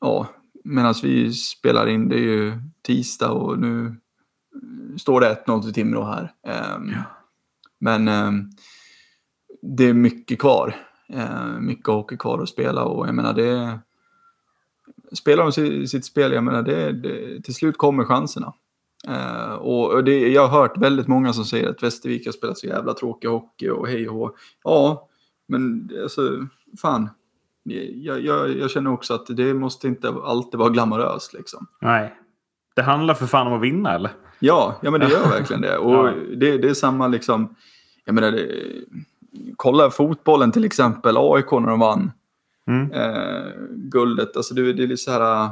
ja, 0.01 0.27
medan 0.63 0.93
vi 1.03 1.33
spelar 1.33 1.87
in, 1.87 2.09
det 2.09 2.15
är 2.15 2.19
ju 2.19 2.53
tisdag 2.85 3.31
och 3.31 3.59
nu 3.59 3.95
står 4.97 5.21
det 5.21 5.43
1-0 5.45 5.61
till 5.63 5.73
Timrå 5.73 6.03
här. 6.03 6.33
Eh, 6.47 6.77
Men 7.79 8.07
eh, 8.07 8.31
det 9.61 9.83
är 9.83 9.93
mycket 9.93 10.39
kvar. 10.39 10.75
Eh, 11.09 11.45
mycket 11.59 11.87
hockey 11.87 12.17
kvar 12.17 12.39
att 12.41 12.49
spela 12.49 12.83
och 12.83 13.07
jag 13.07 13.15
menar 13.15 13.33
det... 13.33 13.79
Spelar 15.13 15.43
de 15.43 15.51
si- 15.51 15.87
sitt 15.87 16.05
spel, 16.05 16.31
jag 16.33 16.43
menar 16.43 16.61
det, 16.63 16.91
det 16.91 17.41
till 17.41 17.55
slut 17.55 17.77
kommer 17.77 18.03
chanserna. 18.05 18.53
Eh, 19.07 19.53
och 19.53 20.03
det, 20.03 20.29
jag 20.31 20.47
har 20.47 20.59
hört 20.61 20.77
väldigt 20.77 21.07
många 21.07 21.33
som 21.33 21.45
säger 21.45 21.69
att 21.69 21.83
Västervik 21.83 22.25
har 22.25 22.31
spelat 22.33 22.57
så 22.57 22.67
jävla 22.67 22.93
tråkig 22.93 23.27
hockey 23.27 23.69
och 23.69 23.87
hej 23.87 24.09
och 24.09 24.15
hå. 24.15 24.31
Ja, 24.63 25.09
men 25.47 25.89
alltså 26.01 26.21
fan. 26.81 27.09
Jag, 27.93 28.21
jag, 28.21 28.57
jag 28.57 28.71
känner 28.71 28.91
också 28.93 29.13
att 29.13 29.25
det 29.27 29.53
måste 29.53 29.87
inte 29.87 30.09
alltid 30.23 30.59
vara 30.59 30.69
glamoröst 30.69 31.33
liksom. 31.33 31.67
Nej. 31.81 32.15
Det 32.75 32.81
handlar 32.81 33.13
för 33.13 33.25
fan 33.27 33.47
om 33.47 33.53
att 33.53 33.61
vinna, 33.61 33.95
eller? 33.95 34.11
Ja, 34.39 34.75
ja 34.81 34.91
men 34.91 34.99
det 34.99 35.09
gör 35.09 35.29
verkligen 35.29 35.61
det. 35.61 35.77
Och 35.77 35.93
Ja. 36.07 36.13
det, 36.35 36.57
det 36.57 36.69
är 36.69 36.73
samma 36.73 37.07
liksom, 37.07 37.55
jag 38.05 38.15
menar, 38.15 38.31
det, 38.31 38.47
kolla 39.55 39.89
fotbollen 39.91 40.51
till 40.51 40.65
exempel, 40.65 41.15
AIK 41.17 41.51
när 41.51 41.67
de 41.69 41.79
vann 41.79 42.11
Mm. 42.67 42.91
eh, 42.91 43.51
guldet. 43.69 44.37
Alltså 44.37 44.53
det, 44.53 44.73
det 44.73 44.83
är 44.83 44.95
så 44.95 45.11
här, 45.11 45.43
äh, 45.45 45.51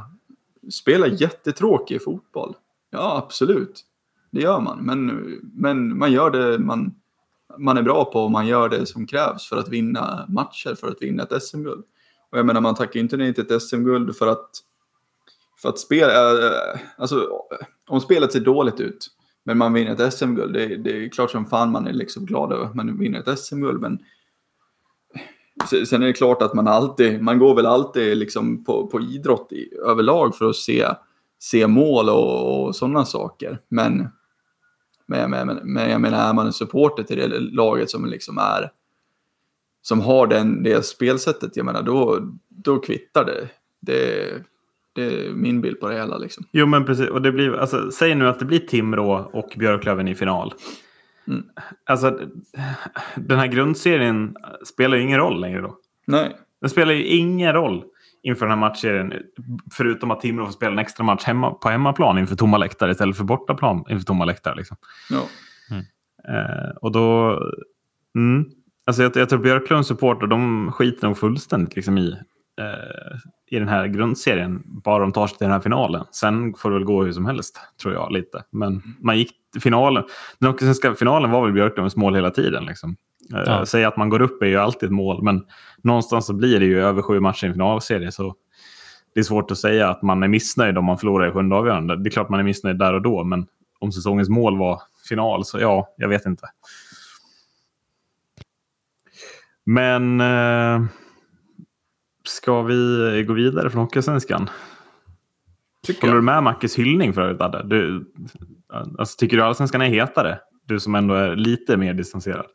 spela 0.71 1.07
jättetråkig 1.07 2.03
fotboll. 2.03 2.55
Ja, 2.89 3.17
absolut. 3.25 3.85
Det 4.31 4.41
gör 4.41 4.59
man, 4.59 4.79
men, 4.85 5.05
men 5.53 5.97
man 5.97 6.11
gör 6.11 6.31
det 6.31 6.59
man, 6.59 6.95
man 7.57 7.77
är 7.77 7.81
bra 7.81 8.05
på 8.05 8.23
och 8.23 8.31
man 8.31 8.47
gör 8.47 8.69
det 8.69 8.85
som 8.85 9.07
krävs 9.07 9.49
för 9.49 9.57
att 9.57 9.69
vinna 9.69 10.25
matcher, 10.29 10.75
för 10.75 10.87
att 10.87 11.01
vinna 11.01 11.23
ett 11.23 11.43
SM-guld. 11.43 11.83
Och 12.31 12.37
jag 12.37 12.45
menar, 12.45 12.61
man 12.61 12.75
tackar 12.75 12.93
ju 12.93 12.99
inte 12.99 13.17
nej 13.17 13.33
till 13.33 13.51
ett 13.51 13.61
SM-guld 13.61 14.15
för 14.15 14.27
att, 14.27 14.49
för 15.61 15.69
att 15.69 15.79
spela, 15.79 16.31
eh, 16.31 16.79
alltså 16.97 17.29
om 17.87 18.01
spelet 18.01 18.31
ser 18.31 18.39
dåligt 18.39 18.79
ut, 18.79 19.07
men 19.43 19.57
man 19.57 19.73
vinner 19.73 19.91
ett 19.91 20.13
SM-guld, 20.13 20.53
det, 20.53 20.77
det 20.77 21.05
är 21.05 21.09
klart 21.09 21.31
som 21.31 21.45
fan 21.45 21.71
man 21.71 21.87
är 21.87 21.93
liksom 21.93 22.25
glad 22.25 22.51
över 22.51 22.65
att 22.65 22.75
man 22.75 22.99
vinner 22.99 23.19
ett 23.19 23.39
SM-guld, 23.39 23.81
men 23.81 23.99
sen 25.85 26.03
är 26.03 26.07
det 26.07 26.13
klart 26.13 26.41
att 26.41 26.53
man 26.53 26.67
alltid, 26.67 27.21
man 27.21 27.39
går 27.39 27.55
väl 27.55 27.65
alltid 27.65 28.17
liksom 28.17 28.63
på, 28.63 28.87
på 28.87 29.01
idrott 29.01 29.51
i, 29.51 29.73
överlag 29.85 30.35
för 30.35 30.49
att 30.49 30.55
se, 30.55 30.87
se 31.39 31.67
mål 31.67 32.09
och, 32.09 32.67
och 32.67 32.75
sådana 32.75 33.05
saker. 33.05 33.59
Men, 33.69 34.09
men, 35.07 35.29
men, 35.31 35.59
men 35.63 35.89
jag 35.89 36.01
menar, 36.01 36.29
är 36.29 36.33
man 36.33 36.45
en 36.45 36.53
supporter 36.53 37.03
till 37.03 37.17
det 37.17 37.39
laget 37.39 37.89
som 37.89 38.05
liksom 38.05 38.37
är 38.37 38.71
som 39.81 40.01
har 40.01 40.27
den, 40.27 40.63
det 40.63 40.85
spelsättet, 40.85 41.57
jag 41.57 41.65
menar, 41.65 41.81
då, 41.81 42.19
då 42.49 42.79
kvittar 42.79 43.25
det. 43.25 43.49
det. 43.79 44.31
Det 44.93 45.03
är 45.03 45.33
min 45.33 45.61
bild 45.61 45.79
på 45.79 45.87
det 45.87 45.95
hela 45.95 46.17
liksom. 46.17 46.45
Jo, 46.51 46.65
men 46.65 46.85
precis. 46.85 47.09
Och 47.09 47.21
det 47.21 47.31
blir, 47.31 47.55
alltså, 47.55 47.91
säg 47.91 48.15
nu 48.15 48.27
att 48.27 48.39
det 48.39 48.45
blir 48.45 48.59
Timrå 48.59 49.29
och 49.33 49.53
Björklöven 49.57 50.07
i 50.07 50.15
final. 50.15 50.53
Mm. 51.27 51.43
Alltså, 51.85 52.19
den 53.15 53.39
här 53.39 53.47
grundserien 53.47 54.35
spelar 54.65 54.97
ju 54.97 55.03
ingen 55.03 55.19
roll 55.19 55.41
längre 55.41 55.61
då. 55.61 55.77
Nej, 56.07 56.37
Det 56.61 56.69
spelar 56.69 56.93
ju 56.93 57.05
ingen 57.05 57.53
roll 57.53 57.83
inför 58.23 58.45
den 58.45 58.51
här 58.51 58.69
matchserien. 58.69 59.13
Förutom 59.71 60.11
att 60.11 60.21
Timrå 60.21 60.45
får 60.45 60.51
spela 60.51 60.71
en 60.71 60.79
extra 60.79 61.03
match 61.03 61.23
hemma, 61.23 61.51
på 61.51 61.69
hemmaplan 61.69 62.17
inför 62.17 62.35
tomma 62.35 62.57
läktare 62.57 62.91
istället 62.91 63.17
för 63.17 63.23
bortaplan 63.23 63.85
inför 63.89 64.05
tomma 64.05 64.25
läktare. 64.25 64.55
Liksom. 64.55 64.77
Ja. 65.09 65.21
Eh, 66.27 66.69
och 66.81 66.91
då... 66.91 67.39
Mm, 68.15 68.45
alltså 68.85 69.03
jag, 69.03 69.15
jag 69.15 69.29
tror 69.29 69.39
Björklunds 69.39 69.87
supporter 69.87 70.27
de 70.27 70.71
skiter 70.71 71.07
nog 71.07 71.17
fullständigt 71.17 71.75
liksom, 71.75 71.97
i, 71.97 72.11
eh, 72.61 73.17
i 73.51 73.59
den 73.59 73.67
här 73.67 73.87
grundserien. 73.87 74.63
Bara 74.65 74.99
de 74.99 75.11
tar 75.11 75.27
sig 75.27 75.37
till 75.37 75.45
den 75.45 75.53
här 75.53 75.59
finalen. 75.59 76.05
Sen 76.11 76.53
får 76.53 76.69
det 76.69 76.75
väl 76.75 76.85
gå 76.85 77.03
hur 77.03 77.11
som 77.11 77.25
helst, 77.25 77.59
tror 77.81 77.93
jag. 77.93 78.11
lite. 78.11 78.43
Men 78.51 78.81
man 78.99 79.17
gick 79.17 79.31
till 79.51 79.61
finalen. 79.61 80.03
Den 80.39 80.49
hockeyallsvenska 80.49 80.95
finalen 80.95 81.31
var 81.31 81.43
väl 81.43 81.53
Björklunds 81.53 81.95
mål 81.95 82.15
hela 82.15 82.31
tiden. 82.31 82.65
Liksom. 82.65 82.95
Eh, 83.33 83.43
Ja. 83.45 83.65
Säga 83.65 83.87
att 83.87 83.97
man 83.97 84.09
går 84.09 84.21
upp 84.21 84.41
är 84.43 84.47
ju 84.47 84.57
alltid 84.57 84.87
ett 84.87 84.93
mål, 84.93 85.23
men 85.23 85.45
någonstans 85.83 86.25
så 86.25 86.33
blir 86.33 86.59
det 86.59 86.65
ju 86.65 86.81
över 86.81 87.01
sju 87.01 87.19
matcher 87.19 87.45
i 87.45 87.47
en 87.47 87.53
finalserie. 87.53 88.11
Så 88.11 88.35
det 89.13 89.19
är 89.19 89.23
svårt 89.23 89.51
att 89.51 89.57
säga 89.57 89.89
att 89.89 90.01
man 90.01 90.23
är 90.23 90.27
missnöjd 90.27 90.77
om 90.77 90.85
man 90.85 90.97
förlorar 90.97 91.29
i 91.29 91.31
sjunde 91.31 91.55
avgörande. 91.55 91.95
Det 92.03 92.07
är 92.09 92.11
klart 92.11 92.29
man 92.29 92.39
är 92.39 92.43
missnöjd 92.43 92.79
där 92.79 92.93
och 92.93 93.01
då, 93.01 93.23
men 93.23 93.47
om 93.79 93.91
säsongens 93.91 94.29
mål 94.29 94.57
var 94.57 94.81
final 95.09 95.45
så 95.45 95.59
ja, 95.59 95.93
jag 95.97 96.09
vet 96.09 96.25
inte. 96.25 96.47
Men 99.65 100.21
eh, 100.21 100.81
ska 102.27 102.61
vi 102.61 103.23
gå 103.27 103.33
vidare 103.33 103.69
från 103.69 103.81
Hockeysvenskan? 103.81 104.49
Tycker 105.87 106.01
Håller 106.01 106.13
du 106.13 106.17
jag. 106.17 106.23
med 106.23 106.43
Mackes 106.43 106.75
hyllning 106.79 107.13
för 107.13 107.21
övrigt, 107.21 107.41
Adde? 107.41 107.63
Du, 107.67 108.11
alltså, 108.97 109.17
tycker 109.17 109.37
du 109.37 109.43
Allsvenskan 109.43 109.81
är 109.81 109.87
hetare? 109.87 110.39
Du 110.65 110.79
som 110.79 110.95
ändå 110.95 111.13
är 111.13 111.35
lite 111.35 111.77
mer 111.77 111.93
distanserad. 111.93 112.45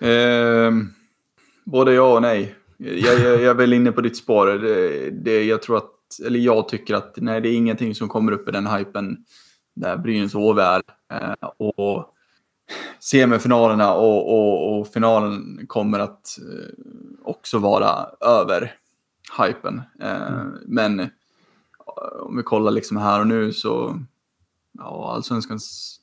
Ehm, 0.00 0.88
både 1.64 1.92
ja 1.92 2.14
och 2.14 2.22
nej. 2.22 2.54
Jag, 2.76 3.20
jag, 3.20 3.20
jag 3.20 3.42
är 3.42 3.54
väl 3.54 3.72
inne 3.72 3.92
på 3.92 4.00
ditt 4.00 4.16
spår. 4.16 4.46
Det, 4.46 5.10
det, 5.10 5.44
jag 5.44 5.62
tror 5.62 5.76
att, 5.76 5.90
eller 6.26 6.40
jag 6.40 6.68
tycker 6.68 6.94
att 6.94 7.14
nej, 7.16 7.40
det 7.40 7.48
är 7.48 7.54
ingenting 7.54 7.94
som 7.94 8.08
kommer 8.08 8.32
upp 8.32 8.48
i 8.48 8.52
den 8.52 8.66
hypen 8.66 9.16
där 9.74 9.96
Brynäs 9.96 10.34
HV 10.34 10.62
är. 10.62 10.82
Eh, 11.12 11.48
och 11.56 12.14
semifinalerna 13.00 13.94
och, 13.94 14.34
och, 14.34 14.78
och 14.78 14.88
finalen 14.88 15.66
kommer 15.66 15.98
att 15.98 16.38
eh, 16.38 16.74
också 17.22 17.58
vara 17.58 18.06
över 18.20 18.74
hypen. 19.38 19.82
Eh, 20.00 20.44
Men 20.66 21.00
eh, 21.00 21.08
om 22.20 22.36
vi 22.36 22.42
kollar 22.42 22.70
liksom 22.70 22.96
här 22.96 23.20
och 23.20 23.26
nu 23.26 23.52
så 23.52 24.00
ja, 24.78 25.12
allsvenskans 25.14 25.97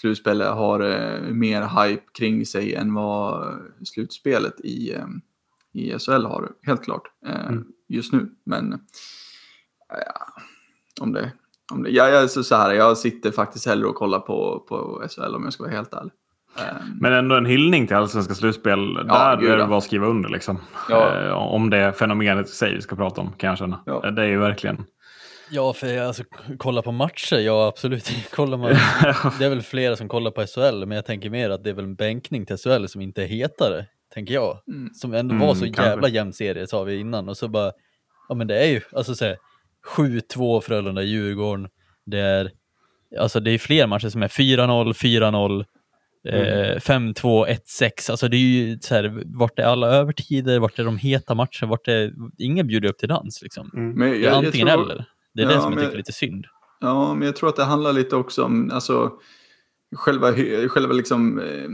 slutspel 0.00 0.42
har 0.42 0.80
eh, 0.80 1.20
mer 1.20 1.62
hype 1.84 2.02
kring 2.18 2.46
sig 2.46 2.74
än 2.74 2.94
vad 2.94 3.54
slutspelet 3.84 4.60
i, 4.60 4.94
eh, 4.94 5.06
i 5.72 5.98
SHL 5.98 6.24
har, 6.24 6.48
helt 6.62 6.84
klart, 6.84 7.02
eh, 7.26 7.46
Mm. 7.46 7.64
just 7.88 8.12
nu. 8.12 8.30
Men 8.46 8.80
ja, 9.88 10.26
om 11.00 11.12
det, 11.12 11.32
om 11.72 11.82
det, 11.82 11.90
ja, 11.90 12.08
jag, 12.08 12.30
så, 12.30 12.44
så 12.44 12.56
här, 12.56 12.72
jag 12.72 12.98
sitter 12.98 13.30
faktiskt 13.30 13.66
hellre 13.66 13.86
och 13.86 13.94
kollar 13.94 14.18
på, 14.20 14.64
på 14.68 15.02
SHL 15.10 15.34
om 15.34 15.44
jag 15.44 15.52
ska 15.52 15.62
vara 15.62 15.72
helt 15.74 15.94
ärlig. 15.94 16.12
Eh, 16.58 16.64
Men 17.00 17.12
ändå 17.12 17.34
en 17.36 17.46
hyllning 17.46 17.86
till 17.86 17.96
allsvenska 17.96 18.34
slutspel. 18.34 18.94
Ja, 18.96 19.02
där 19.04 19.36
gud, 19.40 19.50
är 19.50 19.56
det 19.56 19.66
bara 19.66 19.78
att 19.78 19.84
skriva 19.84 20.06
under. 20.06 20.28
Liksom. 20.28 20.58
Ja. 20.88 21.34
Om 21.34 21.70
det 21.70 21.92
fenomenet 21.92 22.46
i 22.48 22.52
sig 22.52 22.74
vi 22.74 22.80
ska 22.82 22.96
prata 22.96 23.20
om, 23.20 23.32
kan 23.32 23.48
jag 23.48 23.58
känna. 23.58 23.80
Ja. 23.86 24.10
Det 24.10 24.22
är 24.22 24.26
ju 24.26 24.38
verkligen... 24.38 24.84
Ja, 25.50 25.72
för 25.72 25.98
alltså, 25.98 26.22
kolla 26.58 26.82
på 26.82 26.92
matcher, 26.92 27.36
ja 27.36 27.66
absolut. 27.66 28.10
Kollar 28.30 28.58
man, 28.58 28.68
det 29.38 29.44
är 29.44 29.48
väl 29.50 29.62
flera 29.62 29.96
som 29.96 30.08
kollar 30.08 30.30
på 30.30 30.46
SHL, 30.46 30.86
men 30.86 30.96
jag 30.96 31.06
tänker 31.06 31.30
mer 31.30 31.50
att 31.50 31.64
det 31.64 31.70
är 31.70 31.74
väl 31.74 31.84
en 31.84 31.94
bänkning 31.94 32.46
till 32.46 32.56
SHL 32.56 32.86
som 32.86 33.00
inte 33.00 33.22
är 33.22 33.26
hetare, 33.26 33.86
tänker 34.14 34.34
jag. 34.34 34.58
Mm. 34.68 34.90
Som 34.94 35.14
ändå 35.14 35.34
Mm, 35.34 35.46
var 35.46 35.54
så 35.54 35.64
kanske. 35.64 35.84
jävla 35.84 36.08
jämn 36.08 36.32
serie, 36.32 36.66
sa 36.66 36.82
vi 36.82 36.96
innan. 37.00 37.28
Och 37.28 37.36
så 37.36 37.48
bara, 37.48 37.72
ja 38.28 38.34
men 38.34 38.46
det 38.46 38.58
är 38.58 38.66
ju, 38.70 38.80
alltså 38.92 39.14
så 39.14 39.24
här, 39.24 39.36
7-2 39.96 40.60
Frölunda-Djurgården. 40.60 41.68
Det 42.06 42.18
är, 42.20 42.50
alltså 43.18 43.40
det 43.40 43.50
är 43.50 43.58
fler 43.58 43.86
matcher 43.86 44.08
som 44.08 44.22
är 44.22 44.28
4-0, 44.28 44.92
4-0. 44.92 45.64
Eh, 46.28 46.76
5-2, 46.80 47.46
1-6, 47.46 48.10
alltså 48.10 48.28
det 48.28 48.36
är 48.36 48.38
ju 48.38 48.78
så 48.80 48.94
här, 48.94 49.22
vart 49.38 49.58
är 49.58 49.62
alla 49.64 49.86
övertider, 49.88 50.58
vart 50.58 50.78
är 50.78 50.84
de 50.84 50.98
heta 50.98 51.34
matcherna, 51.34 51.66
vart 51.68 51.88
är, 51.88 52.12
ingen 52.38 52.66
bjuder 52.66 52.88
upp 52.88 52.98
till 52.98 53.08
dans 53.08 53.42
liksom. 53.42 53.70
men 53.72 53.98
Det 53.98 54.06
är 54.06 54.08
jag- 54.08 54.20
jag 54.22 54.44
antingen 54.44 54.68
tror- 54.68 54.90
eller. 54.92 55.04
Det 55.34 55.42
är 55.42 55.46
Ja, 55.46 55.54
det 55.54 55.60
som 55.60 55.72
jag 55.72 55.80
tycker 55.80 55.92
är 55.92 55.96
lite 55.96 56.12
synd. 56.12 56.46
Ja, 56.80 57.14
men 57.14 57.26
jag 57.26 57.36
tror 57.36 57.48
att 57.48 57.56
det 57.56 57.64
handlar 57.64 57.92
lite 57.92 58.16
också 58.16 58.44
om 58.44 58.70
alltså, 58.70 59.12
själva, 59.96 60.32
själva 60.68 60.92
liksom, 60.92 61.38
eh, 61.38 61.68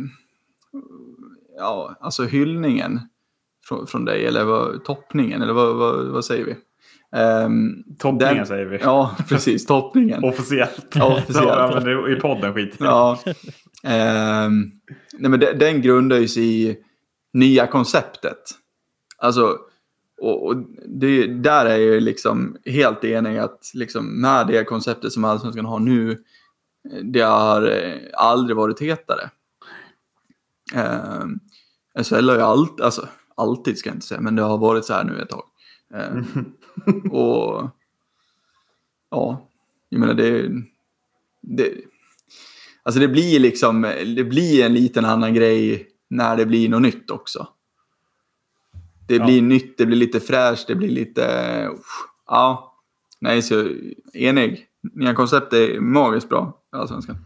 ja, 1.58 1.96
alltså 2.00 2.24
hyllningen 2.24 3.00
från, 3.68 3.86
från 3.86 4.04
dig, 4.04 4.26
eller 4.26 4.44
vad, 4.44 4.84
toppningen, 4.84 5.42
eller 5.42 5.52
vad, 5.52 5.76
vad, 5.76 6.06
vad 6.06 6.24
säger 6.24 6.44
vi? 6.44 6.56
Ehm, 7.16 7.82
Toppningen 7.98 8.36
den- 8.36 8.46
säger 8.46 8.66
vi. 8.66 8.78
Ja, 8.82 9.16
precis, 9.28 9.66
toppningen. 9.66 10.24
Officiellt. 10.24 10.86
Ja, 10.94 11.16
officiellt. 11.16 11.46
ja, 11.48 11.70
men 11.74 11.84
det, 11.84 12.12
I 12.12 12.20
podden 12.20 12.54
skit. 12.54 12.76
Ja. 12.78 13.18
Ehm, 13.84 14.70
nej, 15.18 15.30
men 15.30 15.40
den, 15.40 15.58
den 15.58 15.82
grundar 15.82 16.16
ju 16.16 16.28
sig 16.28 16.62
i 16.70 16.76
nya 17.32 17.66
konceptet. 17.66 18.38
Alltså, 19.18 19.58
och, 20.20 20.46
och 20.46 20.56
det, 20.86 21.26
där 21.26 21.66
är 21.66 21.78
jag 21.78 22.02
liksom 22.02 22.56
helt 22.64 23.04
enig 23.04 23.38
att 23.38 23.70
liksom 23.74 24.20
med 24.20 24.46
det 24.46 24.64
konceptet 24.64 25.12
som 25.12 25.24
Allsvenskan 25.24 25.64
har 25.64 25.78
nu, 25.78 26.10
eh, 26.92 27.04
det 27.04 27.20
har 27.20 27.62
eh, 27.62 27.98
aldrig 28.14 28.56
varit 28.56 28.80
hetare. 28.80 29.30
Ehm, 30.74 31.40
SHL 32.04 32.28
har 32.28 32.36
ju 32.36 32.42
allt, 32.42 32.80
alltså, 32.80 33.08
alltid 33.34 33.78
ska 33.78 33.88
jag 33.88 33.96
inte 33.96 34.06
säga, 34.06 34.20
men 34.20 34.36
det 34.36 34.42
har 34.42 34.58
varit 34.58 34.84
så 34.84 34.94
här 34.94 35.04
nu 35.04 35.22
ett 35.22 35.28
tag. 35.28 35.44
Ehm, 35.94 36.24
och 37.10 37.68
ja, 39.10 39.48
jag 39.88 40.00
menar 40.00 40.14
det, 40.14 40.50
det, 41.40 41.74
Alltså 42.82 43.00
det 43.00 43.08
blir 43.08 43.40
liksom, 43.40 43.82
det 44.16 44.24
blir 44.24 44.64
en 44.64 44.74
liten 44.74 45.04
annan 45.04 45.34
grej 45.34 45.88
när 46.08 46.36
det 46.36 46.46
blir 46.46 46.68
något 46.68 46.82
nytt 46.82 47.10
också. 47.10 47.48
Det 49.10 49.16
Ja. 49.16 49.24
blir 49.24 49.42
nytt, 49.42 49.78
det 49.78 49.86
blir 49.86 49.96
lite 49.96 50.20
fräscht, 50.20 50.66
det 50.66 50.74
blir 50.74 50.88
lite... 50.88 51.22
Ja, 52.26 52.74
nej 53.20 53.42
så 53.42 53.66
enig. 54.14 54.66
Nya 54.94 55.14
koncept 55.14 55.52
är 55.52 55.80
magiskt 55.80 56.28
bra 56.28 56.52
i 56.74 56.76
Allsvenskan. 56.76 57.16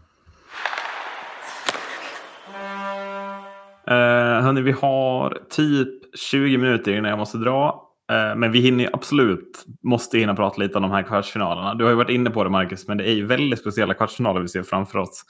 Uh, 3.91 4.41
hörni, 4.43 4.61
vi 4.61 4.71
har 4.71 5.37
typ 5.49 6.17
20 6.17 6.57
minuter 6.57 6.91
innan 6.91 7.09
jag 7.09 7.19
måste 7.19 7.37
dra. 7.37 7.81
Eh, 8.11 8.35
men 8.35 8.51
vi 8.51 8.59
hinner 8.59 8.89
absolut, 8.93 9.65
måste 9.83 10.17
hinna 10.17 10.35
prata 10.35 10.61
lite 10.61 10.77
om 10.77 10.81
de 10.81 10.91
här 10.91 11.03
kvartsfinalerna. 11.03 11.73
Du 11.75 11.83
har 11.83 11.91
ju 11.91 11.97
varit 11.97 12.09
inne 12.09 12.29
på 12.29 12.43
det 12.43 12.49
Marcus, 12.49 12.87
men 12.87 12.97
det 12.97 13.09
är 13.09 13.13
ju 13.13 13.25
väldigt 13.25 13.59
speciella 13.59 13.93
kvartsfinaler 13.93 14.41
vi 14.41 14.47
ser 14.47 14.63
framför 14.63 14.99
oss. 14.99 15.23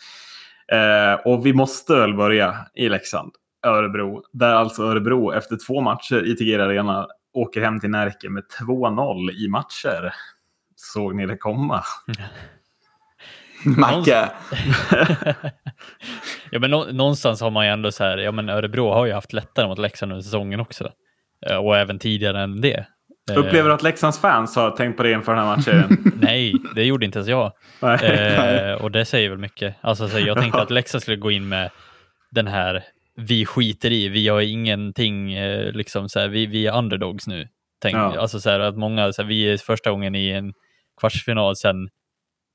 Eh, 0.71 1.13
och 1.25 1.45
vi 1.45 1.53
måste 1.53 1.93
väl 1.95 2.13
börja 2.13 2.55
i 2.75 2.89
Leksand, 2.89 3.31
Örebro. 3.69 4.23
Där 4.33 4.53
alltså 4.53 4.83
Örebro 4.83 5.31
efter 5.33 5.57
två 5.67 5.81
matcher 5.81 6.25
i 6.25 6.35
Tegera 6.35 6.65
Arena 6.65 7.07
åker 7.33 7.61
hem 7.61 7.79
till 7.79 7.89
Närke 7.89 8.29
med 8.29 8.43
2-0 8.67 9.31
i 9.31 9.47
matcher. 9.47 10.13
Såg 10.75 11.15
ni 11.15 11.25
det 11.25 11.37
komma? 11.37 11.83
Macke! 13.77 14.29
ja, 16.51 16.59
men 16.59 16.71
nå- 16.71 16.87
någonstans 16.91 17.41
har 17.41 17.51
man 17.51 17.65
ju 17.65 17.71
ändå 17.71 17.91
så 17.91 18.03
här, 18.03 18.17
ja 18.17 18.31
men 18.31 18.49
Örebro 18.49 18.91
har 18.91 19.05
ju 19.05 19.13
haft 19.13 19.33
lättare 19.33 19.67
mot 19.67 19.77
Leksand 19.79 20.11
under 20.11 20.23
säsongen 20.23 20.59
också. 20.59 20.91
Eh, 21.49 21.57
Och 21.57 21.77
även 21.77 21.99
tidigare 21.99 22.41
än 22.41 22.61
det. 22.61 22.85
Eh, 23.31 23.37
Upplever 23.37 23.69
du 23.69 23.75
att 23.75 23.83
Leksands 23.83 24.19
fans 24.19 24.55
har 24.55 24.71
tänkt 24.71 24.97
på 24.97 25.03
det 25.03 25.11
inför 25.11 25.35
den 25.35 25.45
här 25.47 25.55
matchen? 25.57 26.11
Nej, 26.21 26.53
det 26.75 26.83
gjorde 26.83 27.05
inte 27.05 27.19
ens 27.19 27.29
jag. 27.29 27.51
Nej. 27.81 28.05
Eh, 28.05 28.73
och 28.73 28.91
det 28.91 29.05
säger 29.05 29.29
väl 29.29 29.37
mycket. 29.39 29.75
Alltså, 29.81 30.07
så 30.07 30.19
jag 30.19 30.37
tänkte 30.37 30.61
att 30.61 30.71
Leksand 30.71 31.01
skulle 31.01 31.17
gå 31.17 31.31
in 31.31 31.49
med 31.49 31.71
den 32.31 32.47
här, 32.47 32.83
vi 33.15 33.45
skiter 33.45 33.91
i, 33.91 34.09
vi 34.09 34.27
har 34.27 34.41
ingenting, 34.41 35.33
eh, 35.33 35.71
liksom 35.71 36.09
så 36.09 36.19
här, 36.19 36.27
vi, 36.27 36.45
vi 36.45 36.67
är 36.67 36.77
underdogs 36.77 37.27
nu. 37.27 37.47
Tänk, 37.81 37.95
Ja. 37.95 38.19
Alltså 38.19 38.39
så 38.39 38.49
här, 38.49 38.59
att 38.59 38.77
många, 38.77 39.13
så 39.13 39.21
här, 39.21 39.29
vi 39.29 39.51
är 39.51 39.57
första 39.57 39.91
gången 39.91 40.15
i 40.15 40.29
en 40.29 40.53
kvartsfinal 41.01 41.55
sedan 41.55 41.89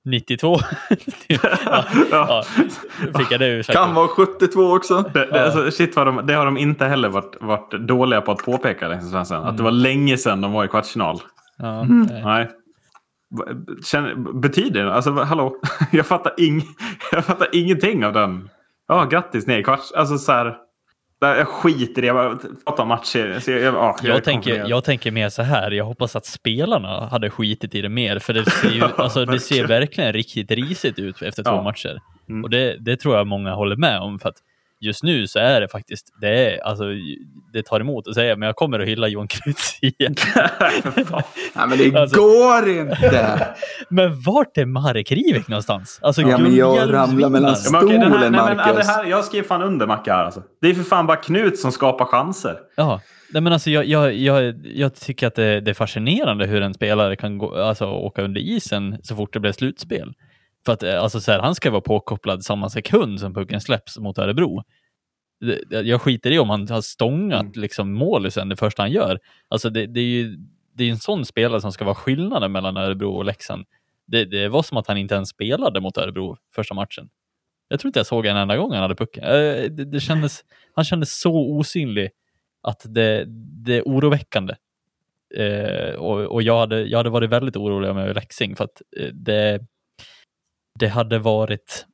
92. 0.04 0.56
ja, 1.28 1.84
ja, 2.10 2.44
fick 3.18 3.30
jag 3.32 3.40
det 3.40 3.46
ur 3.46 3.62
Kan 3.62 3.94
vara 3.94 4.08
72 4.08 4.60
också. 4.60 5.04
Det, 5.14 5.26
det, 5.26 5.44
alltså, 5.44 5.70
shit 5.70 5.96
vad 5.96 6.06
de, 6.06 6.26
det 6.26 6.34
har 6.34 6.44
de 6.44 6.56
inte 6.58 6.84
heller 6.84 7.08
varit, 7.08 7.36
varit 7.40 7.72
dåliga 7.88 8.20
på 8.20 8.32
att 8.32 8.44
påpeka. 8.44 8.88
Liksom, 8.88 9.10
Svensson. 9.10 9.44
Att 9.46 9.56
det 9.56 9.62
var 9.62 9.70
länge 9.70 10.16
sedan 10.16 10.40
de 10.40 10.52
var 10.52 10.64
i 10.64 10.68
kvartsfinal. 10.68 11.20
Ja, 11.58 11.80
Mm. 11.80 12.06
Nej. 12.24 12.48
Känner, 13.84 14.14
betyder 14.40 14.84
det? 14.84 14.94
Alltså, 14.94 15.12
hallå? 15.12 15.56
Jag 15.92 16.06
fattar, 16.06 16.32
ing, 16.36 16.62
jag 17.12 17.24
fattar 17.24 17.48
ingenting 17.52 18.04
av 18.04 18.12
den. 18.12 18.48
Ja, 18.90 19.04
grattis. 19.04 19.46
Nej, 19.46 19.64
kvarts. 19.64 19.92
Alltså 19.92 20.18
så 20.18 20.32
här. 20.32 20.56
Jag 21.20 21.48
skiter 21.48 21.98
i 21.98 22.00
det. 22.00 22.06
Jag 22.06 22.16
bara 22.16 22.36
pratar 22.66 22.82
om 22.82 22.88
matcher. 22.88 23.38
Så 23.40 23.50
jag, 23.50 23.60
jag, 23.60 23.74
ja, 23.74 23.96
jag 24.02 24.16
Jag 24.16 24.24
tänker, 24.24 24.64
jag 24.68 24.84
tänker 24.84 25.10
mer 25.10 25.28
så 25.28 25.42
här, 25.42 25.70
jag 25.70 25.84
hoppas 25.84 26.16
att 26.16 26.26
spelarna 26.26 27.06
hade 27.06 27.30
skitit 27.30 27.74
i 27.74 27.80
det 27.82 27.88
mer, 27.88 28.18
för 28.18 28.32
det 28.32 28.50
ser, 28.50 28.70
ju, 28.70 28.82
alltså, 28.96 29.24
det 29.24 29.40
ser 29.40 29.66
verkligen 29.66 30.12
riktigt 30.12 30.50
risigt 30.50 30.98
ut 30.98 31.22
efter 31.22 31.42
två 31.42 31.50
Ja. 31.50 31.62
matcher. 31.62 32.00
Mm. 32.28 32.44
Och 32.44 32.50
det, 32.50 32.76
det 32.80 32.96
tror 32.96 33.16
jag 33.16 33.26
många 33.26 33.54
håller 33.54 33.76
med 33.76 34.00
om, 34.00 34.18
för 34.18 34.28
att 34.28 34.36
just 34.80 35.02
nu 35.02 35.26
så 35.26 35.38
är 35.38 35.60
det 35.60 35.68
faktiskt, 35.68 36.06
det, 36.20 36.28
är, 36.54 36.64
alltså, 36.64 36.84
det 37.52 37.62
tar 37.62 37.80
emot 37.80 38.08
att 38.08 38.14
säga, 38.14 38.36
men 38.36 38.46
jag 38.46 38.56
kommer 38.56 38.80
att 38.80 38.88
hylla 38.88 39.08
Johan 39.08 39.28
Knuts 39.28 39.78
igen. 39.82 40.14
Nej, 41.54 41.66
men 41.68 41.78
det 41.78 41.96
Alltså- 42.00 42.16
går 42.20 42.68
inte! 42.68 43.48
men 43.88 44.20
vart 44.20 44.58
är 44.58 44.66
Marek 44.66 45.12
Rivik 45.12 45.48
någonstans? 45.48 45.98
Alltså, 46.02 46.22
Ja, 46.22 46.38
men 46.38 46.56
jag 46.56 46.92
ramlar 46.92 47.28
mellan 47.28 47.54
Ja, 47.64 47.70
men 47.72 47.84
okej, 47.84 47.98
den 47.98 48.12
här, 48.12 48.18
Stolen, 48.18 48.32
nej, 48.32 48.56
men, 48.66 48.76
det 48.76 48.84
här, 48.84 49.04
jag 49.04 49.24
skriver 49.24 49.48
fan 49.48 49.62
under 49.62 49.86
Macke 49.86 50.12
här 50.12 50.24
alltså. 50.24 50.42
Det 50.60 50.68
är 50.68 50.74
för 50.74 50.82
fan 50.82 51.06
bara 51.06 51.16
Knut 51.16 51.58
som 51.58 51.72
skapar 51.72 52.04
chanser. 52.04 52.56
Ja, 52.76 53.00
nej 53.32 53.42
men 53.42 53.52
alltså 53.52 53.70
jag, 53.70 53.84
jag, 53.84 54.14
jag, 54.14 54.54
jag 54.64 54.94
tycker 54.94 55.26
att 55.26 55.34
det, 55.34 55.60
det 55.60 55.70
är 55.70 55.74
fascinerande 55.74 56.46
hur 56.46 56.62
en 56.62 56.74
spelare 56.74 57.16
kan 57.16 57.38
gå, 57.38 57.54
alltså, 57.54 57.86
åka 57.86 58.22
under 58.22 58.40
isen 58.40 58.98
så 59.02 59.16
fort 59.16 59.32
det 59.32 59.40
blir 59.40 59.52
slutspel. 59.52 60.12
För 60.66 60.72
att 60.72 60.82
eh, 60.82 61.02
alltså, 61.02 61.20
så 61.20 61.32
här, 61.32 61.38
han 61.40 61.54
ska 61.54 61.70
vara 61.70 61.80
påkopplad 61.80 62.44
samma 62.44 62.68
sekund 62.70 63.20
som 63.20 63.34
pucken 63.34 63.60
släpps 63.60 63.98
mot 63.98 64.18
Örebro. 64.18 64.62
Jag 65.70 66.00
skiter 66.02 66.30
i 66.30 66.38
om 66.38 66.50
han 66.50 66.68
har 66.68 66.80
stångat 66.80 67.40
Mm. 67.40 67.52
liksom, 67.56 67.92
målisen 67.92 68.48
det 68.48 68.56
första 68.56 68.82
han 68.82 68.92
gör. 68.92 69.18
Alltså 69.48 69.70
det, 69.70 69.86
det 69.86 70.00
är 70.00 70.04
ju 70.04 70.36
det 70.74 70.84
är 70.84 70.90
en 70.90 70.98
sån 70.98 71.24
spelare 71.24 71.60
som 71.60 71.72
ska 71.72 71.84
vara 71.84 71.94
skillnaden 71.94 72.52
mellan 72.52 72.76
Örebro 72.76 73.10
och 73.12 73.24
Leksand. 73.24 73.64
Det, 74.06 74.24
det 74.24 74.48
var 74.48 74.62
som 74.62 74.76
att 74.78 74.86
han 74.86 74.96
inte 74.96 75.14
ens 75.14 75.28
spelade 75.28 75.80
mot 75.80 75.98
Örebro 75.98 76.36
första 76.54 76.74
matchen. 76.74 77.08
Jag 77.68 77.80
tror 77.80 77.88
inte 77.88 77.98
jag 77.98 78.06
såg 78.06 78.26
en 78.26 78.36
enda 78.36 78.56
gång 78.56 78.72
han 78.72 78.82
hade 78.82 78.94
pucken. 78.94 79.24
Eh, 79.24 79.70
Det, 79.70 79.84
det 79.84 80.00
kändes, 80.00 80.40
han 80.74 80.84
kändes 80.84 81.20
så 81.20 81.32
osynlig 81.34 82.10
att 82.62 82.82
det, 82.88 83.24
det 83.64 83.76
är 83.76 83.82
oroväckande. 83.82 84.54
Eh, 85.36 85.94
och 85.94 86.20
och 86.20 86.42
jag, 86.42 86.58
hade, 86.58 86.82
jag 86.82 86.98
hade 86.98 87.10
varit 87.10 87.30
väldigt 87.30 87.56
orolig 87.56 87.94
med 87.94 88.14
Leksing 88.14 88.56
för 88.56 88.64
att 88.64 88.82
eh, 89.00 89.08
det, 89.12 89.60
det 90.80 90.88
hade 90.88 91.18
varit 91.18 91.86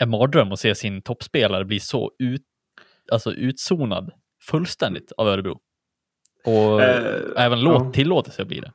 en 0.00 0.10
mardröm 0.10 0.52
att 0.52 0.58
se 0.58 0.74
sin 0.74 1.02
toppspelare 1.02 1.64
bli 1.64 1.80
så 1.80 2.10
ut, 2.18 2.42
alltså 3.12 3.32
utzonad 3.32 4.10
fullständigt 4.50 5.12
av 5.12 5.28
Örebro. 5.28 5.58
Och 6.44 6.82
Eh, 6.82 7.20
även 7.36 7.60
låt, 7.60 7.82
ja. 7.84 7.92
tillåter 7.92 8.30
sig 8.30 8.42
att 8.42 8.48
bli 8.48 8.60
det. 8.60 8.72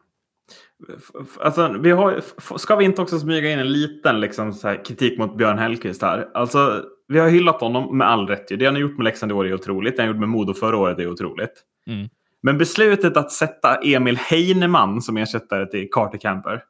Alltså, 1.40 1.76
vi 1.80 1.92
har, 1.92 2.22
ska 2.58 2.76
vi 2.76 2.86
inte 2.86 3.02
också 3.02 3.20
smyga 3.20 3.52
in 3.52 3.60
en 3.60 3.72
liten 3.72 4.20
liksom, 4.20 4.54
så 4.54 4.68
här, 4.68 4.86
kritik 4.86 5.20
mot 5.20 5.38
Björn 5.38 5.58
Hellkvist 5.58 6.02
här? 6.02 6.30
Alltså, 6.34 6.84
vi 7.08 7.20
har 7.20 7.30
hyllat 7.30 7.62
honom 7.62 7.98
med 7.98 8.08
all 8.08 8.28
rätt. 8.28 8.48
Det 8.48 8.66
han 8.66 8.76
har 8.76 8.82
gjort 8.82 8.98
med 8.98 9.04
Leksand 9.04 9.32
i 9.32 9.36
år 9.36 9.48
är 9.48 9.54
otroligt. 9.54 9.96
Det 9.96 10.02
han 10.02 10.12
gjort 10.12 10.20
med 10.20 10.30
Modo 10.30 10.54
förra 10.54 10.78
året 10.78 11.00
är 11.00 11.08
otroligt. 11.08 11.64
Mm. 11.88 12.10
Men 12.42 12.58
beslutet 12.58 13.18
att 13.18 13.32
sätta 13.32 13.76
Emil 13.76 14.18
Heinemann 14.18 15.02
som 15.02 15.18
ersättare 15.18 15.66
till 15.66 15.88
Carter 15.92 16.18
Camper. 16.18 16.64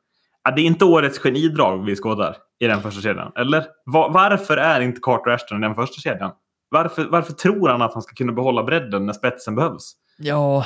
Ja, 0.50 0.56
det 0.56 0.62
är 0.62 0.66
inte 0.66 0.86
årets 0.86 1.20
genidrag 1.20 1.86
vi 1.86 1.95
skådar 1.95 2.38
i 2.60 2.68
den 2.68 2.82
första 2.82 3.02
kedjan. 3.02 3.32
Eller? 3.36 3.66
Var, 3.86 4.10
varför 4.10 4.58
är 4.58 4.82
inte 4.82 5.00
Carter 5.02 5.32
Ashton 5.32 5.64
i 5.64 5.68
den 5.68 5.76
första 5.76 6.02
kedjan? 6.02 6.32
Varför, 6.70 7.08
varför 7.10 7.34
tror 7.34 7.70
han 7.70 7.82
att 7.82 7.93
han 7.93 8.02
ska 8.02 8.16
kunna 8.16 8.32
behålla 8.32 8.64
bredden 8.64 9.06
när 9.06 9.14
spetsen 9.14 9.56
behövs? 9.56 9.91
Ja, 10.18 10.66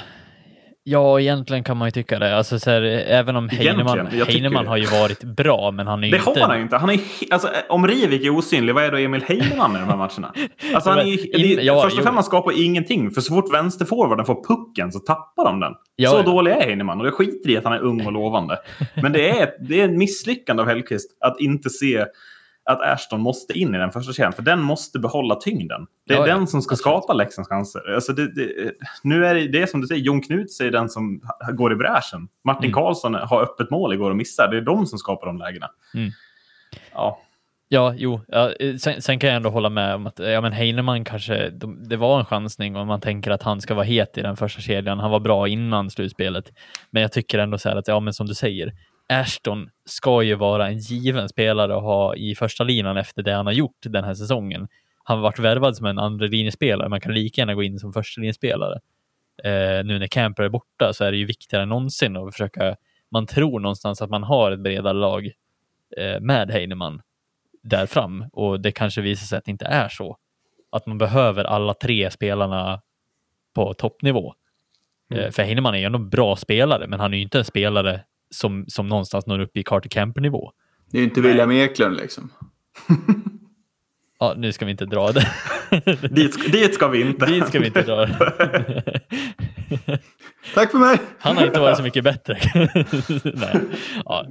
ja, 0.84 1.20
egentligen 1.20 1.64
kan 1.64 1.78
man 1.78 1.88
ju 1.88 1.92
tycka 1.92 2.20
det. 2.20 2.38
Alltså, 2.38 2.60
så 2.60 2.70
här, 2.70 2.82
även 3.08 3.36
om 3.36 3.50
Heinemann, 3.50 4.08
jag 4.14 4.26
Heinemann 4.26 4.64
det. 4.64 4.70
har 4.70 4.78
ju 4.78 4.86
varit 4.86 5.24
bra, 5.24 5.72
men 5.72 5.88
han 5.88 6.04
är 6.04 6.08
ju 6.08 6.12
Det 6.12 6.18
inte... 6.28 6.40
har 6.42 6.48
han 6.48 6.58
ju 6.58 6.64
inte. 6.64 6.78
Han 6.78 6.90
är, 6.90 7.00
alltså, 7.32 7.48
om 7.70 7.88
Rivik 7.88 8.26
är 8.26 8.30
osynlig, 8.38 8.74
vad 8.76 8.84
är 8.84 8.92
då 8.92 8.98
Emil 8.98 9.24
Heinemann 9.24 9.76
i 9.76 9.80
de 9.80 9.86
här 9.90 9.98
matcherna? 9.98 10.34
Alltså, 10.74 10.90
han 10.90 11.00
är, 11.00 11.04
in- 11.04 11.56
det- 11.58 11.64
ja, 11.64 11.82
första 11.82 12.00
jo. 12.00 12.06
femman 12.06 12.24
skapar 12.24 12.64
ingenting. 12.64 13.12
För 13.12 13.22
så 13.22 13.34
fort 13.34 13.54
vänsterforwarden 13.54 14.26
får 14.26 14.44
pucken 14.48 14.92
så 14.92 15.00
tappar 15.00 15.46
de 15.46 15.60
den. 15.60 15.74
Ja, 15.96 16.10
så 16.10 16.18
ja. 16.18 16.22
dålig 16.24 16.52
är 16.52 16.62
Heinemann. 16.62 17.00
Och 17.00 17.06
det 17.06 17.12
skiter 17.12 17.50
i 17.50 17.58
att 17.58 17.64
han 17.64 17.74
är 17.74 17.80
ung 17.80 18.06
och 18.06 18.12
lovande. 18.12 18.58
Men 19.02 19.12
det 19.12 19.30
är, 19.30 19.44
ett- 19.44 19.58
det 19.70 19.82
är 19.82 19.86
en 19.86 19.98
misslyckande 19.98 20.62
av 20.64 20.70
Hellkvist 20.70 21.10
att 21.20 21.40
inte 21.42 21.70
se 21.70 22.06
att 22.66 22.82
Ashton 22.82 23.22
måste 23.22 23.54
in 23.60 23.76
i 23.76 23.78
den 23.78 23.92
första 23.92 24.14
kedjan. 24.14 24.34
För 24.34 24.42
den 24.42 24.62
måste 24.62 25.00
behålla 25.00 25.36
tyngden. 25.36 25.88
Det 26.08 26.14
är 26.14 26.18
Ja, 26.18 26.28
ja. 26.28 26.36
den 26.36 26.48
som 26.48 26.62
ska 26.62 26.76
skapa 26.76 27.14
Leksands 27.14 27.50
chanser. 27.50 27.94
Alltså 27.96 28.14
det, 28.14 28.36
det, 28.36 28.72
nu 29.04 29.26
är 29.26 29.36
det, 29.36 29.48
det 29.48 29.62
är 29.62 29.66
som 29.66 29.82
du 29.82 29.88
säger, 29.88 30.02
Jon 30.02 30.22
Knuts 30.22 30.60
är 30.62 30.72
den 30.72 30.90
som 30.90 31.22
går 31.54 31.74
i 31.74 31.76
bräschen. 31.76 32.28
Martin 32.44 32.64
Mm. 32.64 32.74
Karlsson 32.74 33.14
har 33.14 33.42
öppet 33.42 33.70
mål 33.70 33.94
igår 33.94 34.10
och 34.10 34.16
missar. 34.18 34.48
Det 34.52 34.58
är 34.58 34.62
de 34.62 34.86
som 34.86 35.00
skapar 35.00 35.28
de 35.28 35.38
lägena. 35.38 35.68
Mm. 35.94 36.12
Ja. 36.94 37.20
Ja, 37.68 37.94
jo. 37.98 38.22
Ja, 38.28 38.52
sen, 38.80 39.02
sen 39.02 39.20
kan 39.20 39.28
jag 39.30 39.38
ändå 39.38 39.50
hålla 39.50 39.70
med 39.70 39.96
om 39.96 40.08
att 40.08 40.20
ja, 40.20 40.42
men 40.42 40.52
Heinemann 40.54 41.04
kanske, 41.06 41.50
de, 41.50 41.90
det 41.90 41.98
var 41.98 42.20
en 42.20 42.26
chansning 42.26 42.76
om 42.76 42.88
man 42.88 43.02
tänker 43.02 43.32
att 43.32 43.44
han 43.44 43.62
ska 43.62 43.74
vara 43.74 43.86
het 43.86 44.18
i 44.18 44.22
den 44.22 44.38
första 44.38 44.62
kedjan. 44.62 45.00
Han 45.00 45.12
var 45.12 45.20
bra 45.20 45.48
innan 45.48 45.90
slutspelet. 45.90 46.52
Men 46.92 47.02
jag 47.02 47.12
tycker 47.12 47.40
ändå 47.40 47.58
så 47.58 47.70
här 47.70 47.76
att, 47.76 47.88
ja 47.88 48.00
men 48.00 48.14
som 48.14 48.28
du 48.28 48.34
säger, 48.34 48.74
Ashton 49.14 49.70
ska 49.86 50.24
ju 50.24 50.36
vara 50.36 50.68
en 50.68 50.78
given 50.78 51.30
spelare 51.30 51.76
att 51.76 51.84
ha 51.84 52.16
i 52.16 52.36
första 52.36 52.64
linan 52.64 52.98
efter 52.98 53.24
det 53.24 53.34
han 53.34 53.46
har 53.46 53.54
gjort 53.54 53.78
den 53.84 54.04
här 54.04 54.14
säsongen. 54.14 54.68
Han 55.04 55.18
har 55.18 55.24
varit 55.24 55.40
värvad 55.40 55.78
som 55.78 55.86
en 55.86 56.00
andra 56.00 56.26
linjespelare. 56.26 56.90
Man 56.90 57.02
kan 57.02 57.14
lika 57.14 57.42
gärna 57.42 57.56
gå 57.56 57.64
in 57.64 57.80
som 57.80 57.94
första 57.94 58.22
linjespelare. 58.22 58.80
Eh, 59.44 59.86
nu 59.86 60.00
när 60.00 60.08
Camper 60.08 60.44
är 60.44 60.50
borta 60.50 60.94
så 60.94 61.04
är 61.04 61.12
det 61.12 61.18
ju 61.18 61.26
viktigare 61.26 61.64
än 61.64 61.70
någonsin 61.70 62.18
att 62.18 62.34
försöka, 62.34 62.76
man 63.12 63.26
tror 63.26 63.60
någonstans 63.60 64.02
att 64.02 64.10
man 64.10 64.24
har 64.24 64.52
ett 64.52 64.60
bredare 64.60 64.94
lag 64.94 65.32
eh, 65.98 66.20
med 66.20 66.52
Heinemann 66.52 67.02
där 67.64 67.86
fram 67.86 68.26
och 68.34 68.60
det 68.60 68.72
kanske 68.72 69.02
visar 69.02 69.26
sig 69.26 69.38
att 69.38 69.46
det 69.46 69.52
inte 69.52 69.66
är 69.66 69.90
så. 69.90 70.18
Att 70.70 70.86
man 70.86 70.98
behöver 70.98 71.44
alla 71.44 71.74
tre 71.74 72.12
spelarna 72.12 72.82
på 73.56 73.74
toppnivå. 73.74 74.34
Mm. 75.12 75.24
Eh, 75.24 75.32
För 75.32 75.44
Heinemann 75.44 75.76
är 75.76 75.80
ju 75.80 75.86
ändå 75.86 76.00
en 76.00 76.10
bra 76.10 76.36
spelare, 76.36 76.88
men 76.88 77.00
han 77.00 77.14
är 77.14 77.18
ju 77.18 77.24
inte 77.24 77.38
en 77.38 77.46
spelare 77.46 78.04
som, 78.34 78.66
som 78.68 78.88
någonstans 78.88 79.26
når 79.26 79.40
upp 79.40 79.58
i 79.58 79.64
Carter 79.64 79.90
Camper-nivå. 79.90 80.52
Det 80.92 80.98
är 80.98 81.02
ju 81.02 81.08
inte 81.08 81.22
William 81.22 81.52
Eklund 81.52 81.98
liksom. 81.98 82.30
Ja, 84.20 84.34
nu 84.38 84.52
ska 84.52 84.66
vi 84.66 84.72
inte 84.72 84.86
dra 84.86 85.12
det. 85.12 85.28
Dit, 86.10 86.52
dit 86.52 86.74
ska 86.74 86.88
vi 86.88 87.02
inte. 87.02 87.26
Dit 87.26 87.48
ska 87.48 87.60
vi 87.60 87.66
inte 87.68 87.82
dra 87.82 88.06
det. 88.06 89.00
Tack 90.54 90.72
för 90.72 90.78
mig! 90.78 90.98
Han 91.20 91.38
har 91.38 91.46
inte 91.46 91.60
varit 91.60 91.78
så 91.78 91.84
mycket 91.84 92.04
bättre. 92.04 92.38
nej. 93.24 93.60
Ja. 94.06 94.26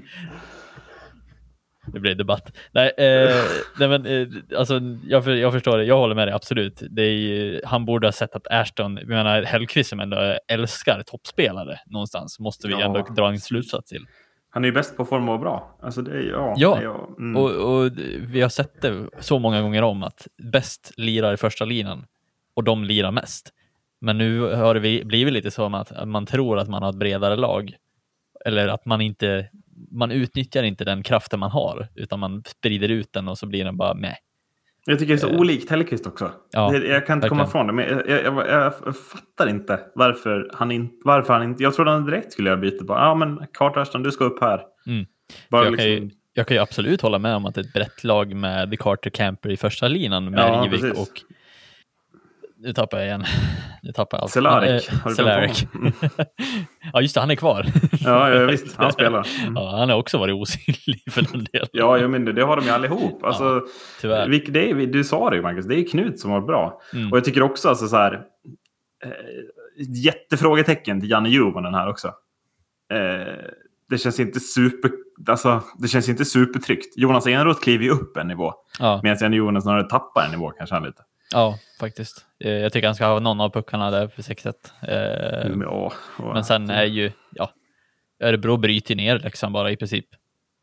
Det 1.87 2.01
blir 2.01 2.15
debatt. 2.15 2.53
Nej, 2.73 2.93
eh, 2.99 3.45
nej 3.79 3.89
men 3.89 4.07
eh, 4.07 4.29
alltså, 4.59 4.81
jag, 5.07 5.29
jag 5.29 5.53
förstår 5.53 5.79
det. 5.79 5.85
Jag 5.85 5.97
håller 5.99 6.15
med 6.15 6.29
dig, 6.29 6.35
absolut. 6.35 6.83
Det 6.91 7.03
ju, 7.03 7.61
han 7.65 7.85
borde 7.85 8.07
ha 8.07 8.13
sett 8.13 8.37
att 8.37 8.47
Ashton, 8.51 8.97
jag 8.97 9.09
menar 9.09 9.43
Hellkvist 9.43 9.91
som 9.91 10.01
ändå 10.01 10.39
älskar 10.49 11.03
toppspelare 11.07 11.79
någonstans, 11.87 12.39
måste 12.39 12.69
vi 12.69 12.75
Ja. 12.75 12.81
ändå 12.81 13.03
dra 13.03 13.29
en 13.29 13.41
slutsats 13.41 13.89
till. 13.89 14.07
Han 14.51 14.65
är 14.65 14.69
ju 14.69 14.73
bäst 14.73 14.97
på 14.97 15.05
form 15.05 15.27
vara 15.27 15.39
bra. 15.39 15.79
Alltså 15.83 16.03
det 16.03 16.13
är, 16.13 16.23
ja. 16.31 16.55
Ja. 16.57 16.77
det 16.81 16.85
är. 16.85 17.19
Mm. 17.19 17.37
Och, 17.37 17.51
och 17.51 17.91
vi 18.21 18.41
har 18.41 18.49
sett 18.49 18.83
det 18.83 19.07
så 19.19 19.39
många 19.39 19.63
gånger 19.63 19.83
om 19.83 20.03
att 20.03 20.27
bäst 20.53 20.93
lirar 20.97 21.35
i 21.35 21.37
första 21.37 21.65
linan 21.65 22.07
och 22.55 22.65
de 22.65 22.85
lirar 22.85 23.11
mest. 23.11 23.51
Men 24.01 24.19
nu 24.19 24.41
har 24.41 24.75
det 24.75 25.05
blivit 25.05 25.33
lite 25.33 25.51
så 25.51 25.77
att 25.77 26.09
man 26.09 26.27
tror 26.27 26.59
att 26.59 26.69
man 26.69 26.83
har 26.83 26.91
ett 26.91 26.97
bredare 26.97 27.37
lag. 27.37 27.75
Eller 28.45 28.69
att 28.69 28.87
man 28.87 29.01
inte, 29.01 29.49
man 29.91 30.11
utnyttjar 30.11 30.63
inte 30.63 30.85
den 30.85 31.03
kraften 31.03 31.41
man 31.41 31.51
har, 31.51 31.89
utan 31.95 32.21
man 32.21 32.43
sprider 32.47 32.89
ut 32.89 33.13
den 33.13 33.29
och 33.29 33.39
så 33.39 33.47
blir 33.47 33.65
den 33.65 33.77
bara 33.77 33.95
med. 33.95 34.17
Jag 34.87 34.99
tycker 34.99 35.13
det 35.15 35.19
är 35.19 35.29
så 35.29 35.29
Eh, 35.29 35.41
olikt 35.41 35.71
Hellkvist 35.71 36.07
också. 36.07 36.33
ja, 36.53 36.75
jag 36.75 37.07
kan 37.07 37.19
inte 37.19 37.29
komma 37.29 37.43
verkligen. 37.45 37.49
ifrån 37.49 37.67
det. 37.67 37.73
Men 37.73 38.09
jag, 38.09 38.25
jag, 38.25 38.49
jag, 38.49 38.73
jag 38.87 38.97
fattar 38.97 39.47
inte 39.49 39.81
varför 39.95 40.51
han 40.55 40.71
inte... 40.71 40.95
Varför 41.05 41.33
han 41.35 41.43
inte 41.43 41.63
jag 41.63 41.75
trodde 41.75 41.91
han 41.91 42.07
direkt 42.07 42.33
skulle 42.33 42.51
göra 42.51 42.61
bytet. 42.61 42.87
Bara, 42.87 42.99
ja, 43.01 43.15
men 43.15 43.47
Carter 43.53 43.81
Ashton, 43.81 44.03
du 44.03 44.11
ska 44.13 44.25
upp 44.25 44.41
här. 44.41 44.61
Mm. 44.87 45.07
Bara 45.51 45.65
jag, 45.65 45.79
kan 45.79 45.87
liksom, 45.87 46.09
ju, 46.09 46.11
jag 46.35 46.47
kan 46.47 46.57
ju 46.57 46.63
absolut 46.63 47.01
hålla 47.01 47.19
med 47.19 47.37
om 47.37 47.47
att 47.47 47.59
ett 47.59 47.73
brett 47.73 48.05
lag 48.05 48.35
med 48.37 48.79
Carter 48.79 49.11
Camper 49.11 49.51
i 49.51 49.57
första 49.57 49.89
linan 49.89 50.31
med 50.31 50.41
Ja, 50.41 50.69
Rivik 50.73 50.99
och 50.99 51.21
nu 52.63 52.73
tappar 52.73 52.99
jag 52.99 53.07
igen. 53.07 53.25
Nu 53.83 53.93
tappar 53.93 54.19
jag 54.19 54.23
allt. 54.23 54.37
Eh, 54.37 54.43
glömt 55.03 55.17
Cehlarik. 55.17 55.67
honom? 55.73 55.93
ja, 56.93 57.01
just 57.01 57.15
det, 57.15 57.21
han 57.21 57.31
är 57.31 57.35
kvar. 57.35 57.67
Ja, 58.01 58.31
ja, 58.31 58.47
visst. 58.47 58.77
Han 58.77 58.93
spelar. 58.93 59.27
Mm. 59.43 59.55
Ja, 59.57 59.77
han 59.79 59.89
har 59.89 59.97
också 59.97 60.19
varit 60.19 60.35
osynlig 60.35 61.03
för 61.11 61.23
den 61.33 61.45
delen. 61.53 61.69
Ja, 61.73 61.99
jag 61.99 62.11
menar, 62.11 62.33
det 62.33 62.43
har 62.43 62.57
de 62.57 62.65
ju 62.65 62.71
allihop. 62.71 63.25
Alltså, 63.25 63.63
Tyvärr. 64.01 64.29
vilk- 64.29 64.51
det 64.51 64.71
är, 64.71 64.75
du 64.87 65.05
sa 65.05 65.31
det 65.31 65.37
ju, 65.37 65.43
Marcus. 65.43 65.67
Det 65.67 65.75
är 65.81 65.89
Knut 65.89 66.21
som 66.21 66.31
var 66.31 66.41
bra. 66.41 66.81
Mm. 66.95 67.11
Och 67.13 67.17
jag 67.17 67.25
tycker 67.25 67.43
också 67.43 67.69
alltså, 67.69 67.89
så 67.89 67.97
här... 67.97 68.13
Eh, 69.05 69.11
jättefrågetecken 70.05 71.01
till 71.01 71.11
Janne 71.11 71.29
Juvonen 71.29 71.75
här 71.75 71.89
också. 71.89 72.09
Eh, 72.93 73.35
det 73.91 73.99
känns 73.99 74.21
inte 74.21 74.41
super... 74.41 74.91
Alltså, 75.29 75.63
det 75.79 75.89
känns 75.89 76.09
inte 76.09 76.25
supertryggt. 76.25 76.99
Jonas 76.99 77.27
Eneroth 77.27 77.61
kliver 77.63 77.85
ju 77.85 77.91
upp 77.91 78.17
en 78.17 78.29
nivå. 78.29 78.53
Ja, 78.79 79.01
Medan 79.03 79.19
Janne 79.21 79.37
Juvonen 79.37 79.63
snarare 79.63 79.89
tappar 79.89 80.25
en 80.25 80.31
nivå 80.31 80.51
kanske 80.51 80.75
han 80.75 80.85
lite. 80.85 81.03
Ja, 81.33 81.59
faktiskt. 81.81 82.27
Eh, 82.45 82.51
Jag 82.53 82.73
tycker 82.73 82.89
han 82.89 82.95
ska 82.95 83.07
ha 83.07 83.19
någon 83.21 83.41
av 83.41 83.51
puckarna 83.51 83.91
där 83.91 84.09
för 84.09 84.23
6-1. 84.23 84.53
Eh, 84.83 85.51
Men, 85.51 85.61
ja. 85.61 85.93
Men 86.19 86.45
sen 86.45 86.71
är 86.71 86.85
ju, 86.85 87.13
ja, 87.35 87.51
Örebro 88.23 88.57
bryter 88.57 88.95
ner 88.97 89.19
Leksand 89.19 89.53
bara 89.53 89.71
i 89.71 89.77
princip. 89.77 90.07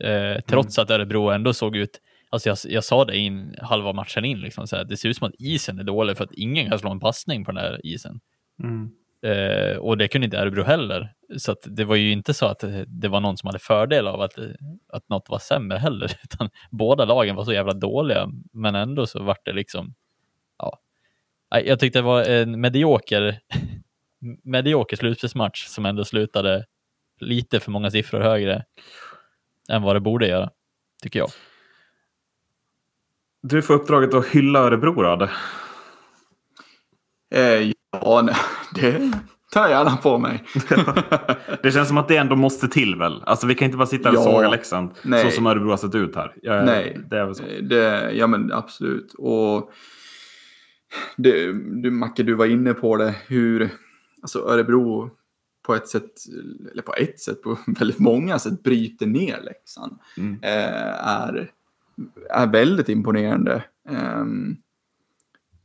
Eh, 0.03 0.41
trots 0.41 0.77
Mm. 0.77 0.83
att 0.83 0.91
Örebro 0.91 1.29
ändå 1.29 1.53
såg 1.53 1.75
ut, 1.75 1.99
alltså 2.29 2.49
jag, 2.49 2.57
jag 2.63 2.83
sa 2.83 3.05
det 3.05 3.17
in 3.17 3.55
halva 3.61 3.93
matchen 3.93 4.25
in, 4.25 4.39
liksom, 4.39 4.67
så 4.67 4.75
här, 4.75 4.83
det 4.83 4.97
ser 4.97 5.09
ut 5.09 5.17
som 5.17 5.27
att 5.27 5.35
isen 5.39 5.79
är 5.79 5.83
dålig 5.83 6.17
för 6.17 6.23
att 6.23 6.33
ingen 6.33 6.69
kan 6.69 6.79
slå 6.79 6.91
en 6.91 6.99
passning 6.99 7.45
på 7.45 7.51
den 7.51 7.61
här 7.63 7.85
isen. 7.85 8.19
Mm. 8.63 8.89
Eh, 9.25 9.77
och 9.77 9.97
det 9.97 10.07
kunde 10.07 10.25
inte 10.25 10.37
Örebro 10.37 10.63
heller. 10.63 11.13
Så 11.37 11.55
det 11.63 11.83
var 11.85 11.95
ju 11.95 12.11
inte 12.11 12.33
så 12.33 12.45
att 12.45 12.63
det, 12.87 13.07
var 13.07 13.19
någon 13.19 13.37
som 13.37 13.47
hade 13.47 13.59
fördel 13.59 14.07
av 14.07 14.21
att, 14.21 14.33
att 14.93 15.09
något 15.09 15.29
var 15.29 15.39
sämre 15.39 15.77
heller, 15.77 16.11
utan 16.23 16.49
båda 16.71 17.05
lagen 17.05 17.35
var 17.35 17.43
så 17.43 17.53
jävla 17.53 17.73
dåliga, 17.73 18.27
men 18.53 18.75
ändå 18.75 19.05
så 19.05 19.23
vart 19.23 19.45
det 19.45 19.53
liksom, 19.53 19.93
Jag 21.49 21.79
tyckte 21.79 21.99
det 21.99 22.03
var 22.03 22.23
en 22.23 22.61
medioker, 22.61 23.39
medioker 24.43 24.97
slutspelsmatch 24.97 25.65
som 25.65 25.85
ändå 25.85 26.05
slutade 26.05 26.65
lite 27.19 27.59
för 27.59 27.71
många 27.71 27.91
siffror 27.91 28.19
högre 28.19 28.63
än 29.69 29.81
vad 29.81 29.95
det 29.95 29.99
borde 29.99 30.27
göra, 30.27 30.49
tycker 31.03 31.19
jag. 31.19 31.29
Du 33.41 33.61
får 33.61 33.73
uppdraget 33.73 34.13
att 34.13 34.25
hylla 34.27 34.59
Örebro 34.59 34.93
då. 34.93 35.27
Eh, 37.35 37.71
ja, 37.91 38.21
nej, 38.23 38.35
det 38.75 39.11
tar 39.51 39.61
jag 39.61 39.69
gärna 39.69 39.97
på 39.97 40.17
mig. 40.17 40.43
Det 41.63 41.71
känns 41.71 41.87
som 41.87 41.97
att 41.97 42.07
det 42.07 42.17
ändå 42.17 42.35
måste 42.35 42.67
till 42.67 42.95
väl? 42.95 43.23
Alltså 43.25 43.47
vi 43.47 43.55
kan 43.55 43.65
inte 43.65 43.77
bara 43.77 43.87
sitta 43.87 44.09
och 44.09 44.15
Ja. 44.15 44.23
såga 44.23 44.49
Leksand 44.49 44.91
Nej. 45.03 45.25
så 45.25 45.31
som 45.31 45.47
Örebro 45.47 45.69
har 45.69 45.77
sett 45.77 45.95
ut 45.95 46.15
här. 46.15 46.33
Jag, 46.41 46.65
Nej. 46.65 46.99
Det 47.09 47.17
är 47.17 47.25
väl 47.25 47.35
så. 47.35 47.43
Det, 47.61 48.11
ja 48.13 48.27
men 48.27 48.53
absolut. 48.53 49.13
Och 49.17 49.71
det, 51.17 51.53
du, 51.81 51.91
Macke, 51.91 52.23
du 52.23 52.33
var 52.33 52.45
inne 52.45 52.73
på 52.73 52.97
det. 52.97 53.15
Hur 53.27 53.69
alltså 54.21 54.39
Örebro 54.39 55.09
på 55.65 55.75
ett 55.75 55.87
sätt, 55.87 56.11
eller 56.71 56.81
på 56.81 56.93
ett 56.93 57.19
sätt, 57.19 57.41
på 57.41 57.57
väldigt 57.79 57.99
många 57.99 58.39
sätt 58.39 58.63
bryter 58.63 59.05
ner 59.05 59.41
Leksand. 59.41 59.99
Mm. 60.17 60.33
Eh, 60.41 61.07
är, 61.07 61.51
är 62.29 62.47
väldigt 62.47 62.89
imponerande. 62.89 63.63
Ehm, 63.89 64.55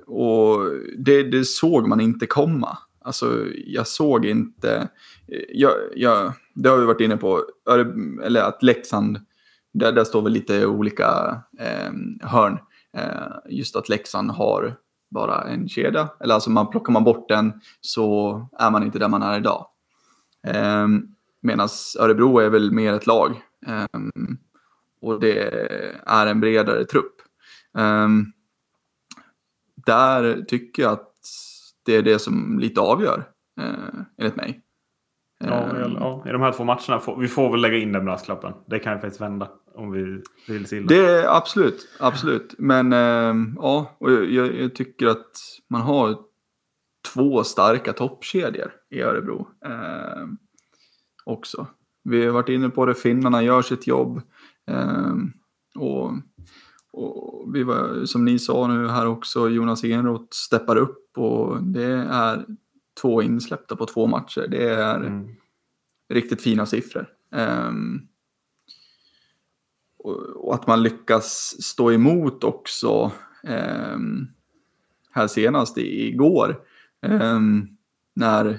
och 0.07 0.61
det, 0.99 1.23
det 1.23 1.45
såg 1.45 1.89
man 1.89 2.01
inte 2.01 2.27
komma. 2.27 2.79
Alltså, 3.01 3.47
jag 3.67 3.87
såg 3.87 4.27
inte... 4.27 4.89
Jag, 5.49 5.73
jag, 5.95 6.33
det 6.55 6.69
har 6.69 6.79
vi 6.79 6.85
varit 6.85 7.01
inne 7.01 7.17
på. 7.17 7.45
Öre- 7.71 8.23
Eller 8.23 8.43
att 8.43 8.63
Leksand, 8.63 9.21
där, 9.75 9.93
där 9.93 10.05
står 10.05 10.23
väl 10.23 10.33
lite 10.33 10.67
olika 10.67 11.41
eh, 11.61 11.93
hörn. 12.29 12.59
Eh, 12.97 13.33
just 13.49 13.77
att 13.77 13.89
Leksand 13.89 14.31
har 14.31 14.77
bara 15.15 15.43
en 15.43 15.69
kedja. 15.69 16.09
Eller 16.21 16.35
alltså 16.35 16.51
man 16.51 16.71
plockar 16.71 16.93
man 16.93 17.05
bort 17.05 17.29
den 17.29 17.53
så 17.81 18.49
är 18.59 18.71
man 18.71 18.83
inte 18.83 18.99
där 18.99 19.09
man 19.09 19.23
är 19.23 19.39
idag. 19.39 19.67
Eh, 20.47 20.89
Medan 21.41 21.69
Örebro 21.99 22.39
är 22.39 22.49
väl 22.49 22.73
mer 22.73 22.93
ett 22.93 23.07
lag. 23.07 23.43
Eh, 23.67 24.01
och 25.01 25.21
det 25.21 25.39
är 26.07 26.27
en 26.27 26.41
bredare 26.41 26.85
trupp. 26.85 27.15
Um, 27.73 28.33
där 29.87 30.45
tycker 30.49 30.83
jag 30.83 30.93
att 30.93 31.13
det 31.85 31.97
är 31.97 32.03
det 32.03 32.19
som 32.19 32.59
lite 32.59 32.81
avgör, 32.81 33.25
uh, 33.61 34.01
enligt 34.19 34.37
mig. 34.37 34.64
Ja, 35.39 35.65
Ehm, 35.85 35.97
ja, 36.01 36.25
I 36.27 36.33
de 36.33 36.43
här 36.43 36.53
två 36.53 36.65
matcherna, 36.65 36.99
får, 37.01 37.17
vi 37.17 37.29
får 37.29 37.51
väl 37.51 37.61
lägga 37.61 37.79
in 37.79 37.93
den 37.93 38.05
brasklappen. 38.05 38.53
Det 38.67 38.79
kan 38.79 38.93
ju 38.93 38.99
faktiskt 38.99 39.21
vända 39.21 39.51
om 39.75 39.91
vi 39.91 40.23
vill 40.49 40.67
se 40.67 40.77
illa. 40.77 40.87
Det 40.87 41.07
är 41.07 41.37
absolut, 41.37 41.89
absolut. 42.01 42.55
Men 42.59 42.93
ehm, 42.93 43.59
ja, 43.61 43.97
och 43.99 44.13
jag, 44.13 44.55
jag, 44.55 44.75
tycker 44.75 45.07
att 45.07 45.33
man 45.71 45.81
har 45.81 46.19
två 47.15 47.45
starka 47.45 47.93
toppkedjor 47.93 48.73
i 48.91 49.03
Örebro 49.03 49.49
ehm, 49.65 50.39
också. 51.25 51.67
Vi 52.05 52.27
har 52.27 52.33
varit 52.33 52.49
inne 52.49 52.69
på 52.69 52.87
det, 52.87 52.95
finnarna 52.95 53.43
gör 53.43 53.63
sitt 53.63 53.87
jobb. 53.87 54.23
ehm, 54.71 55.33
och, 55.79 56.13
och 56.93 57.55
vi 57.55 57.63
var, 57.63 58.05
som 58.05 58.25
ni 58.25 58.39
sa 58.39 58.67
nu 58.67 58.89
här 58.89 59.07
också, 59.07 59.49
Jonas 59.49 59.85
Enroth 59.85 60.29
steppar 60.31 60.77
upp 60.77 61.19
och 61.19 61.63
det 61.63 62.07
är 62.11 62.45
två 63.01 63.23
insläppta 63.23 63.77
på 63.77 63.87
två 63.87 64.07
matcher. 64.07 64.47
Det 64.51 64.71
är 64.71 64.97
Mm. 64.97 65.29
riktigt 66.09 66.43
fina 66.43 66.67
siffror. 66.67 67.07
Ehm, 67.33 68.01
och, 69.99 70.17
och 70.21 70.55
att 70.55 70.67
man 70.67 70.83
lyckas 70.83 71.57
stå 71.63 71.93
emot 71.93 72.45
också 72.45 73.13
ehm, 73.45 74.27
här 75.11 75.27
senast 75.27 75.79
i, 75.79 76.09
igår 76.09 76.61
ehm, 77.03 77.69
när, 78.15 78.59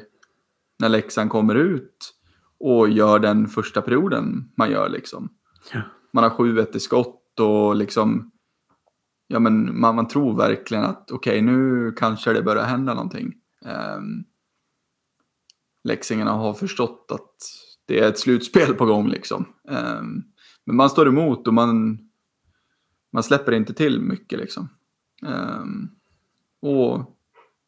när 0.79 0.89
Leksand 0.89 1.29
kommer 1.29 1.55
ut 1.55 2.13
och 2.59 2.89
gör 2.89 3.19
den 3.19 3.47
första 3.47 3.81
perioden 3.81 4.51
man 4.55 4.71
gör 4.71 4.89
liksom. 4.89 5.29
Ja. 5.73 5.81
Man 6.13 6.23
har 6.23 6.31
7-1 6.31 6.75
i 6.75 6.79
skott 6.79 7.39
och 7.39 7.75
liksom 7.75 8.31
ja 9.27 9.39
men 9.39 9.79
man, 9.79 9.95
man 9.95 10.07
tror 10.07 10.37
verkligen 10.37 10.83
att 10.83 11.11
okej 11.11 11.41
nu 11.41 11.91
kanske 11.97 12.33
det 12.33 12.41
börjar 12.43 12.63
hända 12.63 12.93
någonting. 12.93 13.33
Um, 13.65 14.25
Leksingarna 15.85 16.31
har 16.31 16.53
förstått 16.53 17.11
att 17.11 17.65
det 17.85 17.99
är 17.99 18.07
ett 18.09 18.19
slutspel 18.19 18.73
på 18.73 18.85
gång 18.85 19.07
liksom. 19.09 19.45
Ehm, 19.69 20.23
men 20.63 20.75
man 20.75 20.89
står 20.89 21.07
emot 21.07 21.47
och 21.47 21.53
man, 21.53 21.99
man 23.11 23.23
släpper 23.23 23.51
inte 23.51 23.73
till 23.73 24.01
mycket 24.01 24.39
liksom. 24.39 24.69
Ehm, 25.25 25.89
och 26.59 27.15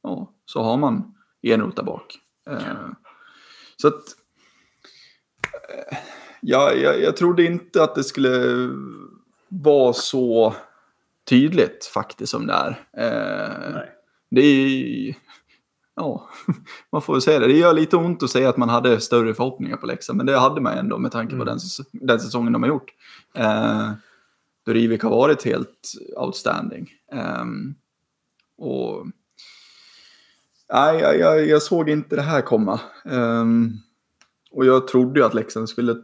ja, 0.04 0.34
så 0.46 0.64
har 0.64 0.78
man 0.78 1.16
Enroth 1.42 1.76
där 1.76 1.84
bak. 1.84 2.20
Ehm, 2.50 2.96
så 3.76 3.88
att 3.88 4.04
eh, 5.70 5.98
ja, 6.42 6.74
jag, 6.74 7.02
jag 7.02 7.18
trodde 7.18 7.44
inte 7.44 7.84
att 7.84 7.96
det 7.96 8.04
skulle 8.04 8.70
vara 9.48 9.94
så 9.94 10.56
tydligt 11.30 11.86
faktiskt 11.86 12.32
som 12.32 12.48
det 12.48 12.54
är. 12.54 12.88
Ehm, 12.98 13.74
Nej. 13.74 13.92
det 14.30 14.42
är 14.42 15.16
ja, 15.98 16.30
man 16.92 17.02
får 17.02 17.14
väl 17.14 17.22
säga 17.22 17.40
det. 17.40 17.48
Det 17.48 17.58
gör 17.58 17.74
lite 17.74 17.98
ont 17.98 18.24
att 18.24 18.30
säga 18.30 18.50
att 18.50 18.58
man 18.58 18.70
hade 18.70 19.00
större 19.00 19.34
förhoppningar 19.34 19.78
på 19.78 19.86
Leksand, 19.86 20.18
men 20.18 20.26
det 20.26 20.38
hade 20.40 20.62
man 20.62 20.78
ändå 20.78 20.98
med 20.98 21.12
tanke 21.12 21.36
på 21.36 21.42
Mm. 21.42 21.46
den, 21.46 21.60
den 22.08 22.20
säsongen 22.20 22.54
de 22.54 22.64
har 22.64 22.70
gjort. 22.70 22.94
Eh, 23.34 23.92
då 24.66 24.74
Rivik 24.74 25.04
har 25.04 25.10
varit 25.10 25.44
helt 25.44 25.94
outstanding. 26.16 26.90
Ehm, 27.12 27.76
och 28.58 29.08
nej, 30.74 31.00
jag, 31.00 31.20
jag, 31.20 31.48
jag 31.48 31.62
såg 31.62 31.90
inte 31.90 32.16
det 32.16 32.22
här 32.22 32.42
komma. 32.42 32.80
Ehm, 33.06 33.72
och 34.52 34.66
jag 34.66 34.88
trodde 34.88 35.20
ju 35.20 35.26
att 35.26 35.34
Leksand 35.34 35.70
skulle, 35.70 35.96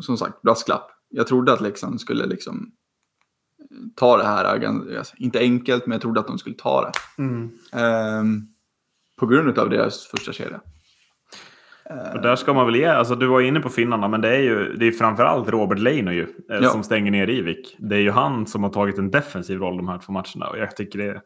som 0.00 0.18
sagt, 0.18 0.42
brasklapp. 0.42 0.90
Jag 1.08 1.26
trodde 1.26 1.52
att 1.52 1.60
Leksand 1.60 2.00
skulle 2.00 2.26
liksom 2.26 2.72
ta 3.96 4.16
det 4.16 4.24
här, 4.24 4.44
alltså, 4.98 5.14
inte 5.16 5.38
enkelt, 5.38 5.86
men 5.86 5.92
jag 5.92 6.02
trodde 6.02 6.20
att 6.20 6.26
de 6.26 6.38
skulle 6.38 6.56
ta 6.56 6.80
det. 6.80 7.22
Mm. 7.22 7.50
På 9.18 9.26
grund 9.26 9.58
av 9.58 9.70
deras 9.70 10.06
första 10.06 10.32
kedja. 10.32 10.60
Och 12.14 12.22
där 12.22 12.36
ska 12.36 12.54
man 12.54 12.66
väl 12.66 12.76
ge, 12.76 12.84
alltså 12.86 13.14
du 13.14 13.26
var 13.26 13.40
inne 13.40 13.60
på 13.60 13.68
finnarna, 13.68 14.08
men 14.08 14.20
det 14.20 14.28
är 14.36 14.40
ju 14.40 14.72
det 14.76 14.86
är 14.86 14.92
framförallt 14.92 15.48
Robert 15.48 15.78
Leino 15.78 16.10
ju, 16.10 16.22
eh, 16.22 16.58
Ja. 16.62 16.68
som 16.70 16.82
stänger 16.82 17.10
ner 17.10 17.26
Rivik. 17.26 17.76
Det 17.78 17.96
är 17.96 18.00
ju 18.00 18.10
han 18.10 18.46
som 18.46 18.62
har 18.62 18.70
tagit 18.70 18.98
en 18.98 19.10
defensiv 19.10 19.58
roll 19.58 19.76
de 19.76 19.88
här 19.88 19.98
två 19.98 20.12
matcherna. 20.12 20.48
Och 20.50 20.58
jag 20.58 20.76
tycker 20.76 20.98
det 20.98 21.04
är 21.04 21.20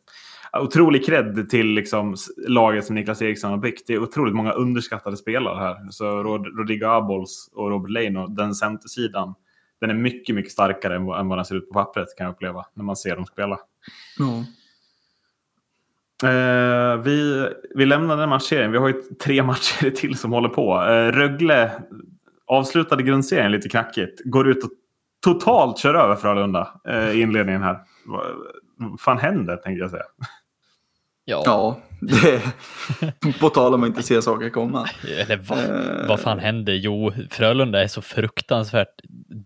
otrolig 0.60 1.06
cred 1.06 1.50
till 1.50 1.66
liksom 1.66 2.16
laget 2.48 2.84
som 2.84 2.94
Niklas 2.94 3.22
Eriksson 3.22 3.50
har 3.50 3.58
byggt. 3.58 3.86
Det 3.86 3.94
är 3.94 4.02
otroligt 4.02 4.34
många 4.34 4.52
underskattade 4.52 5.16
spelare 5.16 5.58
här. 5.58 5.90
Så 5.90 6.22
Rod 6.22 6.46
Rodrigo 6.58 6.84
Abols 6.86 7.50
och 7.54 7.70
Robert 7.70 7.90
Leino, 7.90 8.26
den 8.26 8.54
centersidan, 8.54 9.34
den 9.80 9.90
är 9.90 9.94
mycket, 9.94 10.34
mycket 10.34 10.52
starkare 10.52 10.96
än 10.96 11.06
vad, 11.06 11.38
den 11.38 11.44
ser 11.44 11.54
ut 11.54 11.68
på 11.68 11.74
pappret 11.74 12.08
kan 12.18 12.24
jag 12.26 12.32
uppleva 12.34 12.64
när 12.74 12.84
man 12.84 12.96
ser 12.96 13.16
dem 13.16 13.26
spela. 13.26 13.58
Ja. 14.18 14.44
Eh, 16.22 16.96
vi, 16.96 17.48
vi 17.74 17.86
lämnar 17.86 18.16
den 18.16 18.28
matchserien. 18.28 18.72
Vi 18.72 18.78
har 18.78 18.88
ju 18.88 19.02
tre 19.02 19.42
matcher 19.42 19.90
till 19.90 20.18
som 20.18 20.32
håller 20.32 20.48
på. 20.48 20.74
Eh, 20.74 21.12
Rögle 21.12 21.70
avslutade 22.46 23.02
grundserien 23.02 23.52
lite 23.52 23.68
knackigt. 23.68 24.20
Går 24.24 24.48
ut 24.48 24.64
och 24.64 24.70
totalt 25.24 25.78
kör 25.78 25.94
över 25.94 26.16
Frölunda 26.16 26.80
eh, 26.88 27.10
i 27.10 27.20
inledningen 27.20 27.62
här. 27.62 27.78
Vad 28.76 29.00
fan 29.00 29.18
händer 29.18 29.56
tänkte 29.56 29.80
jag 29.80 29.90
säga. 29.90 30.02
Ja, 31.24 31.42
Ja, 31.46 31.78
det, 32.00 32.42
på 33.40 33.48
tal 33.48 33.74
om 33.74 33.82
att 33.82 33.86
inte 33.88 34.02
se 34.02 34.22
saker 34.22 34.50
komma. 34.50 34.86
eller 35.20 35.36
vad, 35.48 35.58
Eh. 35.58 36.08
vad 36.08 36.20
fan 36.20 36.38
händer? 36.38 36.72
Jo, 36.72 37.12
Frölunda 37.30 37.82
är 37.82 37.86
så 37.88 38.02
fruktansvärt 38.02 38.88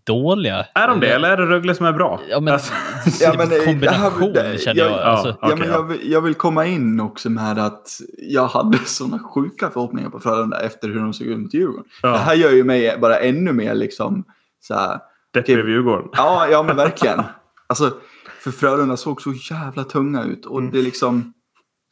dåliga. 0.05 0.65
Är 0.75 0.87
de 0.87 0.99
det 0.99 1.07
eller 1.13 1.29
är 1.31 1.37
det 1.37 1.45
Rögle 1.45 1.75
som 1.75 1.85
är 1.85 1.93
bra? 1.93 2.19
Ja, 2.29 2.39
men, 2.39 2.53
Alltså, 2.53 2.73
Ja, 3.21 3.33
men, 3.37 3.51
eh, 3.51 3.65
kombination 3.65 4.33
det- 4.33 4.61
känner 4.61 4.81
jag. 4.81 4.91
jag- 4.91 4.99
alltså, 4.99 5.27
ja. 5.29 5.37
Ja, 5.41 5.47
Okej, 5.47 5.59
men 5.59 5.67
ja. 5.67 5.73
jag, 5.73 5.83
vill- 5.83 6.11
jag 6.11 6.21
vill 6.21 6.33
komma 6.35 6.65
in 6.65 6.99
också 6.99 7.29
med 7.29 7.57
att 7.59 7.87
jag 8.17 8.47
hade 8.47 8.77
sådana 8.85 9.19
sjuka 9.19 9.69
förhoppningar 9.69 10.09
på 10.09 10.19
Frölunda 10.19 10.59
efter 10.61 10.87
hur 10.87 10.99
de 10.99 11.13
såg 11.13 11.27
ut 11.27 11.39
mot 11.39 11.53
Djurgården. 11.53 11.83
Ja. 12.01 12.09
Det 12.11 12.17
här 12.17 12.33
gör 12.35 12.51
ju 12.51 12.63
mig 12.63 12.97
bara 13.01 13.19
ännu 13.19 13.53
mer 13.53 13.75
liksom 13.75 14.23
så 14.59 14.73
här, 14.73 14.99
Deppig 15.33 15.53
över 15.59 15.69
Djurgården. 15.69 16.07
Ja, 16.13 16.47
ja 16.51 16.63
men 16.63 16.75
verkligen. 16.75 17.21
Alltså, 17.67 17.91
för 18.43 18.51
Frölunda 18.51 18.97
såg 18.97 19.21
så 19.21 19.33
jävla 19.51 19.83
tunga 19.83 20.23
ut. 20.23 20.45
Och 20.45 20.59
Mm. 20.59 20.71
det 20.71 20.81
liksom, 20.81 21.33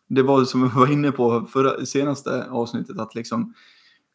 det 0.07 0.23
var 0.23 0.43
som 0.43 0.63
vi 0.63 0.69
var 0.79 0.91
inne 0.91 1.11
på 1.11 1.47
förra, 1.51 1.85
senaste 1.85 2.45
avsnittet, 2.49 2.99
att 2.99 3.15
liksom, 3.15 3.53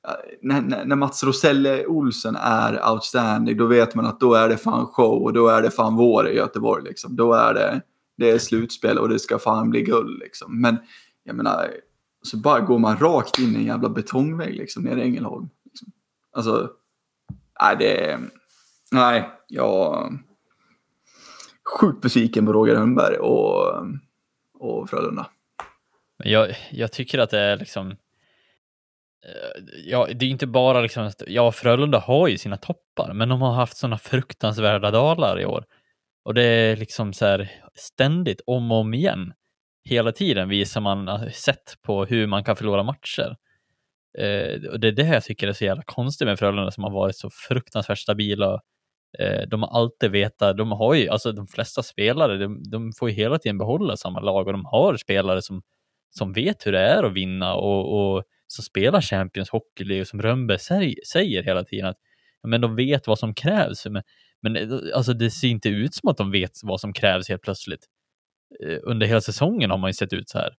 eh, 0.08 0.14
när, 0.42 0.60
när 0.60 0.84
när 0.84 0.96
Mats 0.96 1.24
Roselle 1.24 1.86
Olsen 1.86 2.36
är 2.36 2.90
outstanding, 2.92 3.56
då 3.56 3.66
vet 3.66 3.94
man 3.94 4.06
att 4.06 4.20
då 4.20 4.34
är 4.34 4.48
det 4.48 4.56
fan 4.56 4.86
show 4.86 5.22
och 5.22 5.32
då 5.32 5.48
är 5.48 5.62
det 5.62 5.70
fan 5.70 5.96
vår 5.96 6.28
i 6.28 6.36
Göteborg. 6.36 6.84
Liksom. 6.84 7.16
Då 7.16 7.32
är 7.32 7.54
det, 7.54 7.80
det 8.16 8.30
är 8.30 8.38
slutspel 8.38 8.98
och 8.98 9.08
det 9.08 9.18
ska 9.18 9.38
fan 9.38 9.70
bli 9.70 9.82
guld. 9.82 10.18
Liksom. 10.18 10.60
Men 10.60 10.76
jag 11.24 11.36
menar, 11.36 11.70
så 12.22 12.36
bara 12.36 12.60
går 12.60 12.78
man 12.78 12.96
rakt 12.96 13.38
in 13.38 13.54
i 13.54 13.58
en 13.58 13.64
jävla 13.64 13.88
betongvägg 13.88 14.56
liksom, 14.56 14.82
nere 14.82 15.00
i 15.00 15.02
Ängelholm. 15.02 15.48
Liksom. 15.64 15.88
Alltså, 16.32 16.70
nej 17.62 17.76
det 17.78 18.10
är, 18.10 18.20
nej, 18.90 19.30
jag 19.48 20.12
sjukt 21.78 22.00
besviken 22.00 22.46
på 22.46 22.52
Roger 22.52 22.74
Rönnberg 22.74 23.16
och, 23.16 23.86
och 24.58 24.90
Frölunda. 24.90 25.26
Men 26.20 26.32
jag, 26.32 26.56
jag 26.70 26.92
tycker 26.92 27.18
att 27.18 27.30
det 27.30 27.40
är 27.40 27.56
liksom 27.56 27.90
eh, 27.90 29.62
Ja, 29.86 30.08
det 30.14 30.26
är 30.26 30.30
inte 30.30 30.46
bara 30.46 30.80
liksom, 30.80 31.10
ja 31.26 31.52
Frölunda 31.52 31.98
har 31.98 32.28
ju 32.28 32.38
sina 32.38 32.56
toppar, 32.56 33.12
men 33.14 33.28
de 33.28 33.42
har 33.42 33.52
haft 33.52 33.76
sådana 33.76 33.98
fruktansvärda 33.98 34.90
dalar 34.90 35.40
i 35.40 35.44
år. 35.44 35.64
Och 36.24 36.34
det 36.34 36.42
är 36.42 36.76
liksom 36.76 37.12
så 37.12 37.26
här 37.26 37.50
ständigt 37.74 38.40
om 38.46 38.72
och 38.72 38.78
om 38.78 38.94
igen. 38.94 39.32
Hela 39.84 40.12
tiden 40.12 40.48
visar 40.48 40.80
man 40.80 41.08
eh, 41.08 41.28
sätt 41.30 41.76
på 41.82 42.04
hur 42.04 42.26
man 42.26 42.44
kan 42.44 42.56
förlora 42.56 42.82
matcher. 42.82 43.36
Eh, 44.18 44.70
och 44.70 44.80
det 44.80 44.88
är 44.88 44.92
det 44.92 45.06
jag 45.06 45.24
tycker 45.24 45.48
är 45.48 45.52
så 45.52 45.64
jävla 45.64 45.82
konstigt 45.86 46.26
med 46.26 46.38
Frölunda 46.38 46.70
som 46.70 46.84
har 46.84 46.90
varit 46.90 47.16
så 47.16 47.30
fruktansvärt 47.48 47.98
stabila. 47.98 48.60
Eh, 49.18 49.48
de 49.48 49.62
har 49.62 49.78
alltid 49.80 50.10
vetat, 50.10 50.56
de 50.56 50.72
har 50.72 50.94
ju, 50.94 51.08
alltså 51.08 51.32
de 51.32 51.46
flesta 51.46 51.82
spelare, 51.82 52.38
de, 52.38 52.62
de, 52.70 52.92
får 52.98 53.10
ju 53.10 53.16
hela 53.16 53.38
tiden 53.38 53.58
behålla 53.58 53.96
samma 53.96 54.20
lag 54.20 54.46
och 54.46 54.52
de 54.52 54.64
har 54.64 54.96
spelare 54.96 55.42
som, 55.42 55.62
som 56.10 56.32
vet 56.32 56.66
hur 56.66 56.72
det 56.72 56.80
är 56.80 57.02
att 57.02 57.12
vinna 57.12 57.54
och, 57.54 58.16
och 58.16 58.24
som 58.46 58.64
spelar 58.64 59.00
Champions 59.00 59.50
Hockey 59.50 59.84
League 59.84 60.00
och 60.00 60.08
som 60.08 60.22
Rönnberg 60.22 60.94
säger 61.12 61.42
hela 61.42 61.64
tiden 61.64 61.86
att 61.86 61.98
men 62.42 62.60
de 62.60 62.76
vet 62.76 63.06
vad 63.06 63.18
som 63.18 63.34
krävs. 63.34 63.86
Men, 63.86 64.02
men 64.42 64.56
eh, 64.56 64.78
alltså 64.94 65.12
det 65.12 65.30
ser 65.30 65.48
inte 65.48 65.68
ut 65.68 65.94
som 65.94 66.08
att 66.08 66.16
de 66.16 66.30
vet 66.30 66.50
vad 66.62 66.80
som 66.80 66.92
krävs 66.92 67.28
helt 67.28 67.42
plötsligt. 67.42 67.86
Eh, 68.64 68.78
under 68.82 69.06
hela 69.06 69.20
säsongen 69.20 69.70
har 69.70 69.78
man 69.78 69.88
ju 69.88 69.94
sett 69.94 70.12
ut 70.12 70.28
så 70.28 70.38
här 70.38 70.54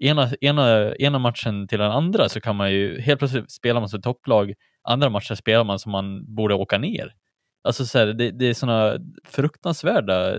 ena, 0.00 0.30
ena, 0.40 0.94
ena 0.96 1.18
matchen 1.18 1.68
till 1.68 1.78
den 1.78 1.90
andra 1.90 2.28
så 2.28 2.40
kan 2.40 2.56
man 2.56 2.72
ju 2.72 3.00
helt 3.00 3.18
plötsligt 3.18 3.50
spela 3.50 3.80
man 3.80 3.88
som 3.88 4.02
topplag, 4.02 4.54
andra 4.82 5.10
matcher 5.10 5.34
spelar 5.34 5.64
man 5.64 5.78
som 5.78 5.92
man 5.92 6.34
borde 6.34 6.54
åka 6.54 6.78
ner. 6.78 7.14
Alltså 7.62 7.86
så 7.86 7.98
här, 7.98 8.06
det, 8.06 8.30
det 8.30 8.46
är 8.46 8.54
sådana 8.54 8.98
fruktansvärda, 9.24 10.36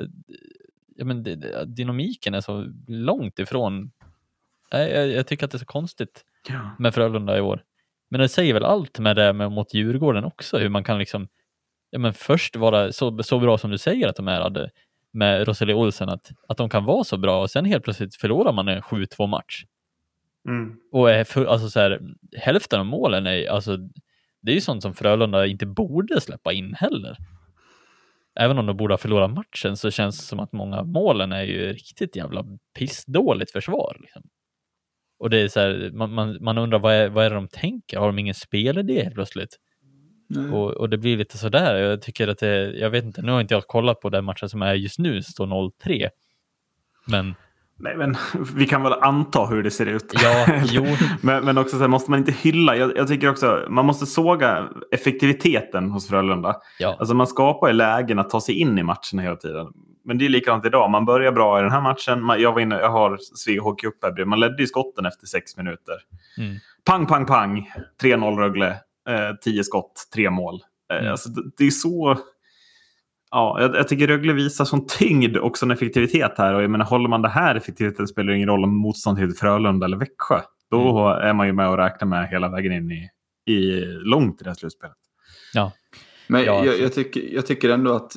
ja 0.96 1.06
men 1.06 1.24
det, 1.24 1.66
dynamiken 1.66 2.34
är 2.34 2.42
så 2.42 2.66
långt 2.88 3.40
ifrån. 3.40 3.92
Jag, 4.72 4.92
jag, 4.92 5.08
jag 5.08 5.28
tycker 5.28 5.46
att 5.46 5.52
det 5.52 5.56
är 5.56 5.60
så 5.60 5.66
konstigt 5.66 6.26
ja. 6.48 6.76
med 6.80 6.94
Frölunda 6.94 7.38
i 7.38 7.42
år. 7.42 7.64
Men 8.10 8.22
det 8.22 8.30
säger 8.30 8.54
väl 8.54 8.66
allt 8.66 9.00
med 9.00 9.16
det 9.16 9.34
med, 9.34 9.52
mot 9.52 9.74
Djurgården 9.74 10.24
också, 10.24 10.58
hur 10.58 10.70
man 10.70 10.84
kan 10.84 11.00
liksom, 11.00 11.28
ja 11.90 12.00
men 12.00 12.14
först 12.14 12.56
vara 12.56 12.92
så, 12.92 13.24
så 13.24 13.40
bra 13.40 13.58
som 13.58 13.72
du 13.72 13.78
säger 13.78 14.08
att 14.08 14.16
de 14.16 14.28
är, 14.28 14.70
med 15.14 15.48
Rosalie 15.48 15.76
Olsen 15.76 16.10
att, 16.10 16.32
att 16.48 16.58
de 16.58 16.70
kan 16.70 16.86
vara 16.86 17.04
så 17.04 17.18
bra 17.18 17.42
och 17.42 17.52
sen 17.52 17.66
helt 17.66 17.84
plötsligt 17.84 18.16
förlorar 18.16 18.54
man 18.54 18.68
en 18.68 18.82
7-2 18.82 19.28
match. 19.28 19.64
Mm. 20.48 20.76
Och 20.92 21.12
är 21.12 21.24
för, 21.24 21.46
alltså 21.46 21.70
så 21.70 21.80
här, 21.80 22.02
hälften 22.38 22.80
av 22.80 22.86
målen 22.86 23.28
är 23.28 23.50
alltså, 23.50 23.78
det 24.42 24.52
är 24.52 24.56
ju 24.56 24.62
sånt 24.62 24.82
som 24.82 24.94
Frölunda 24.94 25.46
inte 25.46 25.66
borde 25.66 26.22
släppa 26.22 26.54
in 26.54 26.74
heller. 26.74 27.18
Även 28.36 28.58
om 28.58 28.66
de 28.66 28.78
borde 28.78 28.94
ha 28.94 28.98
förlorat 28.98 29.32
matchen 29.32 29.78
så 29.78 29.92
känns 29.92 30.20
det 30.20 30.26
som 30.26 30.40
att 30.40 30.52
många 30.52 30.84
målen 30.84 31.32
är 31.32 31.44
ju 31.44 31.74
riktigt 31.74 32.16
jävla 32.16 32.46
pissdåligt 32.78 33.52
försvar. 33.52 33.98
Liksom. 34.02 34.24
Och 35.22 35.30
det 35.30 35.38
är 35.38 35.48
så 35.48 35.60
här, 35.60 35.92
man, 35.94 36.14
man, 36.14 36.38
man 36.42 36.58
undrar 36.58 36.80
vad 36.80 36.94
är, 36.94 37.10
vad 37.10 37.26
är 37.26 37.30
det 37.30 37.36
de 37.36 37.48
tänker? 37.48 38.00
Har 38.00 38.08
de 38.08 38.20
ingen 38.20 38.34
spelidé 38.34 39.04
helt 39.04 39.16
plötsligt? 39.16 39.58
Och, 40.54 40.72
och, 40.72 40.90
det 40.90 40.98
blir 40.98 41.18
lite 41.18 41.38
sådär. 41.38 41.76
Jag 41.76 42.02
tycker 42.02 42.28
att 42.28 42.40
det, 42.40 42.72
jag 42.72 42.90
vet 42.90 43.04
inte, 43.04 43.22
nu 43.22 43.32
har 43.32 43.42
inte 43.42 43.54
jag 43.54 43.68
kollat 43.68 44.00
på 44.00 44.10
den 44.10 44.26
matchen 44.26 44.50
som 44.50 44.62
är 44.62 44.74
just 44.74 45.00
nu, 45.00 45.22
står 45.22 45.48
0-3. 45.48 46.10
Men 47.08 47.36
Nej, 47.78 47.98
men 47.98 48.16
vi 48.56 48.68
kan 48.68 48.84
väl 48.84 48.94
anta 48.94 49.46
hur 49.46 49.64
det 49.64 49.72
ser 49.72 49.86
ut. 49.86 50.14
Ja, 50.24 50.46
jo. 50.66 50.86
men, 51.22 51.46
men 51.46 51.58
också 51.58 51.76
så 51.76 51.82
här, 51.82 51.88
måste 51.88 52.12
man 52.12 52.20
inte 52.20 52.32
hylla. 52.32 52.76
Jag, 52.76 52.98
jag, 52.98 53.08
tycker 53.08 53.30
också 53.30 53.66
man 53.70 53.86
måste 53.86 54.06
såga 54.06 54.70
effektiviteten 54.92 55.90
hos 55.90 56.08
Frölunda. 56.08 56.56
Ja. 56.80 56.96
Alltså 57.00 57.16
man 57.16 57.28
skapar 57.28 57.68
ju 57.68 57.74
lägen 57.74 58.20
att 58.20 58.30
ta 58.30 58.42
sig 58.42 58.60
in 58.60 58.78
i 58.78 58.84
matchen 58.84 59.20
hela 59.20 59.36
tiden. 59.36 59.68
Men 60.04 60.18
det 60.18 60.26
är 60.26 60.30
likadant 60.30 60.66
idag. 60.66 60.90
Man 60.90 61.06
börjar 61.06 61.32
bra 61.32 61.60
i 61.60 61.62
den 61.62 61.72
här 61.72 61.82
matchen. 61.82 62.42
Jag, 62.42 62.54
var 62.54 62.62
inne, 62.62 62.80
jag 62.80 62.90
har 62.90 63.18
Sveg 63.18 63.62
Hockey 63.62 63.88
upp 63.88 64.04
här 64.04 64.26
Man 64.26 64.40
ledde 64.40 64.62
ju 64.62 64.68
skotten 64.68 65.06
efter 65.06 65.28
sex 65.28 65.58
minuter. 65.58 65.96
Mm. 66.38 66.56
Pang, 66.86 67.06
pang, 67.06 67.26
pang. 67.26 67.72
3-0 68.04 68.38
Rögle. 68.38 68.70
Eh, 69.10 69.36
tio 69.42 69.64
skott, 69.64 70.10
tre 70.14 70.30
mål. 70.30 70.60
Eh, 70.94 71.00
mm. 71.00 71.12
Alltså, 71.12 71.30
det, 71.30 71.42
det, 71.58 71.66
är 71.66 71.72
så... 71.72 72.18
Ja, 73.32 73.62
jag, 73.62 73.76
jag 73.76 73.88
tycker 73.88 74.08
Rögle 74.08 74.34
visar 74.34 74.66
sån 74.66 74.88
tyngd 74.88 75.38
och 75.38 75.58
sån 75.58 75.72
effektivitet 75.72 76.34
här. 76.38 76.54
Och 76.54 76.64
jag 76.64 76.72
menar, 76.72 76.86
håller 76.86 77.10
man 77.10 77.22
det 77.22 77.30
här 77.30 77.56
effektiviteten 77.56 78.08
spelar 78.08 78.32
det 78.32 78.38
ingen 78.38 78.50
roll 78.50 78.64
om 78.64 78.76
motståndet 78.76 79.24
heter 79.24 79.36
Frölunda 79.36 79.86
eller 79.86 79.98
Växjö. 79.98 80.42
Då 80.72 81.08
mm. 81.08 81.28
är 81.28 81.34
man 81.34 81.48
ju 81.48 81.54
med 81.54 81.70
och 81.70 81.78
räknar 81.78 82.08
med 82.08 82.30
hela 82.30 82.50
vägen 82.50 82.72
in 82.72 82.92
i, 82.92 83.10
i 83.52 83.86
långt 83.86 84.42
i 84.42 84.44
det 84.44 84.50
här 84.50 84.56
slutspelet. 84.56 84.98
Ja. 85.54 85.72
Men 86.28 86.44
ja, 86.44 86.66
jag, 86.66 86.80
jag, 86.80 86.94
tycker, 86.94 87.22
jag 87.34 87.46
tycker 87.46 87.70
ändå 87.70 87.94
att... 87.94 88.16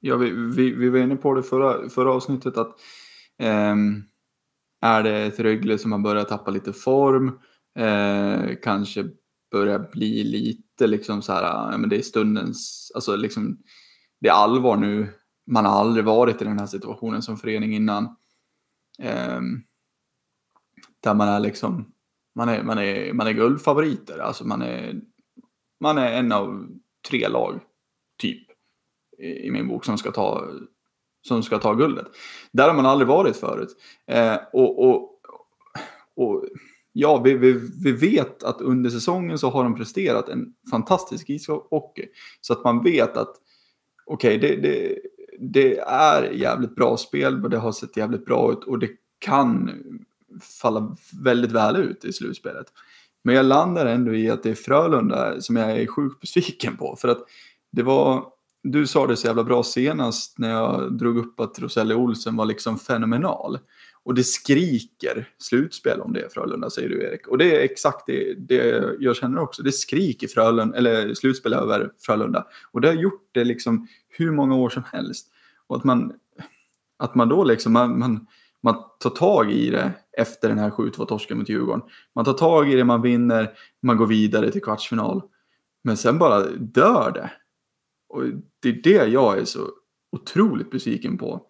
Ja, 0.00 0.16
vi, 0.16 0.30
vi, 0.30 0.74
vi 0.74 0.88
var 0.88 0.98
inne 0.98 1.16
på 1.16 1.34
det 1.34 1.42
förra, 1.42 1.88
förra 1.88 2.12
avsnittet 2.12 2.56
att 2.56 2.80
eh, 3.38 3.76
är 4.80 5.02
det 5.02 5.16
ett 5.16 5.40
Rögle 5.40 5.78
som 5.78 5.92
har 5.92 5.98
börjat 5.98 6.28
tappa 6.28 6.50
lite 6.50 6.72
form, 6.72 7.38
eh, 7.78 8.56
kanske 8.62 9.04
börjar 9.50 9.90
bli 9.92 10.24
lite 10.24 10.86
liksom 10.86 11.22
så 11.22 11.32
här, 11.32 11.42
ja, 11.42 11.78
men 11.78 11.90
det 11.90 11.96
är 11.96 12.02
stundens, 12.02 12.92
alltså 12.94 13.16
liksom, 13.16 13.58
det 14.20 14.28
är 14.28 14.32
allvar 14.32 14.76
nu. 14.76 15.08
Man 15.50 15.64
har 15.64 15.72
aldrig 15.72 16.04
varit 16.04 16.42
i 16.42 16.44
den 16.44 16.58
här 16.58 16.66
situationen 16.66 17.22
som 17.22 17.36
förening 17.36 17.74
innan. 17.74 18.04
Eh, 18.98 19.40
där 21.00 21.14
man 21.14 21.28
är 21.28 21.40
liksom, 21.40 21.92
man 22.34 22.48
är, 22.48 22.62
man 22.62 22.78
är, 22.78 23.12
man 23.12 23.26
är 23.26 23.32
guldfavoriter, 23.32 24.18
alltså 24.18 24.46
man 24.46 24.62
är, 24.62 25.00
man 25.80 25.98
är 25.98 26.12
en 26.12 26.32
av 26.32 26.68
tre 27.08 27.28
lag, 27.28 27.60
typ, 28.18 28.47
i, 29.18 29.50
min 29.50 29.68
bok 29.68 29.84
som 29.84 29.98
ska 29.98 30.10
ta 30.10 30.44
som 31.22 31.42
ska 31.42 31.58
ta 31.58 31.74
guldet. 31.74 32.06
Där 32.52 32.68
har 32.68 32.74
man 32.74 32.86
aldrig 32.86 33.08
varit 33.08 33.36
förut. 33.36 33.76
Eh, 34.06 34.36
och, 34.52 34.88
och, 34.88 35.10
och 36.16 36.44
ja, 36.92 37.20
vi, 37.24 37.34
vi, 37.34 37.60
vi 37.84 37.92
vet 37.92 38.42
att 38.42 38.60
under 38.60 38.90
säsongen 38.90 39.38
så 39.38 39.50
har 39.50 39.64
de 39.64 39.76
presterat 39.76 40.28
en 40.28 40.54
fantastisk 40.70 41.30
ishockey. 41.30 42.06
Så 42.40 42.52
att 42.52 42.64
man 42.64 42.82
vet 42.82 43.16
att 43.16 43.36
okej, 44.06 44.36
okay, 44.36 44.56
det, 44.56 44.62
det, 44.62 44.98
det 45.38 45.78
är 45.78 46.22
jävligt 46.22 46.74
bra 46.74 46.96
spel 46.96 47.44
och 47.44 47.50
det 47.50 47.58
har 47.58 47.72
sett 47.72 47.96
jävligt 47.96 48.24
bra 48.24 48.52
ut 48.52 48.64
och 48.64 48.78
det 48.78 48.90
kan 49.18 49.70
falla 50.62 50.96
väldigt 51.24 51.52
väl 51.52 51.76
ut 51.76 52.04
i 52.04 52.12
slutspelet. 52.12 52.66
Men 53.24 53.34
jag 53.34 53.46
landar 53.46 53.86
ändå 53.86 54.14
i 54.14 54.30
att 54.30 54.42
det 54.42 54.50
är 54.50 54.54
Frölunda 54.54 55.40
som 55.40 55.56
jag 55.56 55.70
är 55.70 55.86
sjukt 55.86 56.20
besviken 56.20 56.76
på. 56.76 56.96
För 56.96 57.08
att 57.08 57.18
det 57.72 57.82
var, 57.82 58.26
du 58.62 58.86
sa 58.86 59.06
det 59.06 59.16
så 59.16 59.26
jävla 59.26 59.44
bra 59.44 59.62
senast 59.62 60.38
när 60.38 60.50
jag 60.50 60.98
drog 60.98 61.18
upp 61.18 61.40
att 61.40 61.58
Roselli 61.58 61.94
Olsen 61.94 62.36
var 62.36 62.46
liksom 62.46 62.78
fenomenal. 62.78 63.58
Och 64.02 64.14
det 64.14 64.24
skriker 64.24 65.28
slutspel 65.38 66.00
om 66.00 66.12
det 66.12 66.32
Frölunda, 66.32 66.70
säger 66.70 66.88
du 66.88 67.02
Erik. 67.02 67.26
Och 67.26 67.38
det 67.38 67.56
är 67.56 67.60
exakt 67.60 68.06
det, 68.06 68.34
det 68.34 68.94
jag 69.00 69.16
känner 69.16 69.40
också. 69.40 69.62
Det 69.62 69.72
skriker 69.72 70.28
Frölunda, 70.28 70.76
eller 70.76 71.14
slutspel 71.14 71.52
över 71.52 71.92
Frölunda. 71.98 72.46
Och 72.72 72.80
det 72.80 72.88
har 72.88 72.94
gjort 72.94 73.28
det 73.32 73.44
liksom 73.44 73.88
hur 74.08 74.30
många 74.30 74.56
år 74.56 74.70
som 74.70 74.82
helst. 74.92 75.28
Och 75.66 75.76
att 75.76 75.84
man, 75.84 76.12
att 76.96 77.14
man 77.14 77.28
då 77.28 77.44
liksom, 77.44 77.72
man, 77.72 77.98
man, 77.98 78.26
man 78.62 78.76
tar 79.00 79.10
tag 79.10 79.52
i 79.52 79.70
det 79.70 79.92
efter 80.18 80.48
den 80.48 80.58
här 80.58 80.70
7-2 80.70 81.06
torsken 81.06 81.38
mot 81.38 81.48
Djurgården. 81.48 81.82
Man 82.14 82.24
tar 82.24 82.32
tag 82.32 82.72
i 82.72 82.76
det, 82.76 82.84
man 82.84 83.02
vinner, 83.02 83.50
man 83.82 83.96
går 83.96 84.06
vidare 84.06 84.50
till 84.50 84.62
kvartsfinal. 84.62 85.22
Men 85.84 85.96
sen 85.96 86.18
bara 86.18 86.40
dör 86.50 87.10
det. 87.14 87.30
Och 88.08 88.22
det 88.60 88.68
är 88.68 88.82
det 88.82 89.06
jag 89.06 89.38
är 89.38 89.44
så 89.44 89.70
otroligt 90.12 90.70
besviken 90.70 91.18
på 91.18 91.46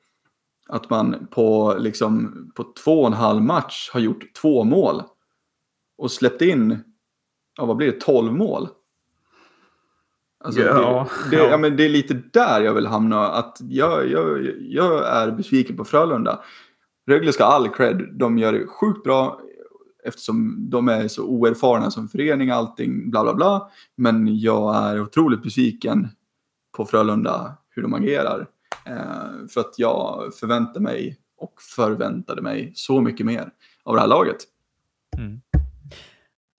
att 0.69 0.91
man 0.91 1.27
på, 1.31 1.77
liksom, 1.79 2.35
på 2.57 2.65
två 2.85 3.01
och 3.01 3.07
en 3.07 3.13
halv 3.13 3.43
match 3.43 3.91
har 3.93 4.01
gjort 4.01 4.35
två 4.35 4.65
mål. 4.65 5.03
Och 5.99 6.11
släppt 6.11 6.43
in, 6.43 6.79
ja 7.57 7.67
vad 7.67 7.77
blir 7.77 7.87
det, 7.87 8.01
tolv 8.01 8.33
mål. 8.33 8.69
Alltså, 10.45 10.61
ja, 10.61 11.09
det, 11.31 11.37
det, 11.37 11.43
ja. 11.43 11.51
ja. 11.51 11.59
men 11.59 11.77
det 11.77 11.85
är 11.85 11.89
lite 11.89 12.15
där 12.33 12.61
jag 12.61 12.75
vill 12.75 12.87
hamna. 12.87 13.29
Att 13.29 13.59
jag, 13.61 14.11
jag, 14.11 14.47
jag 14.61 15.09
är 15.09 15.31
besviken 15.31 15.77
på 15.77 15.85
Frölunda. 15.85 16.43
Rögle 17.07 17.33
ska 17.33 17.45
ha 17.45 17.53
all 17.53 17.69
cred. 17.69 18.09
De 18.19 18.39
gör 18.39 18.53
det 18.53 18.67
sjukt 18.67 19.05
bra 19.05 19.41
eftersom 20.05 20.71
de 20.71 20.89
är 20.89 21.09
så 21.09 21.25
oerfarna 21.25 21.91
som 21.91 22.09
förening, 22.09 22.51
allting 22.51 23.11
bla 23.11 23.23
bla 23.23 23.35
bla. 23.35 23.71
Men 23.97 24.39
jag 24.39 24.77
är 24.77 25.01
otroligt 25.01 25.43
besviken 25.43 26.09
på 26.79 26.87
Frölunda, 26.87 27.57
hur 27.71 27.83
de 27.83 27.95
agerar. 27.95 28.47
Eh, 28.87 29.49
för 29.55 29.61
att 29.61 29.75
jag 29.77 30.31
förväntar 30.41 30.81
mig 30.81 31.17
och 31.39 31.55
förväntade 31.77 32.43
mig 32.43 32.73
så 32.75 33.01
mycket 33.01 33.27
mer 33.27 33.51
av 33.85 33.95
det 33.95 34.01
här 34.01 34.09
laget. 34.09 34.37
Mm. 35.19 35.41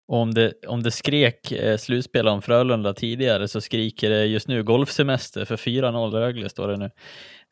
Om 0.08 0.34
det, 0.34 0.54
om 0.68 0.84
det 0.84 0.92
skrek 0.92 1.52
eh, 1.52 1.78
slutspel 1.78 2.28
om 2.28 2.42
Frölunda 2.42 2.94
tidigare 2.94 3.48
så 3.48 3.62
skriker 3.62 4.10
det 4.10 4.26
just 4.26 4.48
nu 4.48 4.64
golfsemester 4.64 5.46
för 5.46 5.56
4-0 5.56 6.12
Rögle 6.12 6.50
står 6.50 6.68
det 6.68 6.78
nu. 6.78 6.90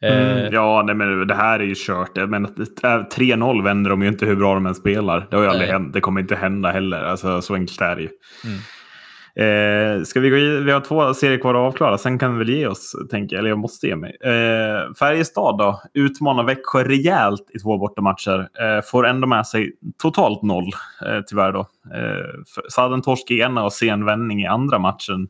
Mm, 0.01 0.37
eh, 0.37 0.49
ja, 0.53 0.83
nej, 0.85 0.95
men 0.95 1.27
det 1.27 1.35
här 1.35 1.59
är 1.59 1.63
ju 1.63 1.75
kört. 1.77 2.15
Men 2.15 2.47
3-0 2.47 3.63
vänder 3.63 3.89
de 3.89 4.01
ju 4.01 4.07
inte 4.07 4.25
hur 4.25 4.35
bra 4.35 4.53
de 4.53 4.65
än 4.65 4.75
spelar. 4.75 5.27
Det 5.29 5.35
har 5.35 5.43
ju 5.43 5.49
aldrig 5.49 5.69
hänt. 5.69 5.93
Det 5.93 6.01
kommer 6.01 6.21
inte 6.21 6.35
hända 6.35 6.71
heller. 6.71 7.03
Alltså, 7.03 7.41
så 7.41 7.55
enkelt 7.55 7.81
är 7.81 7.95
det 7.95 8.01
ju. 8.01 8.09
Mm. 8.45 8.59
Eh, 9.37 10.03
ska 10.03 10.19
vi 10.19 10.29
gå 10.29 10.37
i, 10.37 10.59
vi 10.59 10.71
har 10.71 10.79
två 10.81 11.13
serier 11.13 11.37
kvar 11.39 11.53
att 11.53 11.73
avklara, 11.73 11.97
sen 11.97 12.19
kan 12.19 12.33
vi 12.33 12.37
väl 12.39 12.49
ge 12.49 12.67
oss, 12.67 12.95
tänker 13.11 13.35
jag. 13.35 13.39
Eller 13.39 13.49
jag 13.49 13.59
måste 13.59 13.87
ge 13.87 13.95
mig. 13.95 14.17
Eh, 14.21 14.93
Färjestad 14.99 15.57
då, 15.57 15.81
utmanar 15.93 16.43
Växjö 16.43 16.83
rejält 16.83 17.51
i 17.53 17.59
två 17.59 17.77
bortamatcher. 17.77 18.39
Eh, 18.39 18.81
får 18.91 19.07
ändå 19.07 19.27
med 19.27 19.47
sig 19.47 19.71
totalt 20.01 20.41
noll, 20.41 20.69
eh, 21.05 21.21
tyvärr. 21.27 21.51
då. 21.51 21.59
Eh, 21.95 22.43
Sadden 22.69 23.01
torsk 23.01 23.31
i 23.31 23.39
ena 23.39 23.63
och 23.63 23.73
sen 23.73 24.05
vändning 24.05 24.41
i 24.41 24.47
andra 24.47 24.79
matchen. 24.79 25.27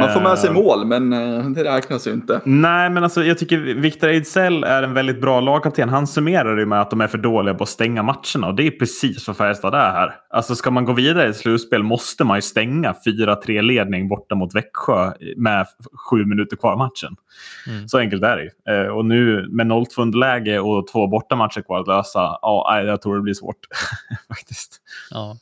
Man 0.00 0.12
får 0.12 0.20
med 0.20 0.38
sig 0.38 0.50
Eh, 0.50 0.54
mål, 0.54 0.86
men 0.86 1.12
eh, 1.12 1.46
det 1.50 1.64
räknas 1.64 2.06
ju 2.06 2.12
inte. 2.12 2.40
Nej, 2.44 2.90
men 2.90 3.04
alltså, 3.04 3.24
jag 3.24 3.38
tycker 3.38 3.58
Victor 3.58 4.08
Ejdsell 4.08 4.64
är 4.64 4.82
en 4.82 4.94
väldigt 4.94 5.20
bra 5.20 5.40
lagkapten. 5.40 5.88
Han 5.88 6.06
summerar 6.06 6.56
det 6.56 6.66
med 6.66 6.80
att 6.80 6.90
de 6.90 7.00
är 7.00 7.06
för 7.06 7.18
dåliga 7.18 7.54
på 7.54 7.62
att 7.62 7.68
stänga 7.68 8.02
matcherna. 8.02 8.46
Och 8.46 8.54
det 8.54 8.66
är 8.66 8.70
precis 8.70 9.26
vad 9.26 9.36
Färjestad 9.36 9.74
är 9.74 9.90
här. 9.90 10.14
Alltså, 10.30 10.54
ska 10.54 10.70
man 10.70 10.84
gå 10.84 10.92
vidare 10.92 11.26
i 11.26 11.30
ett 11.30 11.36
slutspel 11.36 11.82
måste 11.82 12.24
man 12.24 12.36
ju 12.36 12.42
stänga 12.42 12.94
4-3-ledning 13.06 14.08
borta 14.08 14.34
mot 14.34 14.54
Växjö 14.54 15.12
med 15.36 15.66
sju 16.10 16.24
minuter 16.24 16.56
kvar 16.56 16.72
av 16.72 16.78
matchen. 16.78 17.16
Mm. 17.66 17.88
Så 17.88 17.98
enkelt 17.98 18.22
är 18.22 18.36
det 18.36 18.42
ju. 18.42 18.50
Eh, 18.74 18.88
Och 18.88 19.04
nu 19.04 19.48
med 19.50 19.66
0-2 19.66 19.86
underläge 20.02 20.60
och 20.60 20.86
två 20.86 21.06
bortamatcher 21.06 21.60
kvar 21.60 21.80
att 21.80 21.86
lösa, 21.86 22.38
ja, 22.42 22.82
jag 22.82 23.02
tror 23.02 23.16
det 23.16 23.22
blir 23.22 23.34
svårt. 23.34 23.56
Faktiskt. 24.28 24.80
Ja. 25.10 25.36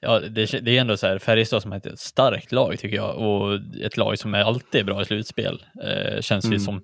Ja, 0.00 0.20
det, 0.20 0.46
det 0.64 0.76
är 0.76 0.80
ändå 0.80 0.96
så 0.96 1.06
här, 1.06 1.18
Färjestad 1.18 1.62
som 1.62 1.72
är 1.72 1.86
ett 1.86 1.98
starkt 1.98 2.52
lag 2.52 2.78
tycker 2.78 2.96
jag 2.96 3.16
och 3.18 3.58
ett 3.82 3.96
lag 3.96 4.18
som 4.18 4.34
är 4.34 4.40
alltid 4.40 4.86
bra 4.86 5.02
i 5.02 5.04
slutspel. 5.04 5.64
Eh, 5.84 6.20
känns 6.20 6.44
ju 6.44 6.48
Mm. 6.48 6.60
som, 6.60 6.82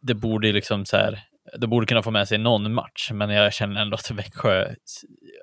det 0.00 0.14
borde 0.14 0.52
liksom 0.52 0.84
så 0.84 0.96
här, 0.96 1.20
det 1.58 1.66
borde 1.66 1.86
kunna 1.86 2.02
få 2.02 2.10
med 2.10 2.28
sig 2.28 2.38
någon 2.38 2.72
match, 2.74 3.10
men 3.12 3.30
jag 3.30 3.52
känner 3.52 3.82
ändå 3.82 3.94
att 3.94 4.10
Växjö 4.10 4.74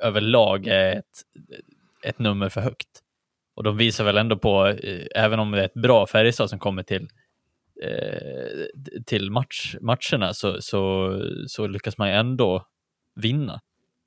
överlag 0.01 0.67
är 0.67 0.95
ett, 0.95 1.21
ett 2.03 2.19
nummer 2.19 2.49
för 2.49 2.61
högt. 2.61 2.87
Och 3.55 3.63
de 3.63 3.77
visar 3.77 4.03
väl 4.03 4.17
ändå 4.17 4.37
på, 4.37 4.67
eh, 4.67 5.05
även 5.15 5.39
om 5.39 5.51
det 5.51 5.61
är 5.61 5.65
ett 5.65 5.73
bra 5.73 6.07
Färjestad 6.07 6.49
som 6.49 6.59
kommer 6.59 6.83
till 6.83 7.07
eh, 7.83 8.65
till 9.05 9.31
match, 9.31 9.75
matcherna 9.81 10.33
så, 10.33 10.61
så, 10.61 11.13
så 11.47 11.67
lyckas 11.67 11.97
man 11.97 12.09
ju 12.09 12.15
ändå 12.15 12.67
vinna 13.15 13.61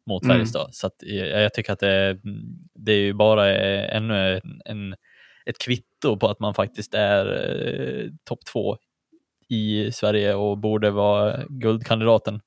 mot 0.06 0.22
Mm. 0.22 0.34
Färjestad. 0.36 0.74
Så 0.74 0.86
att, 0.86 1.02
eh, 1.02 1.16
jag 1.16 1.54
tycker 1.54 1.72
att 1.72 1.78
det, 1.78 2.18
det 2.74 2.92
är 2.92 3.00
ju 3.00 3.12
bara 3.12 3.50
eh, 3.56 3.96
ännu 3.96 4.36
en, 4.36 4.60
en, 4.64 4.92
ett 5.46 5.58
kvitto 5.58 6.16
på 6.18 6.28
att 6.28 6.40
man 6.40 6.54
faktiskt 6.54 6.94
är 6.94 7.26
eh, 7.26 8.10
topp 8.24 8.44
två 8.52 8.76
i 9.48 9.92
Sverige 9.92 10.34
och 10.34 10.58
borde 10.58 10.90
vara 10.90 11.44
guldkandidaten. 11.48 12.40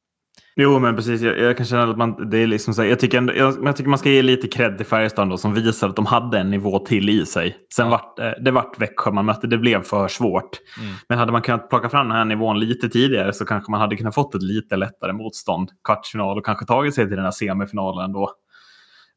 Jo, 0.61 0.79
men 0.79 0.95
precis. 0.95 1.21
Jag, 1.21 1.39
jag 1.39 1.57
kan 1.57 1.65
känna 1.65 1.83
att 1.83 1.97
man, 1.97 2.29
det 2.29 2.37
är 2.37 2.47
liksom 2.47 2.73
så 2.73 2.81
här, 2.81 2.89
jag, 2.89 2.99
tycker 2.99 3.17
ändå, 3.17 3.33
jag, 3.35 3.55
jag 3.63 3.75
tycker 3.75 3.89
man 3.89 3.99
ska 3.99 4.09
ge 4.09 4.21
lite 4.21 4.47
cred 4.47 4.77
till 4.77 4.85
Färjestad 4.85 5.29
då, 5.29 5.37
som 5.37 5.53
visar 5.53 5.89
att 5.89 5.95
de 5.95 6.05
hade 6.05 6.39
en 6.39 6.51
nivå 6.51 6.79
till 6.79 7.09
i 7.09 7.25
sig. 7.25 7.57
Sen 7.75 7.85
Ja. 7.85 7.91
vart 7.91 8.19
eh, 8.19 8.43
det 8.43 8.51
vart 8.51 8.79
Växjö 8.79 9.11
man 9.11 9.25
mötte. 9.25 9.47
Det 9.47 9.57
blev 9.57 9.83
för 9.83 10.07
svårt. 10.07 10.49
Mm. 10.81 10.93
Men 11.09 11.17
hade 11.17 11.31
man 11.31 11.41
kunnat 11.41 11.69
plocka 11.69 11.89
fram 11.89 12.07
den 12.07 12.17
här 12.17 12.25
nivån 12.25 12.59
lite 12.59 12.89
tidigare 12.89 13.33
så 13.33 13.45
kanske 13.45 13.71
man 13.71 13.81
hade 13.81 13.95
kunnat 13.95 14.15
fått 14.15 14.35
ett 14.35 14.43
lite 14.43 14.75
lättare 14.75 15.13
motstånd. 15.13 15.69
Kvartsfinal 15.83 16.37
och 16.37 16.45
kanske 16.45 16.65
tagit 16.65 16.95
sig 16.95 17.07
till 17.07 17.15
den 17.15 17.25
här 17.25 17.31
semifinalen 17.31 18.05
ändå. 18.05 18.31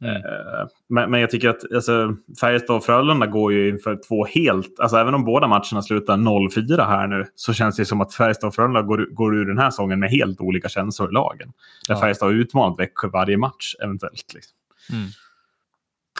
Mm. 0.02 0.16
Eh, 0.16 0.66
Men, 0.88 1.10
men 1.10 1.20
jag 1.20 1.30
tycker 1.30 1.48
att 1.48 1.72
alltså, 1.74 2.16
Färjestad 2.40 2.76
och 2.76 2.84
Frölunda 2.84 3.26
går 3.26 3.52
ju 3.52 3.68
inför 3.68 3.98
två 4.08 4.26
helt... 4.26 4.80
Alltså 4.80 4.96
även 4.96 5.14
om 5.14 5.24
båda 5.24 5.46
matcherna 5.46 5.82
slutar 5.82 6.16
0-4 6.16 6.86
här 6.86 7.06
nu 7.06 7.26
så 7.34 7.52
känns 7.52 7.76
det 7.76 7.84
som 7.84 8.00
att 8.00 8.14
Färjestad 8.14 8.48
och 8.48 8.54
Frölunda 8.54 8.82
går, 8.82 9.06
går 9.10 9.36
ur 9.36 9.44
den 9.44 9.58
här 9.58 9.70
säsongen 9.70 10.00
med 10.00 10.10
helt 10.10 10.40
olika 10.40 10.68
känslor 10.68 11.10
i 11.10 11.12
lagen. 11.12 11.52
Där 11.88 11.94
Ja. 11.94 12.00
Färjestad 12.00 12.28
har 12.28 12.34
utmanat 12.34 12.78
Växjö 12.78 13.08
varje 13.08 13.36
match 13.36 13.74
eventuellt. 13.82 14.34
Liksom. 14.34 14.52
Mm. 14.92 15.08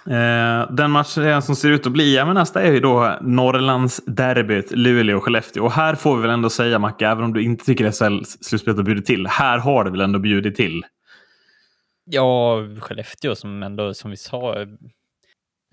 Eh, 0.06 0.72
den 0.72 0.90
matchen 0.90 1.42
som 1.42 1.56
ser 1.56 1.70
ut 1.70 1.86
att 1.86 1.92
bli 1.92 2.16
ja, 2.16 2.24
men 2.24 2.34
nästa 2.34 2.62
är 2.62 2.72
ju 2.72 2.80
då 2.80 3.18
Norrlands 3.20 4.00
derbyt 4.06 4.70
Luleå-Skellefteå. 4.72 5.60
Och 5.60 5.72
här 5.72 5.94
får 5.94 6.16
vi 6.16 6.22
väl 6.22 6.30
ändå 6.30 6.50
säga 6.50 6.78
Macke, 6.78 7.08
även 7.08 7.24
om 7.24 7.32
du 7.32 7.42
inte 7.42 7.64
tycker 7.64 7.90
SHL-slutspelet 7.90 8.76
har 8.76 8.84
bjudit 8.84 9.06
till. 9.06 9.26
Här 9.26 9.58
har 9.58 9.84
det 9.84 9.90
väl 9.90 10.00
ändå 10.00 10.18
bjudit 10.18 10.56
till. 10.56 10.84
Ja, 12.04 12.58
Skellefteå 12.78 13.34
som 13.34 13.62
ändå, 13.62 13.94
som 13.94 14.10
vi 14.10 14.16
sa, 14.16 14.66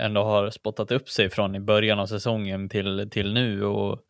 ändå 0.01 0.23
har 0.23 0.49
spottat 0.49 0.91
upp 0.91 1.09
sig 1.09 1.29
från 1.29 1.55
i 1.55 1.59
början 1.59 1.99
av 1.99 2.05
säsongen 2.05 2.69
till, 2.69 3.09
till 3.11 3.33
nu 3.33 3.65
och 3.65 4.01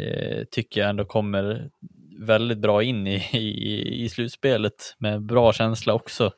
eh, 0.00 0.44
tycker 0.50 0.80
jag 0.80 0.90
ändå 0.90 1.04
kommer 1.04 1.70
väldigt 2.18 2.58
bra 2.58 2.82
in 2.82 3.06
i, 3.06 3.28
i, 3.32 4.04
i 4.04 4.08
slutspelet 4.08 4.94
med 4.98 5.22
bra 5.22 5.52
känsla 5.52 5.94
också. 5.94 6.32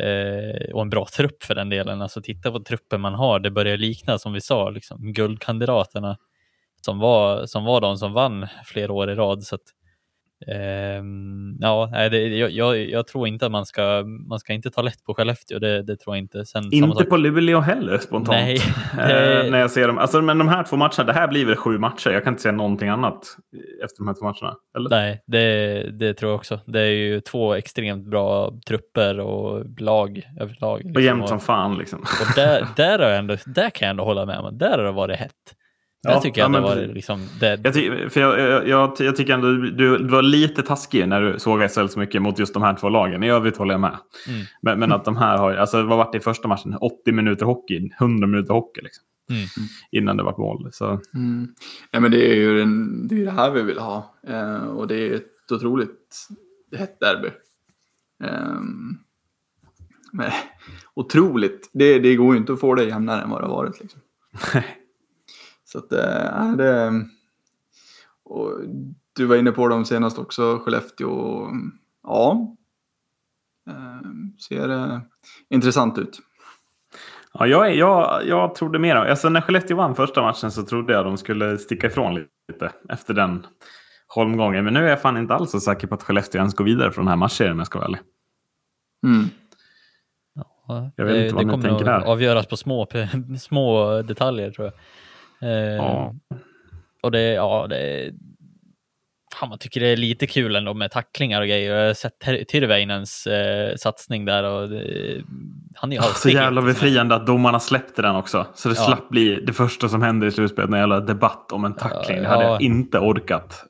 Eh, 0.00 0.74
och 0.74 0.82
en 0.82 0.90
bra 0.90 1.06
trupp 1.16 1.42
för 1.42 1.54
den 1.54 1.68
delen. 1.68 2.02
Alltså 2.02 2.22
titta 2.22 2.50
på 2.50 2.60
truppen 2.60 3.00
man 3.00 3.14
har, 3.14 3.40
det 3.40 3.50
börjar 3.50 3.76
likna 3.76 4.18
som 4.18 4.32
vi 4.32 4.40
sa, 4.40 4.70
liksom, 4.70 5.12
guldkandidaterna 5.12 6.16
som 6.80 6.98
var, 6.98 7.46
som 7.46 7.64
var 7.64 7.80
de 7.80 7.96
som 7.96 8.12
vann 8.12 8.46
flera 8.64 8.92
år 8.92 9.10
i 9.10 9.14
rad. 9.14 9.42
Så 9.42 9.54
att, 9.54 9.62
ja, 11.60 11.88
nej, 11.92 12.10
det, 12.10 12.18
jag, 12.28 12.78
jag, 12.78 13.06
tror 13.06 13.28
inte 13.28 13.46
att 13.46 13.52
man 13.52 13.66
ska, 13.66 14.04
man 14.28 14.38
ska 14.38 14.52
inte 14.52 14.70
ta 14.70 14.82
lätt 14.82 15.04
på 15.04 15.14
Skellefteå, 15.14 15.58
det, 15.58 15.82
det 15.82 15.96
tror 15.96 16.16
jag 16.16 16.22
inte. 16.22 16.44
Sen, 16.44 16.68
Inte 16.72 17.04
på 17.04 17.16
Luleå 17.16 17.60
heller 17.60 17.98
spontant. 17.98 18.28
Nej, 18.28 18.58
Eh, 18.98 19.06
det- 19.08 19.50
när 19.50 19.58
jag 19.58 19.70
ser 19.70 19.86
dem. 19.88 19.98
Alltså, 19.98 20.22
men 20.22 20.38
de 20.38 20.48
här 20.48 20.62
två 20.64 20.76
matcherna, 20.76 21.04
det 21.04 21.12
här 21.12 21.28
blir 21.28 21.46
väl 21.46 21.56
sju 21.56 21.78
matcher. 21.78 22.10
Jag 22.10 22.24
kan 22.24 22.32
inte 22.32 22.42
säga 22.42 22.52
någonting 22.52 22.88
annat 22.88 23.24
efter 23.84 23.98
de 23.98 24.06
här 24.08 24.14
två 24.14 24.24
matcherna. 24.24 24.56
Eller? 24.76 24.90
Nej, 24.90 25.22
det, 25.26 25.82
det 25.98 26.14
tror 26.14 26.30
jag 26.30 26.36
också. 26.36 26.60
Det 26.66 26.80
är 26.80 26.90
ju 26.90 27.20
två 27.20 27.54
extremt 27.54 28.06
bra 28.06 28.52
trupper 28.68 29.20
och 29.20 29.80
lag 29.80 30.22
överlag. 30.40 30.78
Och 30.78 30.84
liksom. 30.84 31.02
jämnt 31.02 31.28
som 31.28 31.40
fan 31.40 31.78
liksom. 31.78 31.98
och 32.00 32.34
där, 32.36 32.66
där, 32.76 32.98
har 32.98 33.08
jag 33.08 33.18
ändå, 33.18 33.36
där 33.46 33.70
kan 33.70 33.86
jag 33.86 33.90
ändå 33.90 34.04
hålla 34.04 34.26
med 34.26 34.38
om. 34.38 34.58
Där 34.58 34.78
har 34.78 34.84
det 34.84 34.92
varit 34.92 35.18
hett. 35.18 35.32
Ja, 36.12 36.20
tycker 36.20 36.40
jag 36.40 36.54
ja, 36.54 36.58
att 36.58 36.64
det 36.64 36.76
men 36.76 36.86
var 36.86 36.94
liksom... 36.94 37.28
Det, 37.40 37.60
Jag, 37.64 37.74
ty 37.74 38.08
för 38.08 38.20
jag, 38.20 38.40
jag, 38.40 38.68
jag, 38.68 38.96
jag 38.98 39.16
tycker 39.16 39.34
ändå 39.34 39.52
du, 39.52 39.70
du, 39.70 40.08
var 40.08 40.22
lite 40.22 40.62
taskig 40.62 41.08
när 41.08 41.20
du 41.20 41.38
såg 41.38 41.70
SHL 41.70 41.86
så 41.86 41.98
mycket 41.98 42.22
mot 42.22 42.38
just 42.38 42.54
de 42.54 42.62
här 42.62 42.74
två 42.74 42.88
lagen. 42.88 43.22
I 43.22 43.30
övrigt 43.30 43.56
håller 43.56 43.74
jag 43.74 43.80
med. 43.80 43.96
Mm. 44.28 44.46
Men, 44.62 44.78
men 44.78 44.92
att 44.92 45.04
de 45.04 45.16
här 45.16 45.38
har, 45.38 45.54
alltså 45.54 45.82
vad 45.82 45.98
var 45.98 46.12
det 46.12 46.18
i 46.18 46.20
första 46.20 46.48
matchen? 46.48 46.76
80 46.80 47.12
minuter 47.12 47.46
hockey, 47.46 47.90
100 48.00 48.26
minuter 48.26 48.54
hockey 48.54 48.80
liksom. 48.82 49.04
Mm. 49.30 49.46
Innan 49.90 50.16
det 50.16 50.22
var 50.22 50.38
mål. 50.38 50.68
Så. 50.72 51.00
Mm. 51.14 51.54
Ja, 51.90 52.00
men 52.00 52.10
det 52.10 52.30
är 52.30 52.34
ju 52.34 52.58
den, 52.58 53.06
det, 53.08 53.20
är 53.20 53.24
det 53.24 53.30
här 53.30 53.50
vi 53.50 53.62
vill 53.62 53.78
ha. 53.78 54.14
Eh, 54.26 54.64
och 54.64 54.86
det 54.86 55.08
är 55.08 55.14
ett 55.14 55.52
otroligt 55.52 56.28
hett 56.76 57.00
derby. 57.00 57.28
Ehm, 58.24 58.98
men 60.12 60.30
otroligt. 60.94 61.70
Det, 61.72 61.98
det 61.98 62.16
går 62.16 62.34
ju 62.34 62.40
inte 62.40 62.52
att 62.52 62.60
få 62.60 62.74
det 62.74 62.84
jämnare 62.84 63.22
än 63.22 63.30
vad 63.30 63.40
det 63.40 63.46
har 63.46 63.54
varit. 63.54 63.80
Liksom. 63.80 64.00
Så 65.72 65.78
att 65.78 65.92
äh, 65.92 66.52
det... 66.52 67.04
Och 68.24 68.60
du 69.16 69.26
var 69.26 69.36
inne 69.36 69.52
på 69.52 69.68
dem 69.68 69.84
senast 69.84 70.18
också, 70.18 70.58
Skellefteå. 70.58 71.48
Ja. 72.02 72.56
Ehm, 73.70 74.32
ser 74.48 74.68
eh, 74.68 74.98
intressant 75.50 75.98
ut. 75.98 76.18
Ja, 77.32 77.46
jag, 77.46 77.76
jag, 77.76 78.26
jag 78.26 78.54
trodde 78.54 78.78
mer. 78.78 78.96
Alltså, 78.96 79.28
när 79.28 79.40
Skellefteå 79.40 79.76
vann 79.76 79.94
första 79.94 80.22
matchen 80.22 80.50
så 80.50 80.62
trodde 80.62 80.92
jag 80.92 81.04
de 81.04 81.16
skulle 81.16 81.58
sticka 81.58 81.86
ifrån 81.86 82.14
lite 82.14 82.72
efter 82.88 83.14
den 83.14 83.46
holmgången. 84.06 84.64
Men 84.64 84.74
nu 84.74 84.84
är 84.84 84.90
jag 84.90 85.02
fan 85.02 85.16
inte 85.16 85.34
alls 85.34 85.50
så 85.50 85.60
säker 85.60 85.86
på 85.86 85.94
att 85.94 86.02
Skellefteå 86.02 86.38
ens 86.38 86.54
går 86.54 86.64
vidare 86.64 86.92
från 86.92 87.04
den 87.04 87.10
här 87.10 87.16
matchserien 87.16 87.52
om 87.52 87.58
jag 87.58 87.66
ska 87.66 87.78
vara 87.78 87.86
ärlig. 87.86 88.00
Mm. 89.06 89.28
ja, 90.68 90.90
jag 90.96 91.04
vet 91.04 91.14
det, 91.14 91.22
inte 91.22 91.34
vad 91.34 91.42
det 91.42 91.46
ni 91.46 91.52
kommer 91.52 91.68
tänker 91.68 91.84
där. 91.84 92.00
avgöras 92.00 92.46
på 92.46 92.56
små, 92.56 92.86
små 93.40 94.02
detaljer 94.02 94.50
tror 94.50 94.64
jag. 94.66 94.74
Eh, 95.42 95.48
Ja. 95.50 96.14
Och 97.02 97.10
det, 97.10 97.20
ja, 97.22 97.66
det 97.70 98.12
Fan, 99.34 99.48
man 99.48 99.58
tycker 99.58 99.80
det 99.80 99.86
är 99.86 99.96
lite 99.96 100.26
kul 100.26 100.56
ändå 100.56 100.74
med 100.74 100.90
tacklingar 100.90 101.40
och 101.40 101.46
grejer. 101.46 101.74
Jag 101.74 101.86
har 101.86 101.94
sett 101.94 102.48
Tyrväinens 102.48 103.26
eh, 103.26 103.76
satsning 103.76 104.24
där 104.24 104.44
och 104.44 104.68
det, 104.68 105.22
han 105.74 105.92
är 105.92 105.96
ju 105.96 106.02
Så 106.02 106.08
alltid 106.08 106.32
jävla 106.32 106.62
befriande 106.62 107.14
att 107.14 107.26
domarna 107.26 107.60
släppte 107.60 108.02
den 108.02 108.16
också. 108.16 108.46
Så 108.54 108.68
det 108.68 108.74
Ja. 108.78 108.84
slapp 108.86 109.08
bli 109.08 109.40
det 109.46 109.52
första 109.52 109.88
som 109.88 110.02
händer 110.02 110.26
i 110.26 110.30
slutspelet. 110.30 110.70
En 110.70 110.78
jävla 110.78 111.00
debatt 111.00 111.52
om 111.52 111.64
en 111.64 111.74
tackling. 111.74 112.22
Det 112.22 112.28
hade 112.28 112.44
Ja. 112.44 112.50
jag 112.50 112.62
inte 112.62 112.98
orkat. 112.98 113.64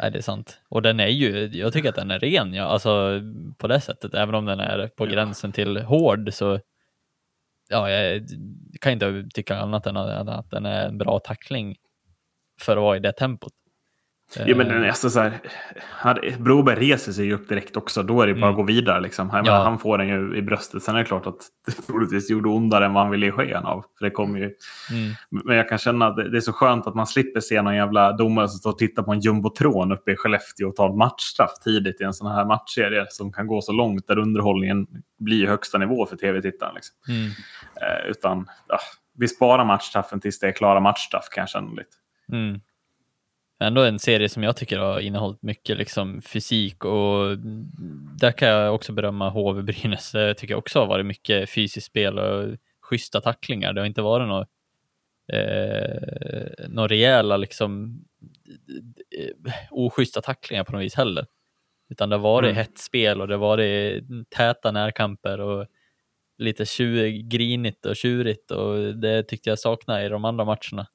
Nej, 0.00 0.10
det 0.10 0.18
är 0.18 0.22
sant. 0.22 0.58
Och 0.68 0.82
den 0.82 1.00
är 1.00 1.06
ju, 1.08 1.46
jag 1.52 1.72
tycker 1.72 1.88
att 1.88 1.94
den 1.94 2.10
är 2.10 2.18
ren, 2.18 2.54
ja. 2.54 2.64
alltså 2.64 3.20
på 3.58 3.66
det 3.68 3.80
sättet. 3.80 4.14
Även 4.14 4.34
om 4.34 4.44
den 4.44 4.60
är 4.60 4.88
på 4.96 5.06
gränsen 5.06 5.52
till 5.52 5.76
hård 5.82 6.28
så 6.32 6.60
ja, 7.68 7.90
jag 7.90 8.22
kan 8.80 8.92
inte 8.92 9.24
tycka 9.34 9.56
annat 9.56 9.86
än 9.86 9.96
att, 9.96 10.28
att 10.28 10.50
den 10.50 10.66
är 10.66 10.88
en 10.88 10.98
bra 10.98 11.18
tackling 11.18 11.76
för 12.60 12.76
att 12.76 12.82
vara 12.82 12.96
i 12.96 13.00
det 13.00 13.12
tempot. 13.12 13.52
Ja, 14.36 14.56
men 14.56 14.70
är 14.70 14.88
alltså 14.88 15.10
så 15.10 15.20
här, 15.20 16.36
Broberg 16.38 16.76
reser 16.90 17.12
sig 17.12 17.24
ju 17.26 17.34
upp 17.34 17.48
direkt 17.48 17.76
också. 17.76 18.02
Då 18.02 18.20
är 18.22 18.26
det 18.26 18.34
bara 18.34 18.38
Mm. 18.42 18.50
att 18.50 18.56
gå 18.56 18.62
vidare. 18.62 19.00
Liksom. 19.00 19.30
Jag 19.32 19.46
Ja. 19.46 19.62
han 19.64 19.78
får 19.78 19.98
den 19.98 20.08
ju 20.08 20.36
i 20.36 20.42
bröstet. 20.42 20.82
Sen 20.82 20.94
är 20.94 20.98
det 20.98 21.04
klart 21.04 21.26
att 21.26 21.36
det 21.66 21.72
troligtvis 21.72 22.30
gjorde 22.30 22.48
ondare 22.48 22.84
än 22.86 22.92
vad 22.92 23.02
han 23.02 23.10
ville 23.10 23.26
ge 23.26 23.32
sken 23.32 23.64
av. 23.64 23.84
För 23.98 24.04
det 24.04 24.10
kom 24.10 24.36
ju... 24.36 24.42
Mm. 24.44 25.12
Men 25.44 25.56
jag 25.56 25.68
kan 25.68 25.78
känna 25.78 26.06
att 26.06 26.16
det 26.16 26.30
det 26.30 26.36
är 26.36 26.40
så 26.40 26.52
skönt 26.52 26.86
att 26.86 26.94
man 26.94 27.06
slipper 27.06 27.40
se 27.40 27.62
någon 27.62 27.76
jävla 27.76 28.12
domare 28.12 28.48
som 28.48 28.58
står 28.58 28.70
och 28.70 28.78
tittar 28.78 29.02
på 29.02 29.12
en 29.12 29.20
jumbotron 29.20 29.92
uppe 29.92 30.12
i 30.12 30.16
Skellefteå 30.16 30.68
och 30.68 30.76
tar 30.76 30.88
en 30.90 30.96
matchstraff 30.98 31.52
tidigt 31.64 32.00
i 32.00 32.04
en 32.04 32.14
sån 32.14 32.30
här 32.32 32.44
matchserie 32.44 33.06
som 33.10 33.32
kan 33.32 33.46
gå 33.46 33.60
så 33.60 33.72
långt 33.72 34.06
där 34.06 34.18
underhållningen 34.18 34.86
blir 35.18 35.46
högsta 35.46 35.78
nivå 35.78 36.06
för 36.06 36.16
tv-tittaren. 36.16 36.74
Liksom. 36.74 36.96
Mm. 37.08 37.26
Eh, 37.26 38.10
utan 38.10 38.46
ja, 38.68 38.78
vi 39.18 39.28
sparar 39.28 39.64
matchstraffen 39.64 40.20
tills 40.20 40.38
det 40.38 40.46
är 40.48 40.52
klara 40.52 40.80
matchstraff 40.80 41.28
kan 41.30 41.42
jag 41.42 41.48
känna 41.48 41.70
lite. 41.70 41.96
Ändå 43.64 43.82
en 43.84 43.98
serie 43.98 44.28
som 44.28 44.42
jag 44.42 44.56
tycker 44.56 44.78
har 44.78 45.00
innehållit 45.00 45.42
mycket 45.42 45.76
liksom, 45.76 46.22
fysik 46.22 46.84
och 46.84 47.38
där 48.18 48.32
kan 48.32 48.48
jag 48.48 48.74
också 48.74 48.92
berömma 48.92 49.28
HV 49.30 49.62
Brynäs. 49.62 50.12
Det 50.12 50.34
tycker 50.34 50.54
jag 50.54 50.58
också 50.58 50.78
har 50.78 50.86
varit 50.86 51.06
mycket 51.06 51.50
fysiskt 51.50 51.86
spel 51.86 52.18
och 52.18 52.56
schyssta 52.80 53.20
tacklingar. 53.20 53.72
Det 53.72 53.80
har 53.80 53.86
inte 53.86 54.02
varit 54.02 54.28
några 54.28 54.46
eh, 55.32 56.68
några 56.68 56.88
rejäla 56.88 57.36
liksom 57.36 58.00
eh, 59.18 59.54
oschyssta 59.70 60.20
tacklingar 60.20 60.64
på 60.64 60.72
något 60.72 60.82
vis 60.82 60.94
heller. 60.94 61.26
Utan 61.90 62.08
det 62.08 62.16
har 62.16 62.20
varit 62.22 62.44
Mm. 62.50 62.56
hett 62.56 62.78
spel 62.78 63.20
och 63.20 63.28
det 63.28 63.34
har 63.34 63.40
varit 63.40 64.04
täta 64.36 64.70
närkamper 64.70 65.40
och 65.40 65.66
lite 66.38 66.64
tju- 66.64 67.28
grinigt 67.28 67.86
och 67.86 67.96
tjurigt 67.96 68.50
och 68.50 68.94
det 68.96 69.22
tyckte 69.22 69.48
jag 69.50 69.58
saknade 69.58 70.06
i 70.06 70.08
de 70.08 70.24
andra 70.24 70.44
matcherna. 70.44 70.86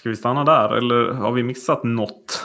Ska 0.00 0.08
vi 0.08 0.16
stanna 0.16 0.44
där 0.44 0.76
eller 0.76 1.12
har 1.12 1.32
vi 1.32 1.42
missat 1.42 1.84
något? 1.84 2.44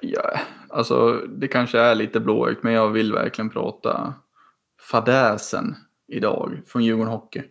Ja, 0.00 0.40
alltså 0.68 1.12
det 1.12 1.48
kanske 1.48 1.78
är 1.78 1.94
lite 1.94 2.20
blåögt, 2.20 2.62
men 2.62 2.72
jag 2.72 2.88
vill 2.88 3.12
verkligen 3.12 3.50
prata 3.50 4.14
fadäsen 4.90 5.76
idag 6.08 6.62
från 6.66 6.84
Djurgården 6.84 7.12
Hockey. 7.12 7.42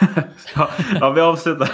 Ja, 0.54 0.70
ja 1.00 1.10
vi 1.10 1.20
avslutar. 1.20 1.70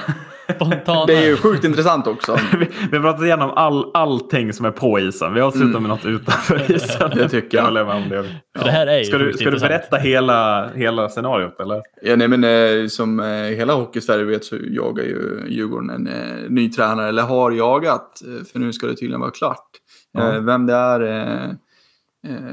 Spontana. 0.57 1.07
Det 1.07 1.15
är 1.17 1.27
ju 1.27 1.37
sjukt 1.37 1.65
intressant 1.65 2.07
också. 2.07 2.39
vi, 2.59 2.69
vi 2.91 2.97
har 2.97 3.05
pratat 3.05 3.23
igenom 3.25 3.51
all, 3.51 3.91
allting 3.95 4.53
som 4.53 4.67
är 4.67 4.71
på 4.71 4.99
isen. 5.01 5.35
Vi 5.35 5.41
avslutar 5.41 5.69
Mm. 5.69 5.83
med 5.83 5.89
något 5.91 6.05
utanför 6.07 6.73
isen. 6.77 7.11
Det 7.15 7.29
tycker 7.29 7.59
jag. 7.59 7.65
håller 7.65 7.85
med 7.85 7.95
om 7.97 8.09
det. 8.09 8.23
För 8.59 8.65
det 8.65 8.71
här 8.71 8.87
är 8.87 8.99
ju 8.99 9.05
Ska 9.05 9.19
du, 9.19 9.33
ska 9.33 9.51
du 9.51 9.59
berätta 9.59 9.97
hela, 9.97 10.69
hela 10.75 11.09
scenariot 11.09 11.61
eller? 11.61 11.83
Ja, 12.03 12.17
nej, 12.17 12.29
men, 12.29 12.45
eh, 12.45 12.87
som 12.89 13.21
eh, 13.21 13.27
hela 13.27 13.75
Hockeysverige 13.75 14.25
vet 14.25 14.45
så 14.45 14.57
jagar 14.71 15.05
ju 15.05 15.43
Djurgården 15.49 15.91
en 15.91 16.07
eh, 16.07 16.51
ny 16.51 16.71
tränare, 16.71 17.09
eller 17.09 17.23
har 17.23 17.51
jagat, 17.53 18.23
eh, 18.27 18.45
för 18.53 18.59
nu 18.59 18.73
ska 18.73 18.87
det 18.87 18.95
tydligen 18.97 19.21
vara 19.21 19.31
klart. 19.31 19.67
Ja. 20.13 20.35
Eh, 20.35 20.41
vem 20.41 20.67
det 20.67 20.75
är 20.75 21.01
eh, 21.01 21.51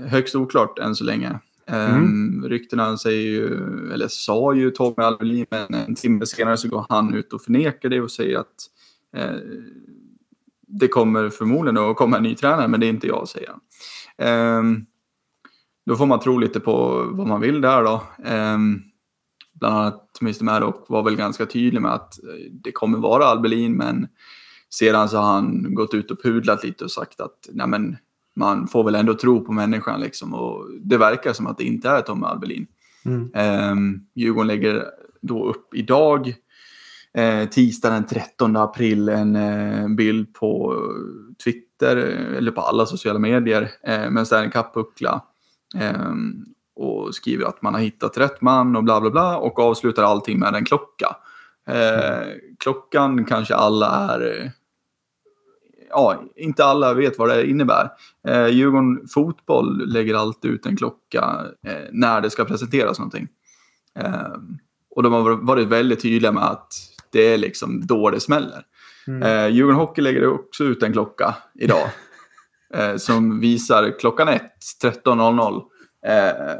högst 0.09 0.35
oklart 0.35 0.79
än 0.79 0.95
så 0.95 1.03
länge. 1.03 1.39
Mm. 1.67 1.95
Ehm, 1.95 2.49
ryktena 2.49 2.97
säger 2.97 3.21
ju, 3.21 3.47
eller 3.93 4.07
sa 4.07 4.53
ju 4.53 4.71
Tommy 4.71 4.95
Alvelin, 4.97 5.45
men 5.49 5.73
en 5.73 5.95
timme 5.95 6.25
senare 6.25 6.57
så 6.57 6.67
går 6.67 6.85
han 6.89 7.13
ut 7.13 7.33
och 7.33 7.41
förnekar 7.41 7.89
det 7.89 8.01
och 8.01 8.11
säger 8.11 8.37
att 8.37 8.69
eh, 9.15 9.35
det 10.67 10.87
kommer 10.87 11.29
förmodligen 11.29 11.77
att 11.77 11.95
komma 11.95 12.17
en 12.17 12.23
ny 12.23 12.35
tränare, 12.35 12.67
men 12.67 12.79
det 12.79 12.85
är 12.85 12.89
inte 12.89 13.07
jag, 13.07 13.27
säger 13.27 13.49
han. 13.49 13.59
Ehm, 14.17 14.85
då 15.85 15.95
får 15.95 16.05
man 16.05 16.19
tro 16.19 16.37
lite 16.37 16.59
på 16.59 17.03
vad 17.11 17.27
man 17.27 17.41
vill 17.41 17.61
där 17.61 17.83
då. 17.83 18.03
Ehm, 18.25 18.81
bland 19.53 19.75
annat 19.75 20.21
Mr 20.21 20.43
Maddock 20.43 20.85
var 20.89 21.03
väl 21.03 21.15
ganska 21.15 21.45
tydlig 21.45 21.81
med 21.81 21.93
att 21.93 22.23
eh, 22.23 22.51
det 22.51 22.71
kommer 22.71 22.97
vara 22.97 23.25
Albelin, 23.25 23.73
men 23.73 24.07
sedan 24.69 25.09
så 25.09 25.17
har 25.17 25.33
han 25.33 25.75
gått 25.75 25.93
ut 25.93 26.11
och 26.11 26.21
pudlat 26.23 26.63
lite 26.63 26.83
och 26.83 26.91
sagt 26.91 27.21
att 27.21 27.49
nej 27.51 27.67
men, 27.67 27.97
man 28.35 28.67
får 28.67 28.83
väl 28.83 28.95
ändå 28.95 29.13
tro 29.13 29.45
på 29.45 29.51
människan 29.51 30.01
liksom. 30.01 30.33
Och 30.33 30.67
det 30.81 30.97
verkar 30.97 31.33
som 31.33 31.47
att 31.47 31.57
det 31.57 31.63
inte 31.63 31.89
är 31.89 32.01
Tommy 32.01 32.25
Albelin. 32.25 32.67
Mm. 33.05 33.31
Um, 33.71 34.05
Djurgården 34.15 34.47
lägger 34.47 34.85
då 35.21 35.45
upp 35.45 35.75
idag, 35.75 36.35
eh, 37.13 37.49
tisdag 37.49 37.89
den 37.89 38.05
13 38.05 38.55
april, 38.55 39.09
en 39.09 39.35
eh, 39.35 39.87
bild 39.87 40.33
på 40.33 40.75
Twitter, 41.43 41.97
eh, 41.97 42.37
eller 42.37 42.51
på 42.51 42.61
alla 42.61 42.85
sociala 42.85 43.19
medier, 43.19 43.61
eh, 43.83 44.09
med 44.09 44.17
en 44.17 44.25
Stanley 44.25 44.51
Cup-puckla. 44.51 45.21
Ehm, 45.75 46.45
och 46.75 47.15
skriver 47.15 47.45
att 47.45 47.61
man 47.61 47.73
har 47.73 47.81
hittat 47.81 48.17
rätt 48.17 48.41
man 48.41 48.75
och 48.75 48.83
bla 48.83 49.01
bla 49.01 49.09
bla 49.09 49.37
och 49.37 49.59
avslutar 49.59 50.03
allting 50.03 50.39
med 50.39 50.55
en 50.55 50.65
klocka. 50.65 51.15
Eh, 51.67 52.27
klockan 52.59 53.25
kanske 53.25 53.55
alla 53.55 54.13
är... 54.13 54.51
Ja, 55.95 56.23
inte 56.35 56.65
alla 56.65 56.93
vet 56.93 57.17
vad 57.17 57.29
det 57.29 57.49
innebär. 57.49 57.89
Eh, 58.27 58.47
Djurgården 58.47 59.07
Fotboll 59.13 59.93
lägger 59.93 60.15
alltid 60.15 60.51
ut 60.51 60.65
en 60.65 60.77
klocka 60.77 61.45
eh, 61.67 61.89
när 61.91 62.21
det 62.21 62.29
ska 62.29 62.45
presenteras 62.45 62.99
någonting. 62.99 63.27
Eh, 63.99 64.33
och 64.95 65.03
de 65.03 65.13
har 65.13 65.45
varit 65.45 65.67
väldigt 65.67 66.01
tydliga 66.01 66.31
med 66.31 66.43
att 66.43 66.73
det 67.11 67.33
är 67.33 67.37
liksom 67.37 67.87
då 67.87 68.09
det 68.09 68.19
smäller. 68.19 68.65
Mm. 69.07 69.23
Eh, 69.23 69.47
Djurgården 69.47 69.79
Hockey 69.79 70.01
lägger 70.01 70.27
också 70.27 70.63
ut 70.63 70.83
en 70.83 70.93
klocka 70.93 71.35
idag. 71.59 71.89
eh, 72.73 72.95
som 72.95 73.39
visar 73.39 73.99
klockan 73.99 74.27
1, 74.27 74.41
13.00. 74.83 75.61
Eh, 76.05 76.55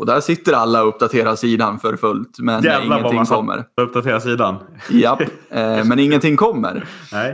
och 0.00 0.06
där 0.06 0.20
sitter 0.20 0.52
alla 0.52 0.82
och 0.82 0.88
uppdaterar 0.88 1.36
sidan 1.36 1.78
för 1.78 1.96
fullt. 1.96 2.38
Men 2.38 2.62
Jävlar 2.62 2.88
vad 2.88 2.98
ingenting 2.98 3.16
man 3.16 3.26
satt- 3.26 3.36
kommer. 3.36 3.64
Uppdatera 3.76 4.20
sidan. 4.20 4.56
Japp, 4.90 5.20
eh, 5.50 5.84
men 5.84 5.98
ingenting 5.98 6.36
kommer. 6.36 6.84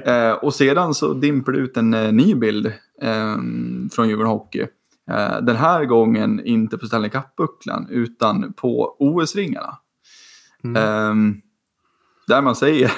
Eh, 0.05 0.33
och 0.33 0.55
sedan 0.55 0.95
så 0.95 1.13
dimper 1.15 1.53
det 1.53 1.59
ut 1.59 1.77
en 1.77 1.95
eh, 1.95 2.13
ny 2.13 2.35
bild 2.35 2.67
eh, 3.03 3.37
från 3.93 4.09
Djurgården 4.09 4.31
Hockey. 4.33 4.67
Eh, 5.11 5.41
den 5.43 5.57
här 5.57 5.85
gången 5.85 6.41
inte 6.45 6.79
på 6.79 6.87
Stanley 6.87 7.11
Cup-bucklan 7.11 7.87
utan 7.91 8.53
på 8.53 8.97
OS-ringarna. 8.99 9.79
Mm. 10.65 10.83
Ehm, 10.83 11.41
där 12.27 12.43
man 12.43 12.57
säger 12.57 12.93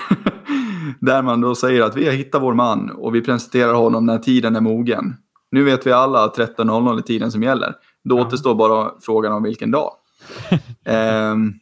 där 1.00 1.22
man 1.22 1.40
då 1.40 1.54
säger 1.54 1.82
att 1.82 1.96
vi 1.96 2.06
har 2.06 2.12
hittat 2.12 2.42
vår 2.42 2.54
man 2.54 2.90
och 2.90 3.14
vi 3.14 3.20
presenterar 3.20 3.74
honom 3.74 4.06
när 4.06 4.18
tiden 4.18 4.56
är 4.56 4.60
mogen. 4.60 5.14
Nu 5.50 5.64
vet 5.64 5.86
vi 5.86 5.92
alla 5.92 6.24
att 6.24 6.38
13.00 6.38 6.98
är 6.98 7.02
tiden 7.02 7.32
som 7.32 7.42
gäller. 7.42 7.74
Då 8.04 8.18
Ja. 8.18 8.26
återstår 8.26 8.54
bara 8.54 8.92
frågan 9.00 9.32
om 9.32 9.42
vilken 9.42 9.70
dag. 9.70 9.92
Ehm, 10.84 11.52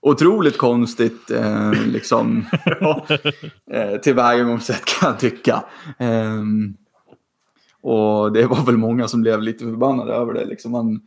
otroligt 0.00 0.58
konstigt 0.58 1.30
eh, 1.30 1.72
liksom, 1.86 2.44
Ja. 2.80 3.06
eh, 3.72 3.96
tillvägagångssätt 4.00 4.84
kan 4.84 5.08
jag 5.10 5.18
tycka. 5.18 5.64
Ehm, 5.98 6.74
och 7.80 8.32
det 8.32 8.46
var 8.46 8.66
väl 8.66 8.76
många 8.76 9.08
som 9.08 9.20
blev 9.20 9.42
lite 9.42 9.64
förbannade 9.64 10.12
över 10.12 10.32
det. 10.34 10.44
Liksom 10.44 10.72
man, 10.72 11.00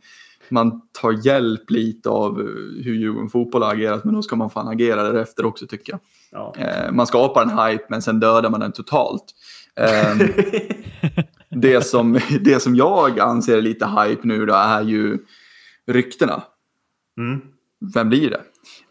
man 0.48 0.80
tar 1.02 1.26
hjälp 1.26 1.70
lite 1.70 2.08
av 2.10 2.40
eh, 2.40 2.46
hur 2.84 2.94
Djurgården 2.94 3.28
Fotboll 3.28 3.62
har 3.62 3.72
agerat, 3.72 4.04
men 4.04 4.14
då 4.14 4.22
ska 4.22 4.36
man 4.36 4.50
fan 4.50 4.68
agera 4.68 5.02
därefter 5.02 5.46
också 5.46 5.66
tycker 5.66 5.92
jag. 5.92 6.00
Ja. 6.32 6.54
Eh, 6.58 6.92
man 6.92 7.06
skapar 7.06 7.42
en 7.42 7.58
hype, 7.58 7.84
men 7.88 8.02
sen 8.02 8.20
dödar 8.20 8.50
man 8.50 8.60
den 8.60 8.72
totalt. 8.72 9.24
Det, 11.50 11.86
som, 11.86 12.18
det 12.40 12.62
som 12.62 12.76
jag 12.76 13.20
anser 13.20 13.56
är 13.56 13.62
lite 13.62 13.86
hype 13.86 14.28
nu 14.28 14.46
då 14.46 14.54
är 14.54 14.82
ju 14.82 15.18
ryktena. 15.86 16.42
Mm. 17.18 17.40
Vem 17.94 18.08
blir 18.08 18.30
det? 18.30 18.40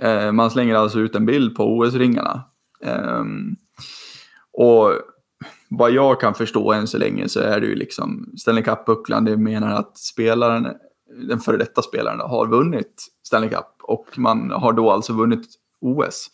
Eh, 0.09 0.31
man 0.31 0.51
slänger 0.51 0.75
alltså 0.75 0.99
ut 0.99 1.15
en 1.15 1.25
bild 1.25 1.55
på 1.55 1.77
OS-ringarna. 1.77 2.43
Ehm, 2.83 3.55
och 4.53 4.91
vad 5.69 5.91
jag 5.91 6.21
kan 6.21 6.33
förstå 6.33 6.73
än 6.73 6.87
så 6.87 6.97
länge 6.97 7.29
så 7.29 7.39
är 7.39 7.59
det 7.59 7.67
ju 7.67 7.75
liksom 7.75 8.33
Stanley 8.37 8.63
Cup-bucklan. 8.63 9.25
Det 9.25 9.37
menar 9.37 9.71
att 9.71 9.97
spelaren, 9.97 10.67
den 11.27 11.39
före 11.39 11.57
detta 11.57 11.81
spelaren 11.81 12.19
har 12.19 12.47
vunnit 12.47 13.05
Stanley 13.23 13.49
Cup 13.49 13.65
och 13.81 14.05
man 14.17 14.51
har 14.51 14.73
då 14.73 14.91
alltså 14.91 15.13
vunnit 15.13 15.47
OS. 15.81 16.27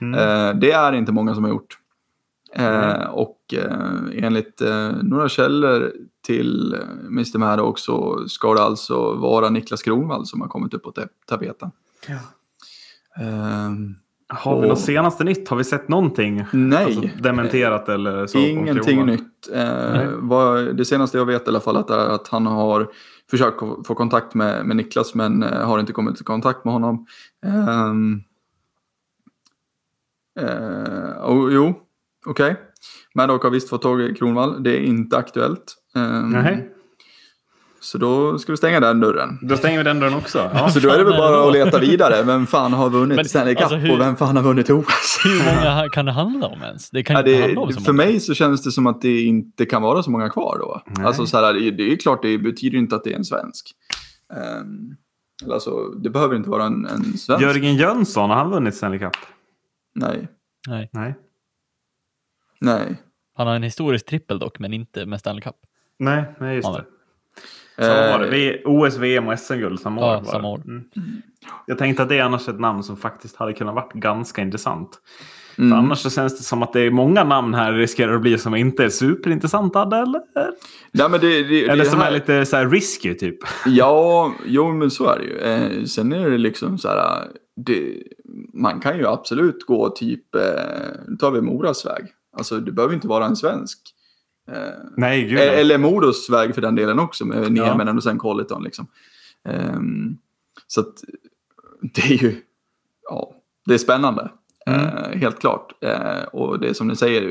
Mm. 0.00 0.14
Eh, 0.14 0.60
det 0.60 0.72
är 0.72 0.92
inte 0.92 1.12
många 1.12 1.34
som 1.34 1.44
har 1.44 1.50
gjort. 1.50 1.78
Eh, 2.54 2.94
Mm. 2.94 3.10
och 3.10 3.37
eh, 3.54 4.24
enligt 4.24 4.60
eh, 4.60 4.92
några 5.02 5.28
källor 5.28 5.92
till 6.26 6.74
eh, 6.74 7.06
Mr. 7.06 7.38
Maddox 7.38 7.82
så 7.82 8.28
ska 8.28 8.54
det 8.54 8.62
alltså 8.62 9.14
vara 9.14 9.50
Niklas 9.50 9.82
Kronwall 9.82 10.26
som 10.26 10.40
har 10.40 10.48
kommit 10.48 10.74
upp 10.74 10.82
på 10.82 10.90
ta- 10.92 11.06
tapeten. 11.26 11.70
Ja. 12.08 12.18
Ehm, 13.24 13.94
Har 14.30 14.56
vi 14.60 14.64
Och- 14.64 14.68
något 14.68 14.80
senaste 14.80 15.24
nytt? 15.24 15.48
Har 15.48 15.56
vi 15.56 15.64
sett 15.64 15.88
någonting? 15.88 16.44
nej, 16.52 16.84
Alltså, 16.84 17.00
dementerat 17.22 17.88
eller 17.88 18.26
så? 18.26 18.38
Eh, 18.38 18.50
ingenting 18.50 19.06
nytt. 19.06 19.48
Eh, 19.52 20.08
vad, 20.18 20.76
det 20.76 20.84
senaste 20.84 21.18
jag 21.18 21.26
vet 21.26 21.46
i 21.46 21.48
alla 21.48 21.60
fall 21.60 21.76
att 21.76 21.90
är 21.90 21.98
att 22.08 22.28
han 22.28 22.46
har 22.46 22.88
försökt 23.30 23.58
få 23.60 23.94
kontakt 23.94 24.34
med, 24.34 24.66
med 24.66 24.76
Niklas 24.76 25.14
men 25.14 25.42
eh, 25.42 25.66
har 25.66 25.80
inte 25.80 25.92
kommit 25.92 26.20
i 26.20 26.24
kontakt 26.24 26.64
med 26.64 26.74
honom. 26.74 27.06
Ehm, 27.46 28.20
eh, 30.40 31.30
oh, 31.30 31.52
jo, 31.54 31.74
okej. 32.26 32.56
Maddock 33.14 33.42
har 33.42 33.50
visst 33.50 33.68
fått 33.68 33.82
tag 33.82 34.00
i 34.00 34.14
Kronwall. 34.14 34.62
Det 34.62 34.76
är 34.76 34.80
inte 34.80 35.16
aktuellt. 35.18 35.74
Ehm, 35.96 36.30
Nej. 36.30 36.68
Så 37.80 37.98
då 37.98 38.38
ska 38.38 38.52
vi 38.52 38.56
stänga 38.56 38.80
den 38.80 39.00
dörren. 39.00 39.38
Då 39.42 39.56
stänger 39.56 39.78
vi 39.78 39.84
den 39.84 40.00
dörren 40.00 40.14
också. 40.14 40.50
Ja. 40.54 40.68
Så 40.70 40.80
då 40.80 40.88
är 40.88 40.98
det 40.98 41.04
väl 41.04 41.12
det 41.12 41.18
bara 41.18 41.36
då? 41.36 41.46
att 41.48 41.52
leta 41.52 41.78
vidare. 41.78 42.22
Vem 42.22 42.46
fan 42.46 42.72
har 42.72 42.90
vunnit 42.90 43.16
Men, 43.16 43.24
Stanley 43.24 43.54
Cup 43.54 43.62
alltså, 43.62 43.76
hur- 43.76 43.92
och 43.92 44.00
vem 44.00 44.16
fan 44.16 44.36
har 44.36 44.42
vunnit 44.42 44.70
OS? 44.70 45.20
Hur 45.24 45.38
många 45.44 45.88
kan 45.92 46.06
det 46.06 46.12
handla 46.12 46.46
om 46.46 46.62
ens? 46.62 46.90
Det 46.90 47.02
kan 47.02 47.14
Ja, 47.14 47.20
inte 47.20 47.42
handla 47.42 47.60
om 47.60 47.68
det, 47.68 47.74
så 47.74 47.80
för 47.80 47.92
många. 47.92 48.04
mig 48.06 48.20
så 48.20 48.34
känns 48.34 48.62
det 48.62 48.70
som 48.70 48.86
att 48.86 49.00
det 49.02 49.20
inte 49.20 49.66
kan 49.66 49.82
vara 49.82 50.02
så 50.02 50.10
många 50.10 50.28
kvar 50.30 50.58
då. 50.60 50.82
Nej. 50.96 51.06
Alltså 51.06 51.26
så 51.26 51.36
här, 51.36 51.54
det 51.54 51.70
det 51.70 51.92
är 51.92 51.96
klart, 51.96 52.22
det 52.22 52.38
betyder 52.38 52.78
inte 52.78 52.96
att 52.96 53.04
det 53.04 53.12
är 53.12 53.16
en 53.16 53.24
svensk. 53.24 53.70
Um, 54.60 54.96
alltså, 55.52 55.70
det 56.02 56.10
behöver 56.10 56.36
inte 56.36 56.50
vara 56.50 56.64
en, 56.64 56.86
en 56.86 57.04
svensk. 57.18 57.42
Jörgen 57.42 57.76
Jönsson, 57.76 58.30
har 58.30 58.36
han 58.36 58.50
vunnit 58.50 58.74
Stanley 58.74 58.98
Cup? 58.98 59.12
Nej, 59.94 60.28
Nej. 60.68 60.90
Nej. 60.92 61.14
Nej. 62.60 63.02
Han 63.36 63.46
har 63.46 63.54
en 63.54 63.62
historisk 63.62 64.06
trippel 64.06 64.38
dock, 64.38 64.58
men 64.58 64.72
inte 64.72 65.06
med 65.06 65.20
Stanley 65.20 65.40
Cup. 65.42 65.54
Nej, 65.98 66.24
nej 66.40 66.56
just 66.56 66.68
Ja, 66.68 66.72
det. 66.76 66.84
Eh, 67.86 67.88
Samma 68.10 68.24
år. 68.24 68.28
Vi, 68.30 68.62
OS, 68.64 68.96
VM 68.96 69.28
och 69.28 69.38
SM-guld 69.38 69.80
samma 69.80 70.00
Ja, 70.00 70.16
år. 70.16 70.20
bara. 70.22 70.32
samma 70.32 70.48
år. 70.48 70.60
Mm. 70.66 70.84
Jag 71.66 71.78
tänkte 71.78 72.02
att 72.02 72.08
det 72.08 72.18
är 72.18 72.22
annars 72.22 72.48
ett 72.48 72.60
namn 72.60 72.82
som 72.82 72.96
faktiskt 72.96 73.36
hade 73.36 73.52
kunnat 73.52 73.74
varit 73.74 73.92
ganska 73.92 74.42
intressant. 74.42 75.00
För 75.56 75.62
mm. 75.62 75.78
annars 75.78 75.98
så 75.98 76.10
känns 76.10 76.38
det 76.38 76.44
som 76.44 76.62
att 76.62 76.72
det 76.72 76.80
är 76.80 76.90
många 76.90 77.24
namn 77.24 77.54
här 77.54 77.72
riskerar 77.72 78.14
att 78.14 78.20
bli 78.20 78.38
som 78.38 78.54
inte 78.54 78.84
är 78.84 78.88
superintressanta. 78.88 79.82
Eller, 79.82 80.20
Nej, 80.92 81.10
men 81.10 81.20
det, 81.20 81.42
det, 81.42 81.64
eller 81.64 81.84
det 81.84 81.90
som 81.90 82.00
här- 82.00 82.06
är 82.08 82.12
lite 82.14 82.46
så 82.46 82.56
här 82.56 82.68
risky 82.68 83.14
typ. 83.14 83.38
Ja, 83.66 84.32
jo 84.46 84.72
men 84.72 84.90
så 84.90 85.06
är 85.06 85.18
det 85.18 85.24
ju. 85.24 85.38
Eh, 85.38 85.84
sen 85.84 86.12
är 86.12 86.30
det 86.30 86.38
liksom 86.38 86.78
så 86.78 86.88
här, 86.88 87.24
det, 87.66 87.94
man 88.54 88.80
kan 88.80 88.98
ju 88.98 89.06
absolut 89.06 89.66
gå 89.66 89.88
typ, 89.90 90.34
eh, 90.34 90.42
nu 91.08 91.16
tar 91.16 91.30
vi 91.30 91.40
Moras 91.40 91.86
väg. 91.86 92.04
Alltså 92.36 92.60
det 92.60 92.72
behöver 92.72 92.94
inte 92.94 93.08
vara 93.08 93.26
en 93.26 93.36
svensk. 93.36 93.78
Eh, 94.50 94.56
Nej, 94.96 95.22
gud. 95.22 95.34
nej. 95.34 95.60
eller 95.60 95.78
Modos 95.78 96.30
väg 96.30 96.54
för 96.54 96.62
den 96.62 96.74
delen 96.74 96.98
också, 96.98 97.24
med 97.24 97.44
Ja. 97.44 97.48
Nieminen 97.48 97.96
och 97.96 98.02
sen 98.02 98.18
Colleton 98.18 98.62
liksom. 98.62 98.86
Ehm, 99.44 100.16
så 100.66 100.80
att 100.80 100.94
det 101.94 102.02
är 102.02 102.22
ju, 102.22 102.36
ja, 103.02 103.34
det 103.66 103.74
är 103.74 103.78
spännande. 103.78 104.30
Mm. 104.66 104.80
Eh, 104.86 105.18
helt 105.18 105.40
klart. 105.40 105.72
Eh, 105.84 106.22
och 106.32 106.60
det 106.60 106.68
är 106.68 106.72
som 106.72 106.88
ni 106.88 106.96
säger, 106.96 107.22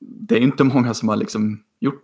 det 0.00 0.34
är 0.34 0.40
inte 0.40 0.64
många 0.64 0.94
som 0.94 1.08
har 1.08 1.16
liksom 1.16 1.62
gjort, 1.80 2.02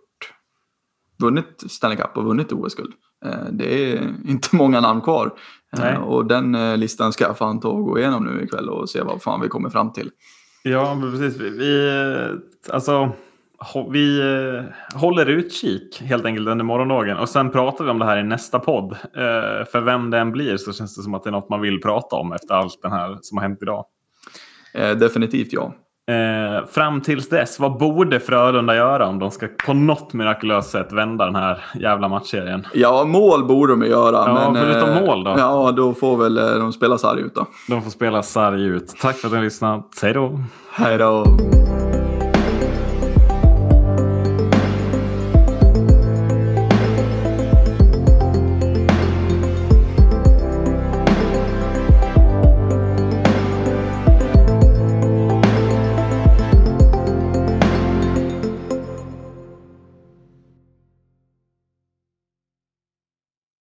vunnit 1.19 1.65
Stanley 1.67 1.99
Cup 1.99 2.17
och 2.17 2.25
vunnit 2.25 2.53
OS-guld. 2.53 2.93
Eh, 3.25 3.45
det 3.53 3.93
är 3.93 4.15
inte 4.29 4.49
många 4.57 4.81
namn 4.81 5.01
kvar. 5.01 5.35
Eh, 5.79 6.03
och 6.03 6.27
den 6.27 6.55
eh, 6.55 6.77
listan 6.77 7.13
ska 7.13 7.25
jag 7.25 7.39
fan 7.39 7.61
ta 7.61 7.69
och 7.69 7.85
gå 7.85 7.99
igenom 7.99 8.25
nu 8.25 8.45
ikväll 8.45 8.69
och 8.69 8.91
se 8.91 9.03
vad 9.03 9.23
fan 9.23 9.41
vi 9.41 9.49
kommer 9.49 9.71
fram 9.71 9.93
till. 9.93 10.11
Ja, 10.67 10.95
men 10.95 11.11
precis. 11.11 11.41
Vi, 11.41 11.51
vi, 11.51 12.39
alltså, 12.71 13.12
vi 13.91 14.21
eh, 14.21 14.65
håller 15.01 15.27
utkik 15.27 16.01
helt 16.01 16.25
enkelt 16.25 16.49
under 16.49 16.65
morgondagen 16.65 17.17
och 17.17 17.29
sen 17.29 17.51
pratar 17.51 17.85
vi 17.85 17.91
om 17.91 17.99
det 17.99 18.05
här 18.05 18.17
i 18.17 18.23
nästa 18.23 18.59
podd. 18.59 18.93
Eh, 18.93 19.67
för 19.73 19.81
vem 19.81 20.11
det 20.11 20.19
än 20.19 20.33
blir 20.33 20.57
så 20.57 20.73
känns 20.73 20.97
det 20.97 21.03
som 21.03 21.15
att 21.15 21.25
det 21.25 21.31
är 21.31 21.33
något 21.33 21.49
man 21.49 21.61
vill 21.61 21.81
prata 21.81 22.17
om 22.17 22.33
efter 22.33 22.55
allt 22.55 22.83
det 22.83 22.89
här 22.89 23.19
som 23.23 23.39
har 23.39 23.43
hänt 23.43 23.62
idag. 23.62 23.85
Eh, 24.75 24.91
definitivt 24.91 25.53
ja. 25.53 25.75
Eh, 26.07 26.67
fram 26.67 27.01
tills 27.01 27.29
dess, 27.29 27.61
vad 27.61 27.79
borde 27.79 28.21
Frölunda 28.21 28.77
göra 28.77 29.07
om 29.07 29.19
de 29.19 29.31
ska 29.31 29.47
på 29.67 29.75
något 29.75 30.13
mirakulöst 30.13 30.71
sätt 30.71 30.93
vända 30.93 31.25
den 31.25 31.37
här 31.37 31.65
jävla 31.75 32.09
matchserien? 32.09 32.67
Ja, 32.73 33.05
mål 33.05 33.45
borde 33.45 33.73
de 33.73 33.83
göra. 33.83 34.17
Ja, 34.17 34.51
men, 34.53 34.63
förutom 34.63 34.91
eh, 34.91 35.01
mål 35.01 35.25
då? 35.25 35.35
Ja, 35.39 35.73
då 35.77 35.95
får 35.95 36.17
väl 36.17 36.39
eh, 36.39 36.45
de 36.45 36.73
spela 36.73 36.99
sarg 36.99 37.21
ut 37.21 37.35
då. 37.35 37.47
De 37.69 37.83
får 37.83 37.91
spela 37.91 38.23
sarg 38.23 38.63
ut. 38.63 38.95
Tack 39.01 39.17
för 39.17 39.29
att 39.29 39.33
ni 39.33 39.39
har 39.39 39.45
lyssnat. 39.45 39.99
Hej 40.03 40.13
då! 40.13 40.41
Hej 40.71 40.99
då. 40.99 41.25